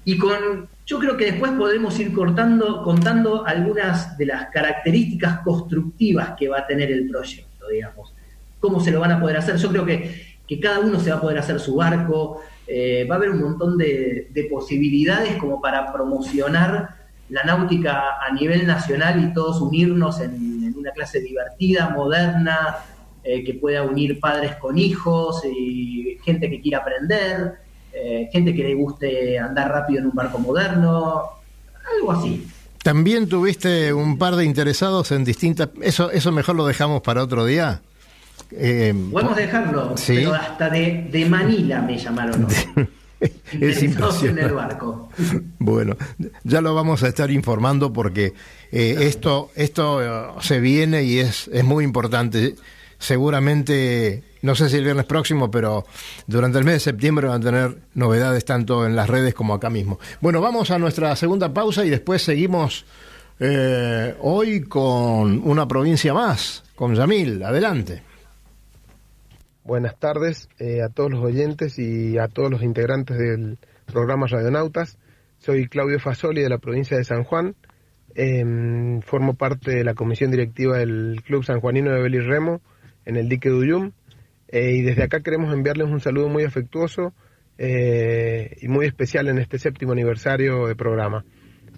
Y 0.03 0.17
con, 0.17 0.67
yo 0.85 0.99
creo 0.99 1.17
que 1.17 1.25
después 1.31 1.51
podremos 1.53 1.97
ir 1.99 2.13
cortando, 2.13 2.83
contando 2.83 3.45
algunas 3.45 4.17
de 4.17 4.25
las 4.25 4.49
características 4.49 5.39
constructivas 5.39 6.33
que 6.37 6.47
va 6.49 6.59
a 6.59 6.67
tener 6.67 6.91
el 6.91 7.09
proyecto, 7.09 7.67
digamos. 7.69 8.13
Cómo 8.59 8.79
se 8.81 8.91
lo 8.91 8.99
van 8.99 9.11
a 9.13 9.19
poder 9.21 9.37
hacer. 9.37 9.55
Yo 9.57 9.69
creo 9.69 9.85
que, 9.85 10.26
que 10.47 10.59
cada 10.59 10.79
uno 10.79 10.99
se 10.99 11.11
va 11.11 11.17
a 11.17 11.21
poder 11.21 11.37
hacer 11.37 11.59
su 11.59 11.75
barco. 11.75 12.41
eh, 12.67 13.07
va 13.09 13.15
a 13.15 13.17
haber 13.17 13.29
un 13.29 13.41
montón 13.41 13.77
de, 13.77 14.27
de 14.31 14.43
posibilidades 14.45 15.37
como 15.37 15.61
para 15.61 15.91
promocionar 15.91 16.89
la 17.29 17.43
náutica 17.43 18.17
a 18.21 18.31
nivel 18.33 18.67
nacional 18.67 19.23
y 19.23 19.33
todos 19.33 19.61
unirnos 19.61 20.19
en, 20.19 20.63
en 20.63 20.73
una 20.77 20.91
clase 20.91 21.21
divertida, 21.21 21.89
moderna, 21.89 22.77
eh, 23.23 23.43
que 23.43 23.53
pueda 23.53 23.83
unir 23.83 24.19
padres 24.19 24.55
con 24.55 24.77
hijos 24.77 25.43
y 25.45 26.17
gente 26.23 26.49
que 26.49 26.61
quiera 26.61 26.79
aprender, 26.79 27.53
eh, 27.93 28.29
gente 28.31 28.53
que 28.53 28.63
le 28.63 28.75
guste 28.75 29.39
andar 29.39 29.69
rápido 29.71 30.01
en 30.01 30.07
un 30.07 30.15
barco 30.15 30.39
moderno, 30.39 31.23
algo 31.97 32.11
así. 32.11 32.47
También 32.83 33.27
tuviste 33.27 33.91
un 33.91 34.17
par 34.17 34.35
de 34.37 34.45
interesados 34.45 35.11
en 35.11 35.25
distintas... 35.25 35.69
Eso, 35.81 36.11
eso 36.11 36.31
mejor 36.31 36.55
lo 36.55 36.65
dejamos 36.65 37.01
para 37.01 37.23
otro 37.23 37.43
día. 37.43 37.81
Eh, 38.51 38.93
Podemos 39.11 39.35
dejarlo, 39.35 39.97
Sí. 39.97 40.15
pero 40.15 40.33
hasta 40.33 40.69
de, 40.69 41.07
de 41.11 41.25
Manila 41.25 41.81
me 41.81 41.97
llamaron. 41.97 42.45
hoy. 42.45 42.53
es 43.19 43.31
Interesados 43.53 44.23
en 44.23 44.29
el 44.29 44.45
impresionante. 44.45 44.53
barco. 44.53 45.09
Bueno, 45.59 45.97
ya 46.43 46.61
lo 46.61 46.73
vamos 46.75 47.03
a 47.03 47.07
estar 47.07 47.29
informando 47.31 47.91
porque 47.91 48.33
eh, 48.71 48.95
esto, 49.01 49.49
esto 49.55 50.01
eh, 50.03 50.31
se 50.41 50.59
viene 50.59 51.03
y 51.03 51.19
es, 51.19 51.49
es 51.51 51.63
muy 51.63 51.83
importante. 51.83 52.55
Seguramente, 52.99 54.23
no 54.41 54.55
sé 54.55 54.69
si 54.69 54.77
el 54.77 54.83
viernes 54.83 55.05
próximo, 55.05 55.51
pero 55.51 55.85
durante 56.27 56.57
el 56.59 56.63
mes 56.63 56.75
de 56.75 56.79
septiembre 56.79 57.27
van 57.27 57.41
a 57.41 57.45
tener 57.45 57.77
novedades 57.95 58.45
tanto 58.45 58.85
en 58.85 58.95
las 58.95 59.09
redes 59.09 59.33
como 59.33 59.53
acá 59.53 59.69
mismo. 59.69 59.99
Bueno, 60.21 60.39
vamos 60.39 60.71
a 60.71 60.79
nuestra 60.79 61.15
segunda 61.15 61.53
pausa 61.53 61.83
y 61.85 61.89
después 61.89 62.21
seguimos 62.23 62.85
eh, 63.39 64.15
hoy 64.21 64.61
con 64.61 65.41
una 65.47 65.67
provincia 65.67 66.13
más, 66.13 66.63
con 66.75 66.95
Yamil. 66.95 67.43
Adelante. 67.43 68.03
Buenas 69.67 69.99
tardes 69.99 70.47
eh, 70.59 70.81
a 70.81 70.87
todos 70.87 71.11
los 71.11 71.21
oyentes 71.21 71.77
y 71.77 72.17
a 72.17 72.29
todos 72.29 72.49
los 72.49 72.63
integrantes 72.63 73.17
del 73.17 73.57
programa 73.85 74.25
Radionautas. 74.25 74.97
Soy 75.39 75.67
Claudio 75.67 75.99
Fasoli 75.99 76.41
de 76.41 76.47
la 76.47 76.57
provincia 76.57 76.95
de 76.95 77.03
San 77.03 77.25
Juan. 77.25 77.53
Em, 78.15 79.01
formo 79.01 79.33
parte 79.33 79.71
de 79.71 79.83
la 79.83 79.93
comisión 79.93 80.31
directiva 80.31 80.77
del 80.77 81.21
Club 81.21 81.43
Sanjuanino 81.43 81.91
de 81.91 82.01
Beli 82.01 82.19
Remo 82.19 82.61
en 83.03 83.17
el 83.17 83.27
dique 83.27 83.49
de. 83.49 83.91
Eh, 84.47 84.71
y 84.71 84.83
desde 84.83 85.03
acá 85.03 85.19
queremos 85.19 85.53
enviarles 85.53 85.89
un 85.89 85.99
saludo 85.99 86.29
muy 86.29 86.45
afectuoso 86.45 87.11
eh, 87.57 88.55
y 88.61 88.69
muy 88.69 88.85
especial 88.85 89.27
en 89.27 89.37
este 89.37 89.59
séptimo 89.59 89.91
aniversario 89.91 90.65
de 90.67 90.77
programa. 90.77 91.25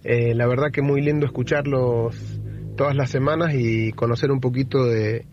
La 0.04 0.46
verdad 0.46 0.70
que 0.72 0.84
muy 0.84 1.02
lindo 1.02 1.26
escucharlos 1.26 2.40
todas 2.78 2.96
las 2.96 3.10
semanas 3.10 3.56
y 3.56 3.94
conocer 3.94 4.30
un 4.30 4.42
poquito 4.42 4.86
de, 4.86 5.26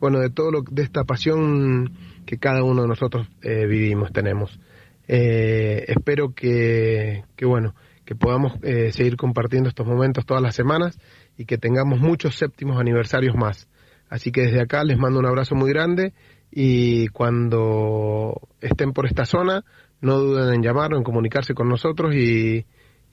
bueno, 0.00 0.20
de 0.20 0.30
todo 0.30 0.50
lo, 0.50 0.62
de 0.62 0.82
esta 0.82 1.04
pasión 1.04 1.92
que 2.26 2.38
cada 2.38 2.62
uno 2.62 2.82
de 2.82 2.88
nosotros 2.88 3.28
eh, 3.42 3.66
vivimos, 3.66 4.12
tenemos. 4.12 4.58
Eh, 5.06 5.84
espero 5.88 6.34
que, 6.34 7.24
que, 7.36 7.44
bueno, 7.44 7.74
que 8.04 8.14
podamos 8.14 8.54
eh, 8.62 8.92
seguir 8.92 9.16
compartiendo 9.16 9.68
estos 9.68 9.86
momentos 9.86 10.24
todas 10.24 10.42
las 10.42 10.54
semanas 10.54 10.98
y 11.36 11.44
que 11.44 11.58
tengamos 11.58 12.00
muchos 12.00 12.36
séptimos 12.36 12.78
aniversarios 12.78 13.34
más. 13.34 13.68
Así 14.08 14.30
que 14.30 14.42
desde 14.42 14.60
acá 14.60 14.84
les 14.84 14.98
mando 14.98 15.18
un 15.18 15.26
abrazo 15.26 15.54
muy 15.54 15.70
grande 15.70 16.12
y 16.50 17.08
cuando 17.08 18.40
estén 18.60 18.92
por 18.92 19.06
esta 19.06 19.24
zona, 19.24 19.64
no 20.00 20.18
duden 20.18 20.54
en 20.54 20.62
llamar 20.62 20.92
o 20.92 20.96
en 20.96 21.02
comunicarse 21.02 21.54
con 21.54 21.68
nosotros 21.68 22.14
y, 22.14 22.66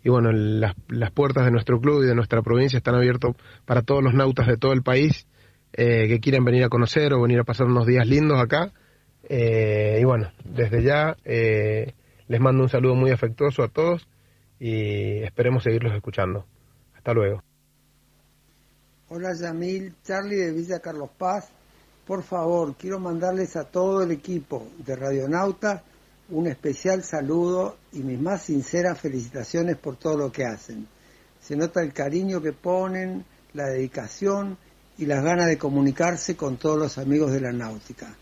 y 0.04 0.10
bueno, 0.10 0.32
las, 0.32 0.76
las 0.90 1.12
puertas 1.12 1.46
de 1.46 1.52
nuestro 1.52 1.80
club 1.80 2.04
y 2.04 2.08
de 2.08 2.16
nuestra 2.16 2.42
provincia 2.42 2.78
están 2.78 2.96
abiertas 2.96 3.36
para 3.66 3.82
todos 3.82 4.04
los 4.04 4.14
nautas 4.14 4.48
de 4.48 4.58
todo 4.58 4.74
el 4.74 4.84
país 4.84 5.26
eh, 5.74 6.08
que 6.08 6.20
quieran 6.20 6.44
venir 6.44 6.64
a 6.64 6.70
conocer 6.70 7.14
o 7.14 7.22
venir 7.22 7.40
a 7.40 7.44
pasar 7.44 7.68
unos 7.68 7.86
días 7.86 8.08
lindos 8.08 8.40
acá. 8.40 8.72
Eh, 9.24 10.00
y 10.02 10.04
bueno, 10.04 10.32
desde 10.44 10.84
ya 10.84 11.16
eh, 11.24 11.94
les 12.28 12.42
mando 12.42 12.64
un 12.64 12.70
saludo 12.70 12.96
muy 12.96 13.12
afectuoso 13.12 13.64
a 13.64 13.70
todos 13.70 14.08
y 14.60 15.24
esperemos 15.24 15.64
seguirlos 15.64 15.94
escuchando. 15.94 16.46
Hasta 16.96 17.14
luego. 17.14 17.44
Hola 19.10 19.34
Yamil, 19.34 19.96
Charlie 20.04 20.38
de 20.38 20.52
Villa 20.52 20.80
Carlos 20.80 21.10
Paz. 21.18 21.52
Por 22.06 22.24
favor, 22.24 22.76
quiero 22.76 23.00
mandarles 23.00 23.56
a 23.56 23.66
todo 23.66 24.04
el 24.04 24.12
equipo 24.12 24.68
de 24.86 24.96
Radionauta 24.96 25.84
un 26.32 26.48
especial 26.48 27.04
saludo 27.04 27.78
y 27.92 28.00
mis 28.00 28.20
más 28.20 28.44
sinceras 28.44 29.00
felicitaciones 29.00 29.78
por 29.78 29.98
todo 29.98 30.18
lo 30.18 30.32
que 30.32 30.46
hacen. 30.46 30.88
Se 31.42 31.56
nota 31.56 31.82
el 31.82 31.94
cariño 31.94 32.42
que 32.42 32.54
ponen, 32.54 33.26
la 33.54 33.66
dedicación 33.66 34.58
y 35.02 35.08
las 35.08 35.24
ganas 35.24 35.48
de 35.48 35.58
comunicarse 35.58 36.36
con 36.36 36.58
todos 36.58 36.78
los 36.78 37.00
amigos 37.00 37.32
de 37.32 37.42
la 37.42 37.52
náutica. 37.52 38.16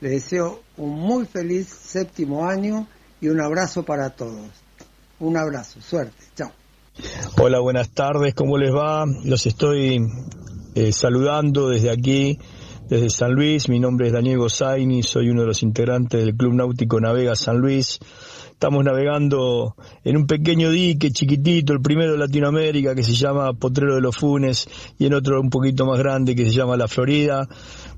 Les 0.00 0.10
deseo 0.10 0.62
un 0.76 0.90
muy 0.90 1.26
feliz 1.26 1.68
séptimo 1.68 2.44
año 2.44 2.88
y 3.20 3.28
un 3.28 3.40
abrazo 3.40 3.84
para 3.84 4.10
todos. 4.10 4.48
Un 5.20 5.36
abrazo, 5.36 5.80
suerte, 5.80 6.24
chao. 6.34 6.50
Hola, 7.40 7.60
buenas 7.60 7.90
tardes, 7.90 8.34
¿cómo 8.34 8.58
les 8.58 8.74
va? 8.74 9.04
Los 9.24 9.46
estoy 9.46 10.04
eh, 10.74 10.92
saludando 10.92 11.68
desde 11.68 11.92
aquí, 11.92 12.36
desde 12.88 13.10
San 13.10 13.32
Luis. 13.32 13.68
Mi 13.68 13.78
nombre 13.78 14.08
es 14.08 14.12
Daniel 14.12 14.38
Gozaini, 14.38 15.04
soy 15.04 15.30
uno 15.30 15.42
de 15.42 15.46
los 15.46 15.62
integrantes 15.62 16.20
del 16.20 16.34
Club 16.34 16.54
Náutico 16.54 17.00
Navega 17.00 17.36
San 17.36 17.58
Luis. 17.58 18.00
Estamos 18.54 18.84
navegando 18.84 19.74
en 20.04 20.16
un 20.16 20.26
pequeño 20.26 20.70
dique 20.70 21.10
chiquitito, 21.10 21.72
el 21.72 21.82
primero 21.82 22.12
de 22.12 22.18
Latinoamérica, 22.18 22.94
que 22.94 23.02
se 23.02 23.12
llama 23.12 23.52
Potrero 23.52 23.96
de 23.96 24.00
los 24.00 24.16
Funes, 24.16 24.68
y 24.96 25.06
en 25.06 25.14
otro 25.14 25.40
un 25.40 25.50
poquito 25.50 25.84
más 25.84 25.98
grande 25.98 26.36
que 26.36 26.44
se 26.44 26.52
llama 26.52 26.76
La 26.76 26.88
Florida. 26.88 27.46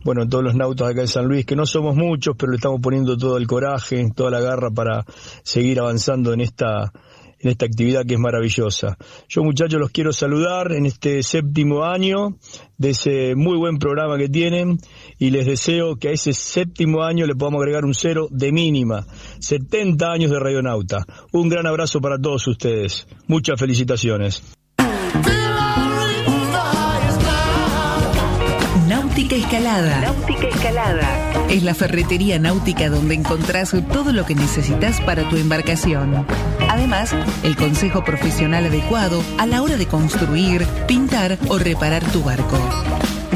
Bueno, 0.02 0.26
todos 0.26 0.42
los 0.42 0.56
nautas 0.56 0.88
acá 0.88 1.02
en 1.02 1.08
San 1.08 1.26
Luis, 1.28 1.44
que 1.44 1.54
no 1.54 1.66
somos 1.66 1.94
muchos, 1.94 2.34
pero 2.36 2.50
le 2.50 2.56
estamos 2.56 2.80
poniendo 2.80 3.16
todo 3.16 3.36
el 3.36 3.46
coraje, 3.46 4.04
toda 4.16 4.30
la 4.30 4.40
garra 4.40 4.70
para 4.70 5.04
seguir 5.44 5.78
avanzando 5.78 6.32
en 6.32 6.40
esta 6.40 6.90
en 7.38 7.50
esta 7.50 7.66
actividad 7.66 8.04
que 8.06 8.14
es 8.14 8.20
maravillosa. 8.20 8.96
Yo 9.28 9.44
muchachos 9.44 9.78
los 9.78 9.90
quiero 9.90 10.12
saludar 10.12 10.72
en 10.72 10.86
este 10.86 11.22
séptimo 11.22 11.84
año 11.84 12.38
de 12.78 12.90
ese 12.90 13.34
muy 13.34 13.56
buen 13.58 13.78
programa 13.78 14.16
que 14.16 14.28
tienen 14.28 14.78
y 15.18 15.30
les 15.30 15.46
deseo 15.46 15.96
que 15.96 16.08
a 16.08 16.12
ese 16.12 16.32
séptimo 16.32 17.02
año 17.02 17.26
le 17.26 17.34
podamos 17.34 17.60
agregar 17.60 17.84
un 17.84 17.94
cero 17.94 18.28
de 18.30 18.52
mínima. 18.52 19.06
70 19.40 20.10
años 20.10 20.30
de 20.30 20.38
Radionauta. 20.38 21.06
Un 21.32 21.48
gran 21.48 21.66
abrazo 21.66 22.00
para 22.00 22.18
todos 22.18 22.46
ustedes. 22.48 23.06
Muchas 23.26 23.58
felicitaciones. 23.58 24.42
Náutica 28.88 29.36
Escalada. 29.36 30.00
Náutica 30.00 30.48
Escalada. 30.48 31.48
Es 31.48 31.62
la 31.62 31.74
ferretería 31.74 32.38
náutica 32.38 32.90
donde 32.90 33.14
encontrás 33.14 33.74
todo 33.92 34.12
lo 34.12 34.26
que 34.26 34.34
necesitas 34.34 35.00
para 35.00 35.28
tu 35.28 35.36
embarcación. 35.36 36.26
Además, 36.68 37.14
el 37.42 37.56
consejo 37.56 38.04
profesional 38.04 38.66
adecuado 38.66 39.22
a 39.38 39.46
la 39.46 39.62
hora 39.62 39.76
de 39.76 39.86
construir, 39.86 40.66
pintar 40.86 41.38
o 41.48 41.58
reparar 41.58 42.04
tu 42.12 42.22
barco. 42.22 42.58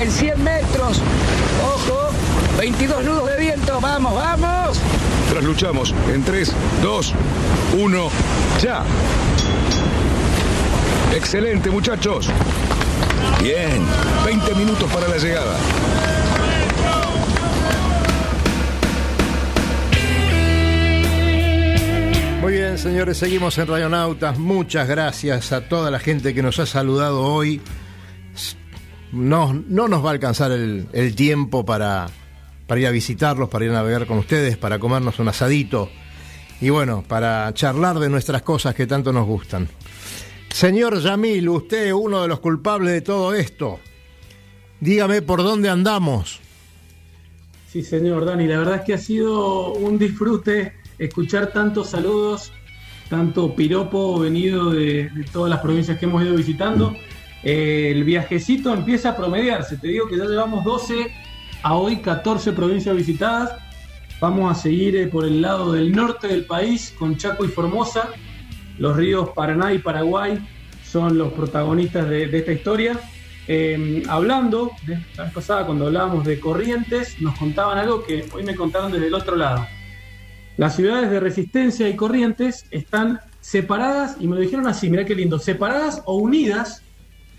En 0.00 0.10
100 0.10 0.42
metros. 0.42 1.00
Ojo. 1.74 2.10
22 2.58 3.04
nudos 3.04 3.30
de 3.30 3.38
viento. 3.38 3.80
Vamos, 3.80 4.14
vamos. 4.14 4.78
Trasluchamos 5.30 5.94
en 6.12 6.22
3, 6.22 6.52
2, 6.82 7.14
1, 7.78 8.10
ya. 8.62 8.84
Excelente, 11.14 11.70
muchachos. 11.70 12.28
Bien, 13.40 13.82
20 14.24 14.54
minutos 14.54 14.90
para 14.92 15.08
la 15.08 15.16
llegada. 15.16 15.56
Muy 22.40 22.52
bien, 22.54 22.76
señores, 22.76 23.18
seguimos 23.18 23.56
en 23.58 23.68
Radionautas. 23.68 24.38
Muchas 24.38 24.88
gracias 24.88 25.52
a 25.52 25.62
toda 25.68 25.90
la 25.90 25.98
gente 25.98 26.34
que 26.34 26.42
nos 26.42 26.58
ha 26.58 26.66
saludado 26.66 27.22
hoy. 27.22 27.60
No, 29.12 29.52
no 29.52 29.88
nos 29.88 30.04
va 30.04 30.08
a 30.08 30.12
alcanzar 30.12 30.52
el, 30.52 31.14
tiempo 31.14 31.64
para, 31.64 32.08
para 32.66 32.80
ir 32.80 32.86
a 32.86 32.90
visitarlos, 32.90 33.48
para 33.48 33.66
ir 33.66 33.70
a 33.70 33.74
navegar 33.74 34.06
con 34.06 34.18
ustedes, 34.18 34.56
para 34.56 34.78
comernos 34.78 35.18
un 35.18 35.28
asadito 35.28 35.90
y 36.62 36.70
bueno, 36.70 37.04
para 37.06 37.52
charlar 37.54 37.98
de 37.98 38.08
nuestras 38.08 38.42
cosas 38.42 38.74
que 38.74 38.86
tanto 38.86 39.12
nos 39.12 39.26
gustan. 39.26 39.68
Señor 40.48 41.00
Yamil, 41.00 41.48
usted 41.48 41.92
uno 41.92 42.22
de 42.22 42.28
los 42.28 42.40
culpables 42.40 42.92
de 42.92 43.00
todo 43.00 43.34
esto. 43.34 43.80
Dígame 44.80 45.22
por 45.22 45.42
dónde 45.42 45.68
andamos. 45.68 46.40
Sí, 47.68 47.82
señor 47.82 48.24
Dani, 48.26 48.46
la 48.46 48.58
verdad 48.58 48.76
es 48.76 48.82
que 48.82 48.94
ha 48.94 48.98
sido 48.98 49.72
un 49.72 49.98
disfrute 49.98 50.74
escuchar 50.98 51.52
tantos 51.52 51.88
saludos, 51.88 52.52
tanto 53.08 53.56
piropo 53.56 54.20
venido 54.20 54.70
de 54.70 55.10
todas 55.32 55.50
las 55.50 55.60
provincias 55.60 55.98
que 55.98 56.04
hemos 56.04 56.22
ido 56.22 56.36
visitando. 56.36 56.94
Eh, 57.42 57.90
el 57.90 58.04
viajecito 58.04 58.72
empieza 58.72 59.10
a 59.10 59.16
promediarse. 59.16 59.76
Te 59.76 59.88
digo 59.88 60.06
que 60.08 60.16
ya 60.16 60.24
llevamos 60.24 60.64
12 60.64 61.12
a 61.62 61.74
hoy 61.74 61.96
14 61.98 62.52
provincias 62.52 62.94
visitadas. 62.94 63.52
Vamos 64.20 64.50
a 64.50 64.60
seguir 64.60 64.96
eh, 64.96 65.08
por 65.08 65.24
el 65.24 65.42
lado 65.42 65.72
del 65.72 65.92
norte 65.92 66.28
del 66.28 66.44
país 66.44 66.94
con 66.98 67.16
Chaco 67.16 67.44
y 67.44 67.48
Formosa. 67.48 68.10
Los 68.78 68.96
ríos 68.96 69.30
Paraná 69.34 69.72
y 69.72 69.78
Paraguay 69.78 70.38
son 70.84 71.18
los 71.18 71.32
protagonistas 71.32 72.08
de, 72.08 72.24
esta 72.24 72.52
historia. 72.52 72.98
Eh, 73.48 74.04
hablando, 74.08 74.70
de 74.86 75.00
la 75.16 75.24
vez 75.24 75.32
pasada 75.32 75.66
cuando 75.66 75.86
hablábamos 75.86 76.24
de 76.24 76.38
Corrientes, 76.38 77.20
nos 77.20 77.36
contaban 77.36 77.76
algo 77.76 78.04
que 78.04 78.24
hoy 78.32 78.44
me 78.44 78.54
contaron 78.54 78.92
desde 78.92 79.08
el 79.08 79.14
otro 79.14 79.34
lado. 79.34 79.66
Las 80.56 80.76
ciudades 80.76 81.10
de 81.10 81.18
Resistencia 81.18 81.88
y 81.88 81.96
Corrientes 81.96 82.66
están 82.70 83.20
separadas, 83.40 84.16
y 84.20 84.28
me 84.28 84.36
lo 84.36 84.42
dijeron 84.42 84.68
así, 84.68 84.88
mirá 84.88 85.04
qué 85.04 85.16
lindo, 85.16 85.38
separadas 85.40 86.02
o 86.04 86.14
unidas 86.14 86.82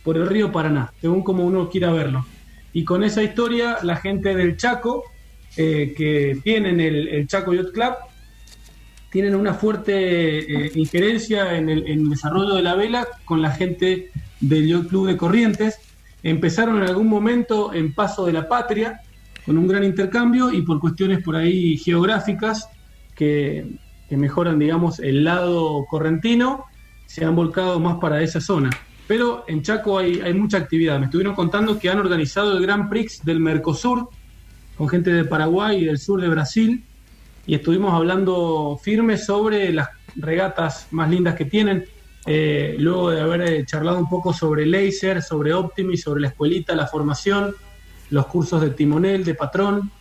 por 0.04 0.18
el 0.18 0.28
río 0.28 0.52
Paraná, 0.52 0.92
según 1.02 1.24
como 1.24 1.46
uno 1.46 1.70
quiera 1.70 1.92
verlo. 1.92 2.26
Y 2.74 2.84
con 2.84 3.04
esa 3.04 3.24
historia, 3.24 3.78
la 3.84 3.96
gente 3.98 4.36
del 4.36 4.58
Chaco, 4.58 5.04
eh, 5.56 5.94
que 5.96 6.40
tienen 6.44 6.80
el, 6.80 7.08
el, 7.08 7.28
Chaco 7.28 7.54
Yacht 7.54 7.72
Club, 7.72 7.94
tienen 9.12 9.36
una 9.36 9.54
fuerte 9.54 10.40
eh, 10.40 10.72
injerencia 10.74 11.56
en 11.56 11.70
el, 11.70 12.10
desarrollo 12.10 12.56
de 12.56 12.64
la 12.64 12.74
vela 12.74 13.08
con 13.26 13.42
la 13.44 13.52
gente 13.52 14.10
del 14.40 14.68
Yacht 14.68 14.88
Club 14.90 15.08
de 15.08 15.18
Corrientes. 15.18 15.80
Empezaron 16.24 16.78
en 16.78 16.90
algún 16.90 17.08
momento 17.08 17.74
en 17.74 17.94
Paso 17.94 18.26
de 18.26 18.34
la 18.34 18.48
Patria, 18.50 19.02
con 19.46 19.58
un 19.58 19.68
gran 19.68 19.84
intercambio 19.84 20.52
y 20.52 20.64
por 20.64 20.80
cuestiones 20.80 21.22
por 21.22 21.36
ahí 21.36 21.78
geográficas 21.78 22.70
que, 23.14 23.68
que 24.10 24.18
mejoran, 24.18 24.58
digamos, 24.58 25.00
el 25.00 25.24
lado 25.24 25.86
correntino, 25.90 26.66
se 27.06 27.24
han 27.24 27.36
volcado 27.36 27.80
más 27.80 27.98
para 28.00 28.24
esa 28.24 28.42
zona. 28.42 28.72
Pero 29.08 29.44
en 29.48 29.62
Chaco 29.62 29.98
hay, 29.98 30.22
hay, 30.22 30.34
mucha 30.34 30.58
actividad. 30.58 31.00
Me 31.00 31.06
estuvieron 31.06 31.36
contando 31.36 31.78
que 31.78 31.90
han 31.90 32.00
organizado 32.00 32.56
el 32.56 32.62
Grand 32.62 32.90
Prix 32.90 33.24
del 33.24 33.40
Mercosur 33.40 34.10
con 34.78 34.90
gente 34.90 35.12
de 35.12 35.26
Paraguay 35.26 35.82
y 35.82 35.86
del 35.86 36.00
sur 36.00 36.22
de 36.22 36.30
Brasil. 36.30 36.84
Y 37.46 37.56
estuvimos 37.56 37.94
hablando 37.94 38.80
firmes 38.82 39.26
sobre 39.26 39.74
las 39.74 39.90
regatas 40.16 40.88
más 40.92 41.10
lindas 41.10 41.36
que 41.36 41.46
tienen. 41.46 41.86
Eh, 42.26 42.76
luego 42.80 43.10
de 43.10 43.20
haber 43.20 43.66
charlado 43.66 44.00
un 44.00 44.10
poco 44.10 44.34
sobre 44.34 44.66
laser, 44.66 45.22
sobre 45.22 45.54
Optimi, 45.54 45.98
sobre 45.98 46.22
la 46.22 46.30
escuelita, 46.30 46.74
la 46.74 46.88
formación, 46.88 47.54
los 48.10 48.28
cursos 48.28 48.62
de 48.62 48.70
timonel, 48.70 49.26
de 49.26 49.36
patrón. 49.36 49.92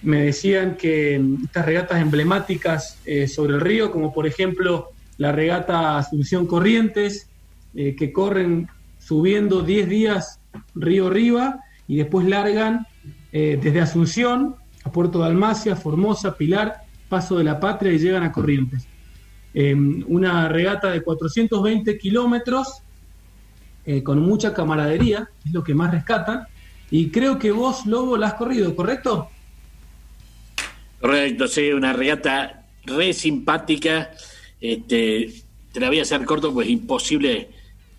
Me 0.00 0.22
decían 0.22 0.76
que 0.76 1.20
estas 1.44 1.66
regatas 1.66 2.00
emblemáticas 2.00 2.98
eh, 3.04 3.28
sobre 3.28 3.54
el 3.54 3.60
río, 3.60 3.90
como 3.90 4.14
por 4.14 4.26
ejemplo 4.26 4.90
la 5.18 5.32
regata 5.32 5.98
Asunción 5.98 6.46
Corrientes, 6.46 7.28
eh, 7.74 7.94
que 7.94 8.12
corren 8.12 8.68
subiendo 8.98 9.62
10 9.62 9.88
días 9.88 10.40
río 10.74 11.08
arriba 11.08 11.60
y 11.86 11.96
después 11.96 12.26
largan 12.26 12.86
eh, 13.32 13.58
desde 13.62 13.80
Asunción 13.80 14.56
a 14.84 14.90
Puerto 14.90 15.20
de 15.20 15.26
Almacia, 15.26 15.76
Formosa, 15.76 16.36
Pilar, 16.36 16.82
Paso 17.08 17.38
de 17.38 17.44
la 17.44 17.60
Patria 17.60 17.92
y 17.92 17.98
llegan 17.98 18.22
a 18.22 18.32
Corrientes. 18.32 18.86
Eh, 19.54 19.74
una 19.74 20.48
regata 20.48 20.90
de 20.90 21.02
420 21.02 21.98
kilómetros 21.98 22.82
con 24.04 24.20
mucha 24.20 24.52
camaradería, 24.52 25.30
es 25.46 25.50
lo 25.50 25.64
que 25.64 25.72
más 25.72 25.90
rescatan. 25.90 26.46
Y 26.90 27.08
creo 27.08 27.38
que 27.38 27.50
vos, 27.52 27.86
Lobo, 27.86 28.18
la 28.18 28.26
has 28.26 28.34
corrido, 28.34 28.76
¿correcto? 28.76 29.30
Correcto, 31.00 31.48
sí, 31.48 31.70
una 31.72 31.94
regata 31.94 32.66
re 32.84 33.14
simpática. 33.14 34.10
Este, 34.60 35.32
te 35.72 35.80
la 35.80 35.88
voy 35.88 36.00
a 36.00 36.02
hacer 36.02 36.24
corto, 36.24 36.52
pues 36.52 36.68
imposible 36.68 37.48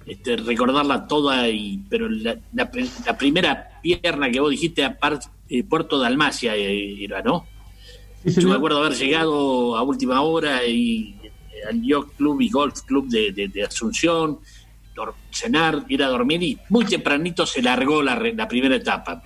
este, 0.10 0.38
recordarla 0.38 1.08
toda, 1.08 1.48
y, 1.48 1.84
pero 1.88 2.10
la, 2.10 2.36
la, 2.54 2.72
la, 3.06 3.18
primera 3.18 3.80
pierna 3.82 4.32
que 4.32 4.40
vos 4.40 4.50
dijiste, 4.50 4.84
aparte, 4.84 5.28
eh, 5.48 5.64
Puerto 5.64 6.00
de 6.00 6.08
Almacia 6.08 6.56
eh, 6.56 7.04
era, 7.04 7.22
¿no? 7.22 7.46
Sí, 8.26 8.42
Yo 8.42 8.50
me 8.50 8.56
acuerdo 8.56 8.80
haber 8.84 8.98
llegado 8.98 9.78
a 9.78 9.84
última 9.84 10.22
hora 10.22 10.66
y 10.66 11.16
eh, 11.24 11.32
al 11.70 11.82
Yacht 11.84 12.18
Club 12.18 12.42
y 12.42 12.50
Golf 12.50 12.82
Club 12.82 13.08
de, 13.08 13.32
de, 13.32 13.50
de 13.50 13.64
Asunción, 13.64 14.40
cenar, 15.32 15.86
ir 15.88 16.04
a 16.04 16.08
dormir 16.08 16.42
y 16.44 16.58
muy 16.70 16.86
tempranito 16.86 17.46
se 17.46 17.62
largó 17.62 18.02
la, 18.02 18.16
la 18.36 18.48
primera 18.48 18.76
etapa. 18.76 19.22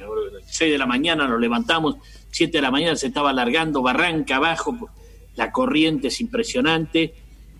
6 0.45 0.71
de 0.71 0.77
la 0.77 0.85
mañana 0.85 1.27
nos 1.27 1.39
levantamos, 1.39 1.95
7 2.29 2.57
de 2.57 2.61
la 2.61 2.71
mañana 2.71 2.95
se 2.95 3.07
estaba 3.07 3.29
alargando, 3.29 3.81
barranca 3.81 4.35
abajo, 4.35 4.89
la 5.35 5.51
corriente 5.51 6.09
es 6.09 6.21
impresionante. 6.21 7.13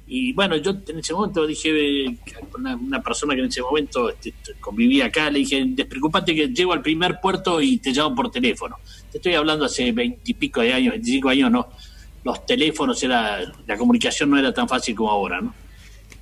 Y 0.06 0.34
bueno, 0.34 0.58
yo 0.58 0.72
en 0.88 1.00
ese 1.00 1.14
momento 1.14 1.48
dije, 1.48 2.18
una, 2.58 2.76
una 2.76 3.02
persona 3.02 3.36
que 3.36 3.42
en 3.42 3.48
ese 3.48 3.62
momento 3.62 4.10
este, 4.10 4.34
convivía 4.60 5.06
acá, 5.06 5.30
le 5.30 5.40
dije, 5.40 5.64
despreocupate 5.66 6.36
que 6.36 6.48
llego 6.50 6.74
al 6.74 6.82
primer 6.82 7.20
puerto 7.22 7.62
y 7.62 7.78
te 7.78 7.92
llamo 7.92 8.16
por 8.16 8.30
teléfono. 8.30 8.78
Te 9.12 9.18
estoy 9.18 9.34
hablando 9.36 9.66
hace 9.66 9.92
veintipico 9.92 10.62
de 10.62 10.74
años, 10.74 10.92
25 10.92 11.30
años, 11.30 11.52
no. 11.52 11.68
Los 12.24 12.46
teléfonos, 12.46 13.02
era 13.04 13.40
la 13.66 13.78
comunicación 13.78 14.30
no 14.30 14.38
era 14.38 14.54
tan 14.54 14.68
fácil 14.68 14.96
como 14.96 15.10
ahora, 15.10 15.42
¿no? 15.42 15.54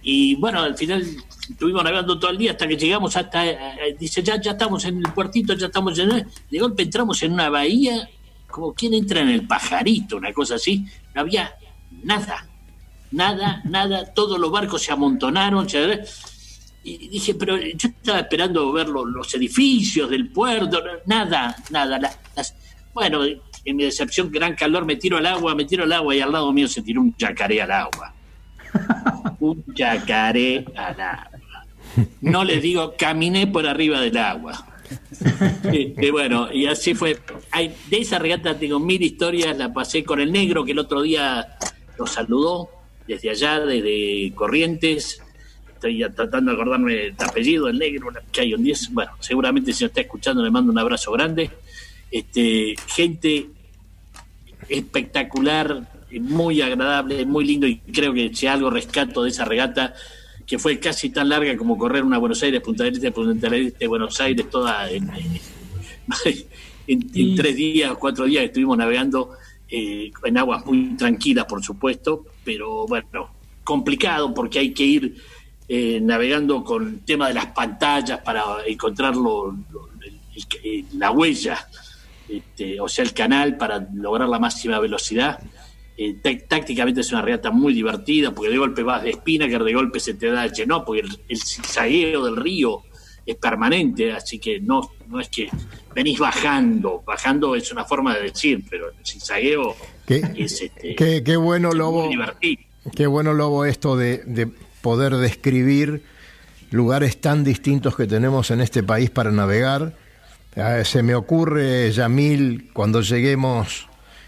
Y 0.03 0.35
bueno, 0.35 0.61
al 0.61 0.75
final 0.75 1.05
estuvimos 1.47 1.83
navegando 1.83 2.17
todo 2.17 2.31
el 2.31 2.37
día 2.37 2.51
hasta 2.51 2.67
que 2.67 2.75
llegamos 2.75 3.15
hasta, 3.15 3.45
eh, 3.47 3.95
dice, 3.99 4.23
ya, 4.23 4.39
ya 4.41 4.51
estamos 4.51 4.83
en 4.85 4.97
el 4.97 5.13
puertito, 5.13 5.53
ya 5.53 5.67
estamos 5.67 5.97
en 5.99 6.11
el... 6.11 6.27
De 6.49 6.59
golpe 6.59 6.83
entramos 6.83 7.21
en 7.21 7.33
una 7.33 7.49
bahía, 7.49 8.09
como 8.47 8.73
quien 8.73 8.93
entra 8.93 9.21
en 9.21 9.29
el 9.29 9.47
pajarito, 9.47 10.17
una 10.17 10.33
cosa 10.33 10.55
así, 10.55 10.85
no 11.13 11.21
había 11.21 11.53
nada, 12.03 12.47
nada, 13.11 13.61
nada, 13.65 14.13
todos 14.13 14.39
los 14.39 14.51
barcos 14.51 14.81
se 14.81 14.91
amontonaron, 14.91 15.67
y 16.83 17.09
dije, 17.09 17.35
pero 17.35 17.57
yo 17.57 17.89
estaba 17.89 18.19
esperando 18.19 18.71
ver 18.71 18.89
los, 18.89 19.33
edificios 19.35 20.09
del 20.09 20.29
puerto, 20.29 20.81
nada, 21.05 21.55
nada, 21.69 21.99
las, 21.99 22.55
bueno, 22.93 23.23
en 23.23 23.75
mi 23.75 23.83
decepción, 23.83 24.31
gran 24.31 24.55
calor, 24.55 24.85
me 24.85 24.95
tiro 24.95 25.17
al 25.17 25.25
agua, 25.25 25.53
me 25.53 25.65
tiro 25.65 25.83
al 25.83 25.93
agua 25.93 26.15
y 26.15 26.21
al 26.21 26.31
lado 26.31 26.51
mío 26.51 26.67
se 26.67 26.81
tiró 26.81 27.01
un 27.01 27.15
yacaré 27.17 27.61
al 27.61 27.71
agua. 27.71 28.13
un 29.39 29.63
yacaré 29.75 30.65
al 30.75 30.99
agua. 30.99 31.31
No 32.21 32.43
les 32.43 32.61
digo, 32.61 32.95
caminé 32.97 33.47
por 33.47 33.67
arriba 33.67 34.01
del 34.01 34.17
agua. 34.17 34.65
Y, 35.71 36.09
bueno, 36.09 36.51
y 36.51 36.65
así 36.65 36.93
fue. 36.95 37.19
de 37.89 37.97
esa 37.97 38.17
regata 38.17 38.57
tengo 38.57 38.79
mil 38.79 39.01
historias, 39.01 39.57
la 39.57 39.71
pasé 39.71 40.03
con 40.03 40.19
el 40.19 40.31
negro 40.31 40.65
que 40.65 40.71
el 40.71 40.79
otro 40.79 41.01
día 41.01 41.57
nos 41.97 42.11
saludó 42.11 42.80
desde 43.11 43.29
allá, 43.29 43.59
desde 43.59 44.31
Corrientes. 44.33 45.21
Estoy 45.73 46.05
tratando 46.15 46.51
de 46.51 46.55
acordarme 46.55 46.93
de 46.93 47.15
apellido, 47.17 47.67
el 47.67 47.77
negro, 47.79 48.09
que 48.31 48.41
hay 48.41 48.53
un 48.53 48.63
10. 48.63 48.93
Bueno, 48.93 49.11
seguramente 49.19 49.73
si 49.73 49.83
nos 49.83 49.89
está 49.89 50.01
escuchando 50.01 50.43
le 50.43 50.51
mando 50.51 50.71
un 50.71 50.79
abrazo 50.79 51.11
grande. 51.11 51.49
Este, 52.09 52.75
gente 52.87 53.47
espectacular, 54.69 55.89
muy 56.19 56.61
agradable, 56.61 57.25
muy 57.25 57.45
lindo 57.45 57.67
y 57.67 57.77
creo 57.77 58.13
que 58.13 58.33
si 58.33 58.47
algo 58.47 58.69
rescato 58.69 59.23
de 59.23 59.29
esa 59.29 59.45
regata 59.45 59.93
que 60.45 60.59
fue 60.59 60.79
casi 60.79 61.09
tan 61.09 61.29
larga 61.29 61.55
como 61.57 61.77
correr 61.77 62.03
una 62.03 62.17
Buenos 62.17 62.43
Aires, 62.43 62.61
Punta 62.61 62.83
del 62.83 62.95
Este, 62.95 63.11
Punta 63.11 63.49
del 63.49 63.67
Este, 63.67 63.87
Buenos 63.87 64.19
Aires, 64.19 64.49
toda 64.49 64.89
en, 64.91 65.09
tres 67.35 67.55
días, 67.55 67.93
cuatro 67.97 68.25
días 68.25 68.43
estuvimos 68.45 68.77
navegando 68.77 69.31
eh, 69.69 70.11
en 70.25 70.37
aguas 70.37 70.65
muy 70.65 70.95
tranquilas, 70.97 71.45
por 71.45 71.63
supuesto, 71.63 72.25
pero 72.43 72.85
bueno, 72.87 73.29
complicado 73.63 74.33
porque 74.33 74.59
hay 74.59 74.73
que 74.73 74.83
ir 74.83 75.15
eh, 75.67 75.99
navegando 76.01 76.63
con 76.63 76.87
el 76.87 76.99
tema 77.05 77.27
de 77.29 77.33
las 77.35 77.47
pantallas 77.47 78.19
para 78.19 78.43
encontrar 78.67 79.15
la 80.93 81.11
huella, 81.11 81.67
este, 82.27 82.79
o 82.79 82.89
sea, 82.89 83.05
el 83.05 83.13
canal 83.13 83.57
para 83.57 83.87
lograr 83.93 84.27
la 84.27 84.39
máxima 84.39 84.79
velocidad. 84.79 85.39
Eh, 85.97 86.15
tácticamente 86.47 87.01
es 87.01 87.11
una 87.11 87.21
regata 87.21 87.51
muy 87.51 87.73
divertida, 87.73 88.31
porque 88.31 88.49
de 88.49 88.57
golpe 88.57 88.83
vas 88.83 89.03
de 89.03 89.11
espina, 89.11 89.47
que 89.47 89.59
de 89.59 89.73
golpe 89.73 89.99
se 89.99 90.15
te 90.15 90.31
da 90.31 90.45
el 90.45 90.67
no, 90.67 90.83
porque 90.83 91.01
el, 91.01 91.19
el 91.29 92.23
del 92.23 92.35
río 92.35 92.83
es 93.25 93.35
permanente, 93.35 94.11
así 94.11 94.39
que 94.39 94.59
no, 94.59 94.91
no 95.07 95.19
es 95.19 95.29
que 95.29 95.49
venís 95.93 96.19
bajando, 96.19 97.03
bajando 97.05 97.55
es 97.55 97.71
una 97.71 97.85
forma 97.85 98.15
de 98.15 98.23
decir, 98.23 98.63
pero 98.69 98.89
el 98.89 99.05
zigzagueo 99.05 99.75
es 100.15 100.61
este, 100.61 100.95
qué, 100.95 101.37
bueno, 101.37 101.71
Lobo. 101.71 102.09
Qué 102.95 103.07
bueno, 103.07 103.33
Lobo, 103.33 103.65
esto 103.65 103.95
de, 103.95 104.23
de 104.25 104.49
poder 104.81 105.15
describir 105.17 106.03
lugares 106.71 107.19
tan 107.19 107.43
distintos 107.43 107.95
que 107.95 108.07
tenemos 108.07 108.49
en 108.51 108.61
este 108.61 108.81
país 108.81 109.09
para 109.09 109.31
navegar. 109.31 109.93
Ah, 110.55 110.83
se 110.83 111.03
me 111.03 111.15
ocurre, 111.15 111.91
Yamil, 111.91 112.71
cuando 112.73 113.01
lleguemos 113.01 113.87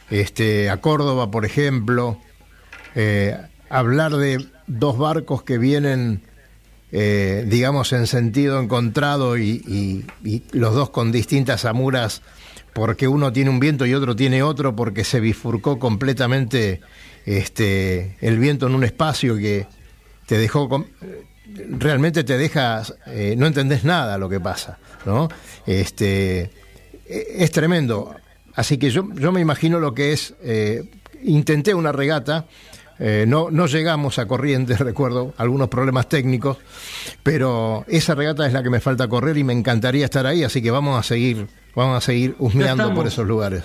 este, 0.10 0.70
a 0.70 0.78
Córdoba, 0.78 1.32
por 1.32 1.46
ejemplo, 1.46 2.18
eh, 2.96 3.38
hablar 3.70 4.16
de 4.16 4.46
dos 4.68 4.98
barcos 4.98 5.44
que 5.44 5.58
vienen, 5.58 6.22
eh, 6.92 7.46
digamos, 7.48 7.92
en 7.94 8.08
sentido 8.08 8.62
encontrado 8.62 9.38
y, 9.38 10.06
los 10.52 10.76
dos 10.76 10.92
con 10.92 11.12
distintas 11.12 11.66
amuras, 11.66 12.22
porque 12.74 13.08
uno 13.08 13.32
tiene 13.32 13.50
un 13.50 13.60
viento 13.60 13.86
y 13.86 13.94
otro 13.94 14.16
tiene 14.16 14.44
otro, 14.44 14.76
porque 14.76 15.04
se 15.04 15.20
bifurcó 15.20 15.80
completamente 15.80 16.82
este, 17.26 18.18
el 18.22 18.40
viento 18.40 18.68
en 18.68 18.76
un 18.76 18.84
espacio 18.84 19.38
que 19.38 19.68
te 20.26 20.38
dejó... 20.38 20.86
realmente 21.80 22.24
te 22.24 22.38
deja, 22.38 22.84
eh, 23.08 23.36
no 23.38 23.48
entendés 23.48 23.84
nada 23.84 24.18
lo 24.18 24.30
que 24.30 24.40
pasa, 24.40 24.80
¿no? 25.06 25.28
Este, 25.66 26.50
es 27.06 27.52
tremendo. 27.52 28.16
Así 28.56 28.78
que 28.78 28.90
yo, 28.90 29.08
yo 29.16 29.32
me 29.32 29.42
imagino 29.42 29.80
lo 29.80 29.94
que 29.94 30.14
es, 30.14 30.36
eh, 30.42 30.84
intenté 31.24 31.74
una 31.74 31.92
regata, 31.92 32.46
eh, 33.00 33.26
no, 33.28 33.50
no 33.50 33.66
llegamos 33.66 34.20
a 34.20 34.28
Corrientes, 34.28 34.80
recuerdo 34.80 35.34
algunos 35.38 35.70
problemas 35.70 36.08
técnicos, 36.08 36.58
pero 37.24 37.86
esa 37.88 38.16
regata 38.16 38.46
es 38.46 38.54
la 38.54 38.64
que 38.64 38.70
me 38.70 38.80
falta 38.80 39.08
correr 39.08 39.38
y 39.38 39.44
me 39.44 39.54
encantaría 39.54 40.06
estar 40.06 40.26
ahí, 40.26 40.44
así 40.44 40.62
que 40.62 40.72
vamos 40.72 41.00
a 41.00 41.04
seguir, 41.04 41.48
vamos 41.76 41.98
a 41.98 42.02
seguir 42.02 42.36
husmeando 42.40 42.94
por 42.94 43.08
esos 43.08 43.28
lugares. 43.28 43.64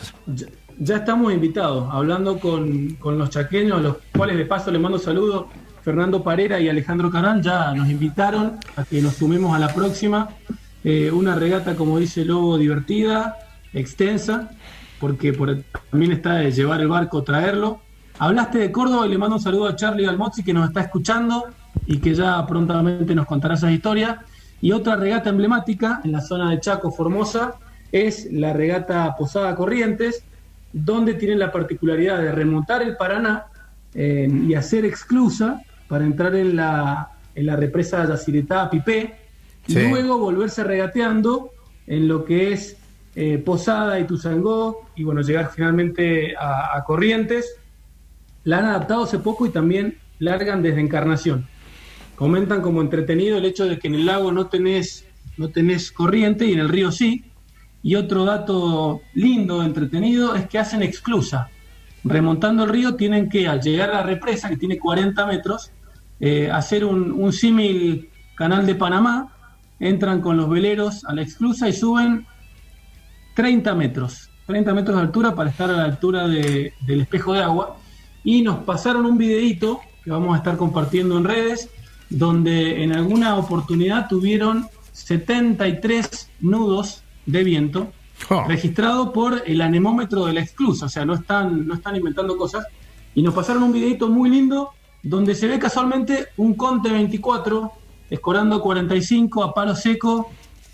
Ya, 0.78 0.96
estamos 0.96 1.32
invitados, 1.32 1.88
hablando 1.90 2.38
con, 2.38 2.96
los 3.02 3.30
chaqueños, 3.30 3.78
a 3.78 3.80
los 3.80 3.96
cuales 4.16 4.36
de 4.36 4.46
paso 4.46 4.70
les 4.70 4.80
mando 4.80 4.98
saludos, 4.98 5.46
Fernando 5.82 6.22
Parera 6.22 6.60
y 6.60 6.68
Alejandro 6.68 7.10
Canal 7.10 7.42
ya 7.42 7.72
nos 7.74 7.88
invitaron 7.88 8.58
a 8.76 8.84
que 8.84 9.00
nos 9.00 9.14
sumemos 9.14 9.54
a 9.54 9.58
la 9.58 9.74
próxima. 9.74 10.28
Eh, 10.84 11.10
una 11.10 11.34
regata, 11.34 11.74
como 11.74 11.98
dice 11.98 12.24
Lobo, 12.24 12.58
divertida, 12.58 13.38
extensa, 13.72 14.50
porque 15.00 15.32
por, 15.32 15.62
también 15.90 16.12
está 16.12 16.34
de 16.34 16.52
llevar 16.52 16.80
el 16.80 16.88
barco, 16.88 17.22
traerlo. 17.22 17.80
Hablaste 18.18 18.58
de 18.58 18.72
Córdoba 18.72 19.06
y 19.06 19.10
le 19.10 19.18
mando 19.18 19.36
un 19.36 19.42
saludo 19.42 19.68
a 19.68 19.76
Charlie 19.76 20.06
Almozzi 20.06 20.42
que 20.42 20.52
nos 20.52 20.68
está 20.68 20.82
escuchando 20.82 21.46
y 21.86 21.98
que 21.98 22.14
ya 22.14 22.44
prontamente 22.46 23.14
nos 23.14 23.26
contará 23.26 23.54
esa 23.54 23.70
historia. 23.70 24.22
Y 24.60 24.72
otra 24.72 24.96
regata 24.96 25.30
emblemática 25.30 26.00
en 26.04 26.12
la 26.12 26.20
zona 26.20 26.50
de 26.50 26.60
Chaco, 26.60 26.90
Formosa, 26.90 27.54
es 27.92 28.30
la 28.32 28.52
regata 28.52 29.14
Posada 29.16 29.54
Corrientes, 29.54 30.22
donde 30.72 31.14
tienen 31.14 31.38
la 31.38 31.50
particularidad 31.50 32.18
de 32.18 32.32
remontar 32.32 32.82
el 32.82 32.96
Paraná 32.96 33.46
eh, 33.94 34.28
y 34.46 34.54
hacer 34.54 34.84
exclusa 34.84 35.62
para 35.88 36.04
entrar 36.04 36.34
en 36.34 36.56
la, 36.56 37.10
en 37.34 37.46
la 37.46 37.56
represa 37.56 38.06
Yacyretá 38.06 38.68
Pipé 38.68 39.14
y 39.66 39.74
luego 39.74 40.18
volverse 40.18 40.64
regateando 40.64 41.52
en 41.86 42.08
lo 42.08 42.24
que 42.24 42.52
es 42.52 42.76
eh, 43.14 43.38
Posada 43.38 43.98
y 43.98 44.04
Tuzangó, 44.04 44.88
y 44.94 45.02
bueno, 45.02 45.22
llegar 45.22 45.50
finalmente 45.54 46.34
a, 46.38 46.82
Corrientes. 46.86 47.56
La 48.44 48.58
han 48.58 48.66
adaptado 48.66 49.04
hace 49.04 49.18
poco 49.18 49.44
y 49.44 49.50
también 49.50 49.98
largan 50.18 50.62
desde 50.62 50.80
Encarnación. 50.80 51.46
Comentan 52.14 52.62
como 52.62 52.80
entretenido 52.80 53.38
el 53.38 53.44
hecho 53.44 53.66
de 53.66 53.78
que 53.78 53.88
en 53.88 53.96
el 53.96 54.06
lago 54.06 54.32
no 54.32 54.46
tenés, 54.46 55.04
no 55.36 55.48
tenés 55.50 55.90
corriente 55.92 56.46
y 56.46 56.52
en 56.52 56.60
el 56.60 56.68
río 56.68 56.90
sí. 56.90 57.24
Y 57.82 57.94
otro 57.94 58.24
dato 58.24 59.02
lindo, 59.14 59.62
entretenido, 59.62 60.34
es 60.34 60.48
que 60.48 60.58
hacen 60.58 60.82
exclusa. 60.82 61.48
Remontando 62.04 62.64
el 62.64 62.70
río 62.70 62.94
tienen 62.96 63.28
que, 63.28 63.48
al 63.48 63.60
llegar 63.60 63.90
a 63.90 63.94
la 63.94 64.02
represa, 64.02 64.48
que 64.48 64.56
tiene 64.56 64.78
40 64.78 65.26
metros, 65.26 65.70
eh, 66.20 66.50
hacer 66.50 66.84
un, 66.84 67.12
un 67.12 67.32
símil 67.32 68.10
canal 68.34 68.66
de 68.66 68.74
Panamá, 68.74 69.32
entran 69.80 70.20
con 70.20 70.36
los 70.36 70.48
veleros 70.48 71.04
a 71.04 71.14
la 71.14 71.22
exclusa 71.22 71.68
y 71.68 71.72
suben 71.72 72.26
30 73.34 73.74
metros, 73.74 74.30
30 74.46 74.74
metros 74.74 74.96
de 74.96 75.02
altura 75.02 75.34
para 75.34 75.50
estar 75.50 75.70
a 75.70 75.74
la 75.74 75.84
altura 75.84 76.26
del 76.26 77.00
espejo 77.00 77.34
de 77.34 77.42
agua. 77.42 77.76
Y 78.24 78.42
nos 78.42 78.64
pasaron 78.64 79.06
un 79.06 79.16
videito 79.16 79.80
que 80.02 80.10
vamos 80.10 80.34
a 80.34 80.38
estar 80.38 80.56
compartiendo 80.56 81.16
en 81.16 81.24
redes, 81.24 81.70
donde 82.10 82.82
en 82.82 82.92
alguna 82.92 83.36
oportunidad 83.36 84.08
tuvieron 84.08 84.66
73 84.92 86.30
nudos 86.40 87.04
de 87.28 87.44
viento 87.44 87.92
oh. 88.30 88.44
registrado 88.48 89.12
por 89.12 89.42
el 89.46 89.60
anemómetro 89.60 90.26
de 90.26 90.32
la 90.32 90.40
exclusa, 90.40 90.86
o 90.86 90.88
sea, 90.88 91.04
no 91.04 91.14
están, 91.14 91.66
no 91.66 91.74
están 91.74 91.94
inventando 91.94 92.36
cosas. 92.36 92.66
Y 93.14 93.22
nos 93.22 93.34
pasaron 93.34 93.62
un 93.62 93.72
videito 93.72 94.08
muy 94.08 94.30
lindo 94.30 94.70
donde 95.02 95.34
se 95.34 95.46
ve 95.46 95.58
casualmente 95.58 96.28
un 96.36 96.54
Conte 96.54 96.90
24 96.90 97.72
escorando 98.10 98.60
45 98.60 99.44
a 99.44 99.54
palo 99.54 99.74
seco 99.76 100.30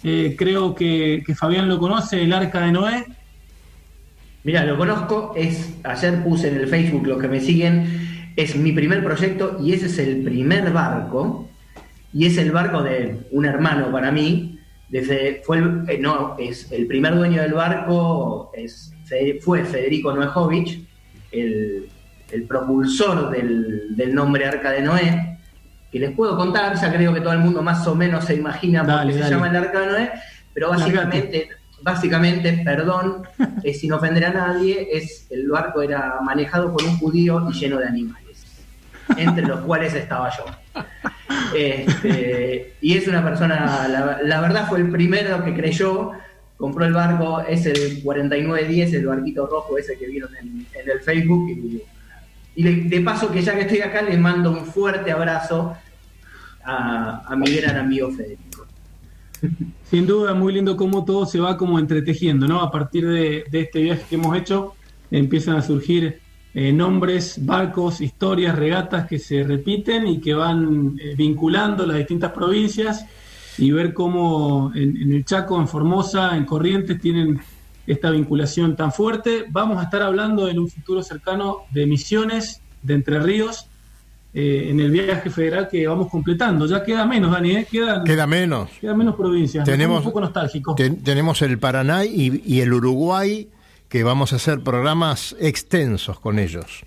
eh, 0.07 0.37
creo 0.39 0.75
que, 0.75 1.25
Fabián 1.35 1.67
lo 1.67 1.79
conoce, 1.79 2.23
el 2.23 2.33
Arca 2.35 2.61
de 2.61 2.73
Noé. 2.73 3.07
Mira, 4.45 4.63
lo 4.65 4.77
conozco, 4.77 5.33
es 5.35 5.75
ayer 5.83 6.23
puse 6.23 6.49
en 6.49 6.57
el 6.57 6.69
Facebook 6.69 7.07
los 7.07 7.19
que 7.19 7.29
me 7.29 7.41
siguen, 7.41 8.33
es 8.37 8.55
mi 8.55 8.73
primer 8.73 9.03
proyecto 9.03 9.57
y 9.63 9.73
ese 9.73 9.87
es 9.87 9.99
el 9.99 10.23
primer 10.23 10.71
barco 10.73 11.49
y 12.13 12.27
es 12.27 12.37
el 12.37 12.53
barco 12.53 12.83
de 12.83 13.27
un 13.31 13.47
hermano 13.47 13.91
para 13.91 14.13
mí, 14.13 14.54
Desde, 14.95 15.43
fue 15.45 15.59
el, 15.59 15.85
eh, 15.89 15.99
no, 15.99 16.37
es 16.39 16.71
el 16.71 16.87
primer 16.87 17.17
dueño 17.17 17.43
del 17.43 17.53
barco 17.53 18.53
es, 18.55 18.93
fue 19.41 19.65
Federico 19.65 20.15
Noejovic, 20.15 20.87
el, 21.33 21.89
el 22.31 22.43
propulsor 22.45 23.29
del, 23.31 23.97
del, 23.97 24.15
nombre 24.15 24.47
Arca 24.47 24.71
de 24.71 24.83
Noé, 24.83 25.39
que 25.91 25.99
les 25.99 26.13
puedo 26.13 26.37
contar, 26.37 26.81
ya 26.81 26.93
creo 26.93 27.13
que 27.13 27.21
todo 27.21 27.33
el 27.33 27.41
mundo 27.41 27.61
más 27.61 27.85
o 27.89 27.97
menos 27.97 28.25
se 28.25 28.37
imagina 28.37 28.87
por 28.87 29.05
qué 29.09 29.21
se 29.21 29.31
llama 29.31 29.49
el 29.49 29.57
Arca 29.57 29.81
de 29.81 29.87
Noé, 29.87 30.13
pero 30.53 30.69
básicamente, 30.69 31.49
básicamente, 31.83 32.63
perdón, 32.65 33.25
es 33.65 33.81
sin 33.81 33.93
ofender 33.93 34.27
a 34.27 34.33
nadie, 34.33 34.91
es 34.93 35.27
el 35.29 35.49
barco 35.49 35.83
era 35.83 36.21
manejado 36.23 36.73
por 36.73 36.85
un 36.85 36.97
judío 36.99 37.49
y 37.51 37.53
lleno 37.53 37.79
de 37.79 37.87
animales, 37.87 38.47
entre 39.17 39.45
los 39.45 39.59
cuales 39.63 39.93
estaba 39.93 40.31
yo. 40.31 40.45
Este, 41.55 42.75
y 42.81 42.97
es 42.97 43.09
una 43.09 43.25
persona, 43.25 43.89
la, 44.23 44.41
verdad 44.41 44.69
fue 44.69 44.79
el 44.79 44.91
primero 44.91 45.43
que 45.45 45.55
creyó, 45.55 46.13
compró 46.57 46.85
el 46.85 46.93
barco, 46.93 47.41
es 47.41 47.67
el 47.67 48.03
4910, 48.03 48.95
el 48.95 49.07
barquito 49.07 49.47
rojo 49.47 49.79
ese 49.79 49.97
que 49.97 50.07
vieron 50.07 50.35
en, 50.37 50.67
el 50.75 51.01
Facebook. 51.01 51.51
Y, 51.51 51.83
de 52.63 53.01
paso 53.01 53.33
que 53.33 53.43
ya 53.43 53.55
que 53.55 53.63
estoy 53.63 53.81
acá, 53.81 54.03
le 54.03 54.17
mando 54.17 54.51
un 54.51 54.65
fuerte 54.65 55.11
abrazo 55.11 55.77
a, 56.65 57.35
mi 57.37 57.57
gran 57.57 57.77
amigo 57.77 58.11
Federico. 58.13 58.67
Sin 59.91 60.07
duda, 60.07 60.35
muy 60.35 60.53
lindo 60.53 60.77
cómo 60.77 61.05
todo 61.05 61.27
se 61.27 61.41
va 61.41 61.57
como 61.57 61.79
entretejiendo, 61.79 62.47
¿no? 62.47 62.61
A 62.61 62.71
partir 62.71 63.07
de 63.09 63.45
este 63.51 63.81
viaje 63.81 64.05
que 64.09 64.15
hemos 64.15 64.37
hecho, 64.37 64.75
empiezan 65.11 65.57
a 65.57 65.63
surgir 65.63 66.24
eh, 66.57 66.73
nombres, 66.73 67.45
barcos, 67.45 68.01
historias, 68.01 68.57
regatas 68.57 69.09
que 69.09 69.19
se 69.19 69.43
repiten 69.43 70.07
y 70.07 70.21
que 70.21 70.35
van 70.35 70.97
eh, 71.01 71.15
vinculando 71.17 71.85
las 71.85 71.97
distintas 71.97 72.31
provincias 72.31 73.05
y 73.59 73.73
ver 73.73 73.93
cómo 73.93 74.71
en, 74.73 75.13
el 75.13 75.25
Chaco, 75.25 75.61
en 75.61 75.67
Formosa, 75.67 76.37
en 76.37 76.45
Corrientes 76.45 77.01
tienen 77.01 77.41
esta 77.89 78.11
vinculación 78.11 78.77
tan 78.77 78.93
fuerte. 78.93 79.47
Vamos 79.51 79.79
a 79.79 79.85
estar 79.85 80.03
hablando 80.03 80.49
en 80.49 80.61
un 80.61 80.69
futuro 80.69 81.03
cercano 81.03 81.63
de 81.73 81.87
misiones 81.87 82.61
de 82.83 82.95
Entre 82.95 83.19
Ríos 83.19 83.67
eh, 84.33 84.69
en 84.71 84.79
el 84.79 84.93
viaje 84.93 85.31
federal 85.31 85.69
que 85.69 85.85
vamos 85.89 86.09
completando. 86.09 86.67
Ya 86.67 86.85
queda 86.85 87.05
menos, 87.05 87.33
Dani, 87.33 87.65
queda 87.65 88.27
menos. 88.29 88.71
Queda 88.81 88.95
menos 88.95 89.17
provincias. 89.17 89.65
Tenemos, 89.65 89.99
un 89.99 90.05
poco 90.05 90.21
nostálgico. 90.21 90.77
tenemos 90.77 91.43
el 91.43 91.59
Paraná 91.59 92.05
y, 92.05 92.43
y 92.47 92.61
el 92.61 92.73
Uruguay 92.73 93.49
que 93.95 94.03
vamos 94.03 94.33
a 94.33 94.37
hacer 94.37 94.59
programas 94.59 95.37
extensos 95.39 96.19
con 96.19 96.41
ellos. 96.41 96.81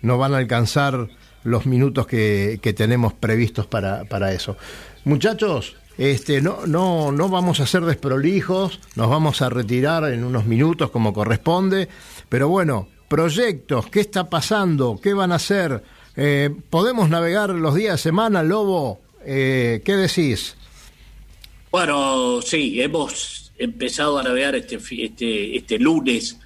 No 0.00 0.16
van 0.16 0.32
a 0.32 0.38
alcanzar 0.38 1.10
los 1.42 1.66
minutos 1.66 2.06
que, 2.06 2.58
tenemos 2.74 3.12
previstos 3.12 3.66
para, 3.66 4.04
para, 4.06 4.32
eso. 4.32 4.56
Muchachos, 5.04 5.76
este, 5.98 6.40
no, 6.40 6.66
no, 6.66 7.12
no 7.12 7.28
vamos 7.28 7.60
a 7.60 7.66
ser 7.66 7.82
desprolijos, 7.82 8.80
nos 8.96 9.10
vamos 9.10 9.42
a 9.42 9.50
retirar 9.50 10.10
en 10.10 10.24
unos 10.24 10.46
minutos 10.46 10.90
como 10.90 11.12
corresponde, 11.12 11.90
pero 12.30 12.48
bueno, 12.48 12.88
proyectos, 13.08 13.90
¿qué 13.90 14.00
está 14.00 14.30
pasando? 14.30 14.98
¿Qué 15.02 15.12
van 15.12 15.32
a 15.32 15.34
hacer? 15.34 15.84
Eh, 16.16 16.48
¿Podemos 16.70 17.10
navegar 17.10 17.50
los 17.50 17.74
días 17.74 17.92
de 17.92 17.98
semana, 17.98 18.42
Lobo? 18.42 19.02
Eh, 19.26 19.82
¿Qué 19.84 19.96
decís? 19.96 20.56
Bueno, 21.70 22.40
sí, 22.40 22.80
hemos 22.80 23.52
empezado 23.58 24.18
a 24.18 24.22
navegar 24.22 24.54
este, 24.54 24.76
este, 24.76 25.58
este 25.58 25.78
lunes 25.78 26.38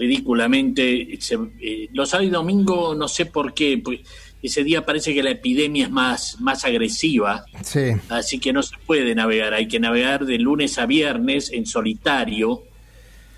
ridículamente. 0.00 1.12
Eh, 1.12 1.88
los 1.92 2.08
sábados 2.08 2.28
y 2.28 2.32
domingos, 2.32 2.96
no 2.96 3.06
sé 3.06 3.26
por 3.26 3.52
qué, 3.52 3.78
pues 3.84 4.00
ese 4.42 4.64
día 4.64 4.84
parece 4.84 5.12
que 5.12 5.22
la 5.22 5.30
epidemia 5.30 5.84
es 5.84 5.90
más, 5.90 6.40
más 6.40 6.64
agresiva. 6.64 7.44
Sí. 7.62 7.92
Así 8.08 8.38
que 8.38 8.52
no 8.52 8.62
se 8.62 8.76
puede 8.86 9.14
navegar, 9.14 9.52
hay 9.52 9.68
que 9.68 9.78
navegar 9.78 10.24
de 10.24 10.38
lunes 10.38 10.78
a 10.78 10.86
viernes 10.86 11.52
en 11.52 11.66
solitario. 11.66 12.62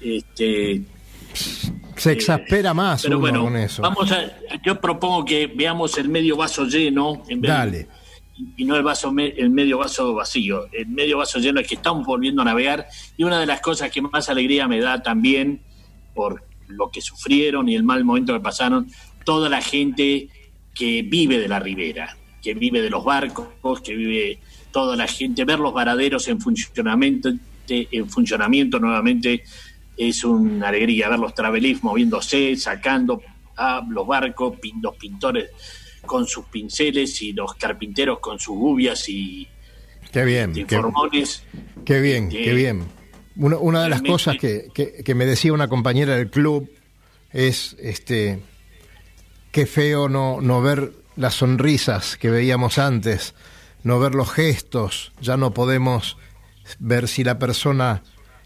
Este, 0.01 0.83
se 1.97 2.11
eh, 2.11 2.13
exaspera 2.15 2.73
más 2.73 3.03
pero 3.03 3.19
bueno, 3.19 3.43
con 3.43 3.57
eso. 3.57 3.83
Vamos 3.83 4.13
a, 4.13 4.33
yo 4.65 4.81
propongo 4.81 5.25
que 5.25 5.49
veamos 5.49 5.99
el 5.99 6.09
medio 6.09 6.37
vaso 6.37 6.65
lleno 6.65 7.25
en 7.29 7.41
vez 7.41 7.51
Dale. 7.51 7.89
y 8.57 8.65
no 8.65 8.77
el 8.77 8.83
vaso 8.85 9.13
el 9.19 9.51
medio 9.51 9.79
vaso 9.79 10.15
vacío. 10.15 10.67
El 10.73 10.87
medio 10.87 11.19
vaso 11.19 11.41
lleno 11.41 11.59
es 11.59 11.67
que 11.67 11.75
estamos 11.75 12.07
volviendo 12.07 12.43
a 12.43 12.45
navegar 12.45 12.87
y 13.17 13.25
una 13.25 13.41
de 13.41 13.47
las 13.47 13.61
cosas 13.61 13.91
que 13.91 14.01
más 14.01 14.29
alegría 14.29 14.69
me 14.69 14.81
da 14.81 15.03
también 15.03 15.61
por 16.15 16.52
lo 16.73 16.91
que 16.91 17.01
sufrieron 17.01 17.69
y 17.69 17.75
el 17.77 17.83
mal 17.83 18.05
momento 18.05 18.33
que 18.33 18.41
pasaron, 18.41 18.89
toda 19.25 19.49
la 19.49 19.61
gente 19.61 20.29
que 20.75 21.03
vive 21.03 21.39
de 21.39 21.49
la 21.49 21.61
ribera, 21.61 22.17
que 22.43 22.55
vive 22.55 22.81
de 22.81 22.91
los 22.91 23.05
barcos, 23.05 23.49
que 23.83 23.95
vive 23.95 24.41
toda 24.71 24.97
la 24.97 25.07
gente, 25.07 25.45
ver 25.45 25.59
los 25.59 25.73
varaderos 25.73 26.29
en 26.29 26.41
funcionamiento, 26.41 27.33
en 27.69 28.11
funcionamiento 28.11 28.79
nuevamente 28.79 29.45
es 29.97 30.25
una 30.25 30.69
alegría, 30.69 31.09
ver 31.09 31.19
los 31.19 31.35
travelis 31.35 31.83
moviéndose, 31.83 32.57
sacando 32.57 33.23
a 33.57 33.85
los 33.89 34.07
barcos, 34.07 34.57
los 34.81 34.97
pintores 34.97 35.51
con 36.07 36.27
sus 36.27 36.47
pinceles 36.47 37.23
y 37.23 37.33
los 37.33 37.55
carpinteros 37.55 38.19
con 38.19 38.39
sus 38.39 38.57
gubias 38.57 39.09
y 39.09 39.47
qué 40.11 40.25
bien, 40.25 40.53
qué, 40.53 40.67
qué 41.85 42.01
bien, 42.01 42.29
qué 42.29 42.55
bien. 42.55 43.02
Una, 43.37 43.83
de 43.83 43.89
las 43.89 44.03
cosas 44.03 44.37
que, 44.39 44.69
que, 44.75 45.15
me 45.15 45.25
decía 45.25 45.53
una 45.53 45.69
compañera 45.69 46.17
del 46.17 46.31
club 46.31 46.71
es 47.33 47.77
este 47.81 48.41
qué 49.53 49.67
feo 49.67 50.09
no, 50.09 50.41
no 50.41 50.61
ver 50.61 50.93
las 51.17 51.35
sonrisas 51.35 52.17
que 52.17 52.31
veíamos 52.31 52.79
antes, 52.79 53.35
no 53.85 53.99
ver 53.99 54.15
los 54.15 54.31
gestos, 54.31 55.13
ya 55.21 55.37
no 55.37 55.53
podemos 55.53 56.17
ver 56.79 57.09
si 57.09 57.25
la 57.25 57.39
persona 57.39 58.03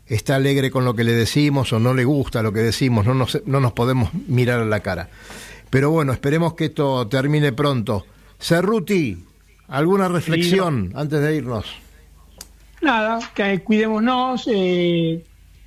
está 0.06 0.36
alegre 0.36 0.70
con 0.70 0.84
lo 0.84 0.94
que 0.94 1.04
le 1.04 1.12
decimos 1.12 1.72
o 1.72 1.80
no 1.80 1.94
le 1.94 2.04
gusta 2.04 2.42
lo 2.42 2.52
que 2.52 2.60
decimos, 2.60 3.06
no 3.06 3.14
nos, 3.14 3.42
no 3.46 3.60
nos 3.60 3.72
podemos 3.72 4.12
mirar 4.28 4.60
a 4.60 4.64
la 4.64 4.80
cara. 4.80 5.08
Pero 5.70 5.90
bueno, 5.90 6.12
esperemos 6.12 6.54
que 6.54 6.66
esto 6.66 7.08
termine 7.08 7.52
pronto. 7.52 8.06
Cerruti, 8.38 9.24
¿alguna 9.68 10.08
reflexión 10.08 10.92
antes 10.94 11.20
de 11.20 11.36
irnos? 11.36 11.85
Nada, 12.82 13.18
que 13.34 13.60
cuidémonos. 13.62 14.48
Eh, 14.52 15.24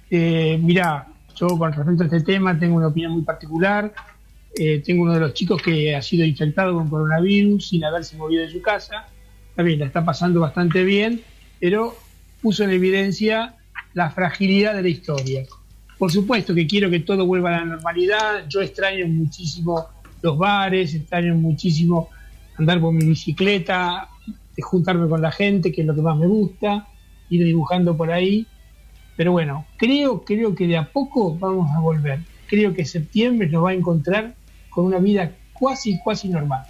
eh, 0.09 0.59
mirá, 0.61 1.07
yo 1.35 1.47
con 1.57 1.73
respecto 1.73 2.03
a 2.03 2.05
este 2.05 2.21
tema 2.21 2.57
tengo 2.57 2.75
una 2.75 2.87
opinión 2.87 3.13
muy 3.13 3.23
particular. 3.23 3.93
Eh, 4.55 4.81
tengo 4.83 5.03
uno 5.03 5.13
de 5.13 5.19
los 5.19 5.33
chicos 5.33 5.61
que 5.61 5.95
ha 5.95 6.01
sido 6.01 6.25
infectado 6.25 6.73
con 6.73 6.89
coronavirus 6.89 7.69
sin 7.69 7.85
haberse 7.85 8.17
movido 8.17 8.43
de 8.43 8.49
su 8.49 8.61
casa. 8.61 9.07
También 9.55 9.79
la 9.79 9.85
está 9.85 10.03
pasando 10.03 10.39
bastante 10.39 10.83
bien, 10.83 11.21
pero 11.59 11.95
puso 12.41 12.63
en 12.63 12.71
evidencia 12.71 13.55
la 13.93 14.09
fragilidad 14.09 14.73
de 14.73 14.81
la 14.81 14.89
historia. 14.89 15.43
Por 15.97 16.11
supuesto 16.11 16.55
que 16.55 16.65
quiero 16.65 16.89
que 16.89 17.01
todo 17.01 17.25
vuelva 17.25 17.49
a 17.49 17.59
la 17.59 17.65
normalidad. 17.65 18.47
Yo 18.47 18.61
extraño 18.61 19.07
muchísimo 19.07 19.87
los 20.21 20.37
bares, 20.37 20.95
extraño 20.95 21.35
muchísimo 21.35 22.09
andar 22.57 22.79
con 22.79 22.95
mi 22.95 23.05
bicicleta, 23.05 24.09
juntarme 24.61 25.07
con 25.07 25.21
la 25.21 25.31
gente, 25.31 25.71
que 25.71 25.81
es 25.81 25.87
lo 25.87 25.95
que 25.95 26.01
más 26.01 26.17
me 26.17 26.27
gusta 26.27 26.87
ir 27.29 27.43
dibujando 27.45 27.95
por 27.95 28.11
ahí. 28.11 28.47
Pero 29.15 29.31
bueno, 29.31 29.65
creo, 29.77 30.23
creo 30.23 30.55
que 30.55 30.67
de 30.67 30.77
a 30.77 30.91
poco 30.91 31.35
vamos 31.35 31.69
a 31.75 31.79
volver. 31.79 32.19
Creo 32.47 32.73
que 32.73 32.85
septiembre 32.85 33.49
nos 33.49 33.65
va 33.65 33.71
a 33.71 33.73
encontrar 33.73 34.33
con 34.69 34.85
una 34.85 34.99
vida 34.99 35.31
cuasi, 35.53 35.99
cuasi 35.99 36.29
normal. 36.29 36.63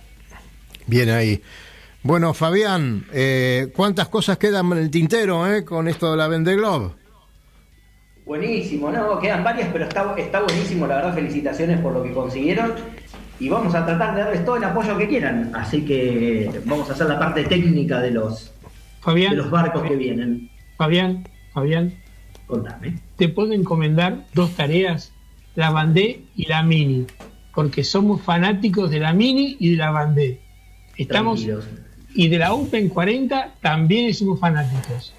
Bien 0.88 1.10
ahí. 1.10 1.42
Bueno, 2.02 2.34
Fabián, 2.34 3.06
eh, 3.14 3.72
¿cuántas 3.76 4.08
cosas 4.08 4.38
quedan 4.38 4.72
en 4.72 4.78
el 4.80 4.90
tintero 4.90 5.52
eh, 5.52 5.66
con 5.66 5.88
esto 5.88 6.12
de 6.12 6.18
la 6.18 6.28
Vende 6.28 6.56
Globe? 6.56 6.92
Buenísimo, 8.26 8.92
no, 8.92 9.20
quedan 9.20 9.44
varias, 9.44 9.70
pero 9.74 9.86
está, 9.86 10.16
está 10.18 10.42
buenísimo, 10.42 10.88
la 10.88 10.98
verdad, 10.98 11.16
felicitaciones 11.16 11.80
por 11.82 11.94
lo 11.94 12.04
que 12.04 12.14
consiguieron 12.14 12.74
y 13.40 13.50
vamos 13.50 13.74
a 13.74 13.86
tratar 13.86 14.16
de 14.16 14.22
darles 14.22 14.46
todo 14.46 14.58
el 14.58 14.64
apoyo 14.64 14.98
que 14.98 15.08
quieran. 15.08 15.52
Así 15.54 15.84
que 15.84 16.50
vamos 16.66 16.90
a 16.90 16.94
hacer 16.94 17.08
la 17.08 17.18
parte 17.18 17.44
técnica 17.46 18.00
de 18.00 18.12
los, 18.12 18.52
Fabián, 19.02 19.32
de 19.32 19.38
los 19.38 19.52
barcos 19.52 19.84
que 19.84 19.96
vienen. 19.96 20.50
Fabián, 20.78 21.28
Fabián, 21.54 21.94
contame. 22.48 23.00
Te 23.18 23.30
puedo 23.30 23.54
encomendar 23.54 24.26
dos 24.34 24.56
tareas, 24.56 25.14
la 25.56 25.72
Bandé 25.72 26.22
y 26.36 26.48
la 26.48 26.64
Mini, 26.64 27.06
porque 27.54 27.84
somos 27.84 28.22
fanáticos 28.22 28.90
de 28.90 29.00
la 29.00 29.14
Mini 29.14 29.58
y 29.60 29.72
de 29.72 29.78
la 29.78 29.92
Bandé. 29.92 30.42
Estamos 30.98 31.46
y 32.16 32.28
de 32.28 32.38
la 32.38 32.54
Open 32.54 32.90
40 32.90 33.56
también 33.62 34.14
somos 34.14 34.40
fanáticos. 34.40 35.14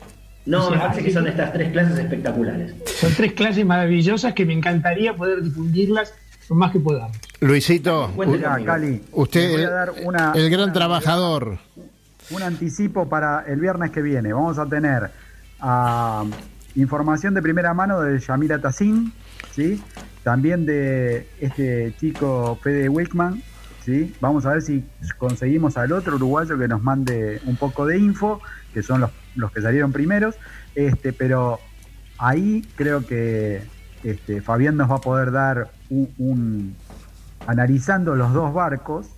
No, 0.47 0.71
me 0.71 0.79
parece 0.79 1.05
que 1.05 1.13
son 1.13 1.27
estas 1.27 1.53
tres 1.53 1.71
clases 1.71 1.99
espectaculares. 1.99 2.75
Son 2.87 3.13
tres 3.15 3.33
clases 3.35 3.65
maravillosas 3.65 4.35
que 4.35 4.45
me 4.45 4.53
encantaría 4.53 5.15
poder 5.15 5.43
difundirlas 5.43 6.15
lo 6.49 6.57
más 6.57 6.73
que 6.73 6.81
podamos. 6.81 7.17
Luisito, 7.41 8.11
usted, 9.13 9.69
el 10.35 10.51
gran 10.51 10.73
trabajador 10.73 11.59
un 12.31 12.43
anticipo 12.43 13.09
para 13.09 13.45
el 13.47 13.61
viernes 13.61 13.91
que 13.91 14.03
viene. 14.03 14.33
Vamos 14.33 14.59
a 14.59 14.67
tener 14.67 15.11
ah, 15.61 16.25
información 16.75 17.35
de 17.35 17.43
primera 17.43 17.75
mano 17.75 18.01
de 18.01 18.19
Yamila 18.19 18.61
Tassin, 18.61 19.13
¿sí? 19.53 19.83
también 20.23 20.67
de 20.67 21.29
este 21.41 21.95
chico 21.99 22.59
Fede 22.63 22.89
Wickman. 22.89 23.43
¿sí? 23.85 24.15
Vamos 24.21 24.47
a 24.47 24.53
ver 24.53 24.63
si 24.63 24.85
conseguimos 25.19 25.77
al 25.77 25.93
otro 25.93 26.17
uruguayo 26.17 26.59
que 26.59 26.69
nos 26.69 26.83
mande 26.83 27.41
un 27.47 27.57
poco 27.57 27.87
de 27.87 27.99
info, 27.99 28.41
que 28.73 28.83
son 28.83 29.01
los 29.01 29.11
los 29.35 29.53
que 29.53 29.61
salieron 29.61 29.93
primeros, 29.93 30.37
este, 30.75 31.13
pero 31.13 31.59
ahí 32.19 32.67
creo 32.77 33.07
que 33.07 33.63
este, 34.03 34.41
Fabián 34.41 34.77
nos 34.77 34.91
va 34.91 34.97
a 34.97 35.01
poder 35.01 35.31
dar 35.31 35.71
un, 35.89 36.77
analizando 37.47 38.15
los 38.15 38.33
dos 38.33 38.53
barcos, 38.53 39.09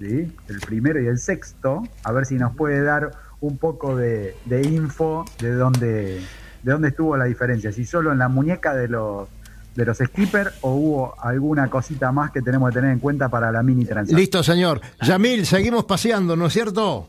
¿sí? 0.00 0.32
el 0.48 0.60
primero 0.60 1.00
y 1.00 1.06
el 1.06 1.18
sexto, 1.18 1.82
a 2.02 2.12
ver 2.12 2.26
si 2.26 2.36
nos 2.36 2.56
puede 2.56 2.82
dar 2.82 3.12
un 3.40 3.58
poco 3.58 3.96
de, 3.96 4.34
info 4.64 5.24
de 5.40 5.54
dónde, 5.54 6.20
de 6.62 6.72
dónde 6.72 6.88
estuvo 6.88 7.16
la 7.16 7.26
diferencia, 7.26 7.72
si 7.72 7.84
solo 7.84 8.12
en 8.12 8.18
la 8.18 8.28
muñeca 8.28 8.74
de 8.74 8.88
los 8.88 9.28
de 9.76 9.84
los 9.84 9.98
skipper 9.98 10.52
o 10.62 10.72
hubo 10.74 11.14
alguna 11.22 11.70
cosita 11.70 12.10
más 12.10 12.32
que 12.32 12.42
tenemos 12.42 12.70
que 12.70 12.74
tener 12.74 12.90
en 12.90 12.98
cuenta 12.98 13.28
para 13.28 13.52
la 13.52 13.62
mini 13.62 13.84
transacción. 13.84 14.18
Listo, 14.18 14.42
señor. 14.42 14.80
Yamil, 15.00 15.46
seguimos 15.46 15.84
paseando, 15.84 16.34
¿no 16.34 16.46
es 16.46 16.52
cierto? 16.52 17.06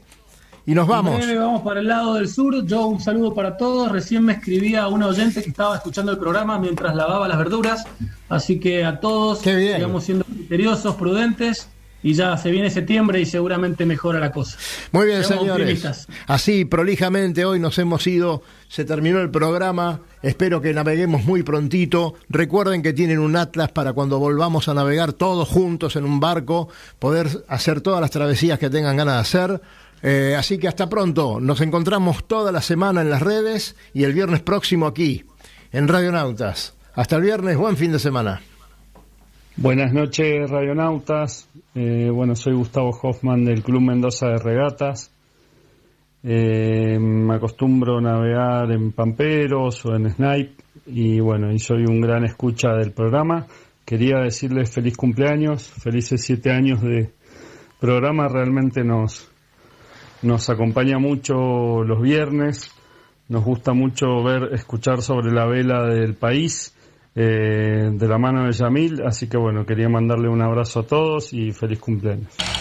Y 0.67 0.75
nos 0.75 0.87
vamos. 0.87 1.25
vamos 1.35 1.63
para 1.63 1.79
el 1.79 1.87
lado 1.87 2.13
del 2.13 2.29
sur. 2.29 2.63
Yo 2.67 2.85
un 2.85 3.01
saludo 3.01 3.33
para 3.33 3.57
todos. 3.57 3.91
Recién 3.91 4.23
me 4.23 4.33
escribía 4.33 4.87
un 4.87 5.01
oyente 5.01 5.41
que 5.41 5.49
estaba 5.49 5.75
escuchando 5.75 6.11
el 6.11 6.19
programa 6.19 6.59
mientras 6.59 6.95
lavaba 6.95 7.27
las 7.27 7.39
verduras. 7.39 7.83
Así 8.29 8.59
que 8.59 8.85
a 8.85 8.99
todos, 8.99 9.39
sigamos 9.39 10.03
siendo 10.03 10.23
criteriosos, 10.23 10.95
prudentes 10.95 11.67
y 12.03 12.13
ya 12.13 12.35
se 12.37 12.51
viene 12.51 12.69
septiembre 12.69 13.19
y 13.19 13.25
seguramente 13.25 13.85
mejora 13.85 14.19
la 14.19 14.31
cosa. 14.31 14.57
Muy 14.91 15.07
bien, 15.07 15.23
señores. 15.23 16.07
Así, 16.27 16.65
prolijamente, 16.65 17.45
hoy 17.45 17.59
nos 17.59 17.77
hemos 17.77 18.05
ido, 18.07 18.41
se 18.67 18.85
terminó 18.85 19.19
el 19.19 19.29
programa, 19.29 20.01
espero 20.21 20.61
que 20.61 20.73
naveguemos 20.73 21.23
muy 21.23 21.43
prontito. 21.43 22.15
Recuerden 22.29 22.81
que 22.81 22.93
tienen 22.93 23.19
un 23.19 23.35
atlas 23.35 23.71
para 23.71 23.93
cuando 23.93 24.19
volvamos 24.19 24.67
a 24.67 24.73
navegar 24.73 25.13
todos 25.13 25.47
juntos 25.47 25.95
en 25.95 26.05
un 26.05 26.19
barco, 26.19 26.69
poder 26.99 27.27
hacer 27.47 27.81
todas 27.81 28.01
las 28.01 28.11
travesías 28.11 28.59
que 28.59 28.69
tengan 28.69 28.97
ganas 28.97 29.15
de 29.15 29.21
hacer. 29.21 29.61
Eh, 30.03 30.35
así 30.37 30.57
que 30.57 30.67
hasta 30.67 30.89
pronto, 30.89 31.39
nos 31.39 31.61
encontramos 31.61 32.27
toda 32.27 32.51
la 32.51 32.61
semana 32.61 33.01
en 33.01 33.11
las 33.11 33.21
redes 33.21 33.75
y 33.93 34.03
el 34.03 34.13
viernes 34.13 34.41
próximo 34.41 34.87
aquí, 34.87 35.25
en 35.71 35.87
Radionautas. 35.87 36.73
Hasta 36.95 37.17
el 37.17 37.21
viernes, 37.21 37.55
buen 37.57 37.77
fin 37.77 37.91
de 37.91 37.99
semana. 37.99 38.41
Buenas 39.61 39.93
noches, 39.93 40.49
radionautas. 40.49 41.47
Eh, 41.75 42.09
bueno, 42.11 42.35
soy 42.35 42.55
Gustavo 42.55 42.89
Hoffman 42.99 43.45
del 43.45 43.61
Club 43.61 43.81
Mendoza 43.81 44.29
de 44.29 44.39
Regatas. 44.39 45.13
Eh, 46.23 46.97
me 46.97 47.35
acostumbro 47.35 47.99
a 47.99 48.01
navegar 48.01 48.71
en 48.71 48.91
Pamperos 48.91 49.85
o 49.85 49.93
en 49.93 50.09
Snipe 50.09 50.63
y 50.87 51.19
bueno, 51.19 51.51
y 51.51 51.59
soy 51.59 51.85
un 51.87 52.01
gran 52.01 52.25
escucha 52.25 52.69
del 52.69 52.91
programa. 52.91 53.45
Quería 53.85 54.21
decirles 54.21 54.73
feliz 54.73 54.97
cumpleaños, 54.97 55.69
felices 55.69 56.23
siete 56.23 56.49
años 56.49 56.81
de 56.81 57.11
programa. 57.79 58.27
Realmente 58.29 58.83
nos, 58.83 59.29
nos 60.23 60.49
acompaña 60.49 60.97
mucho 60.97 61.83
los 61.83 62.01
viernes. 62.01 62.71
Nos 63.29 63.45
gusta 63.45 63.73
mucho 63.73 64.23
ver, 64.23 64.55
escuchar 64.55 65.03
sobre 65.03 65.31
la 65.31 65.45
vela 65.45 65.83
del 65.85 66.15
país 66.15 66.75
eh, 67.15 67.89
de 67.91 68.07
la 68.07 68.17
mano 68.17 68.45
de 68.45 68.51
Yamil. 68.51 69.01
Así 69.05 69.27
que 69.27 69.37
bueno, 69.37 69.65
quería 69.65 69.89
mandarle 69.89 70.29
un 70.29 70.41
abrazo 70.41 70.81
a 70.81 70.83
todos 70.83 71.33
y 71.33 71.51
feliz 71.51 71.79
cumpleaños. 71.79 72.60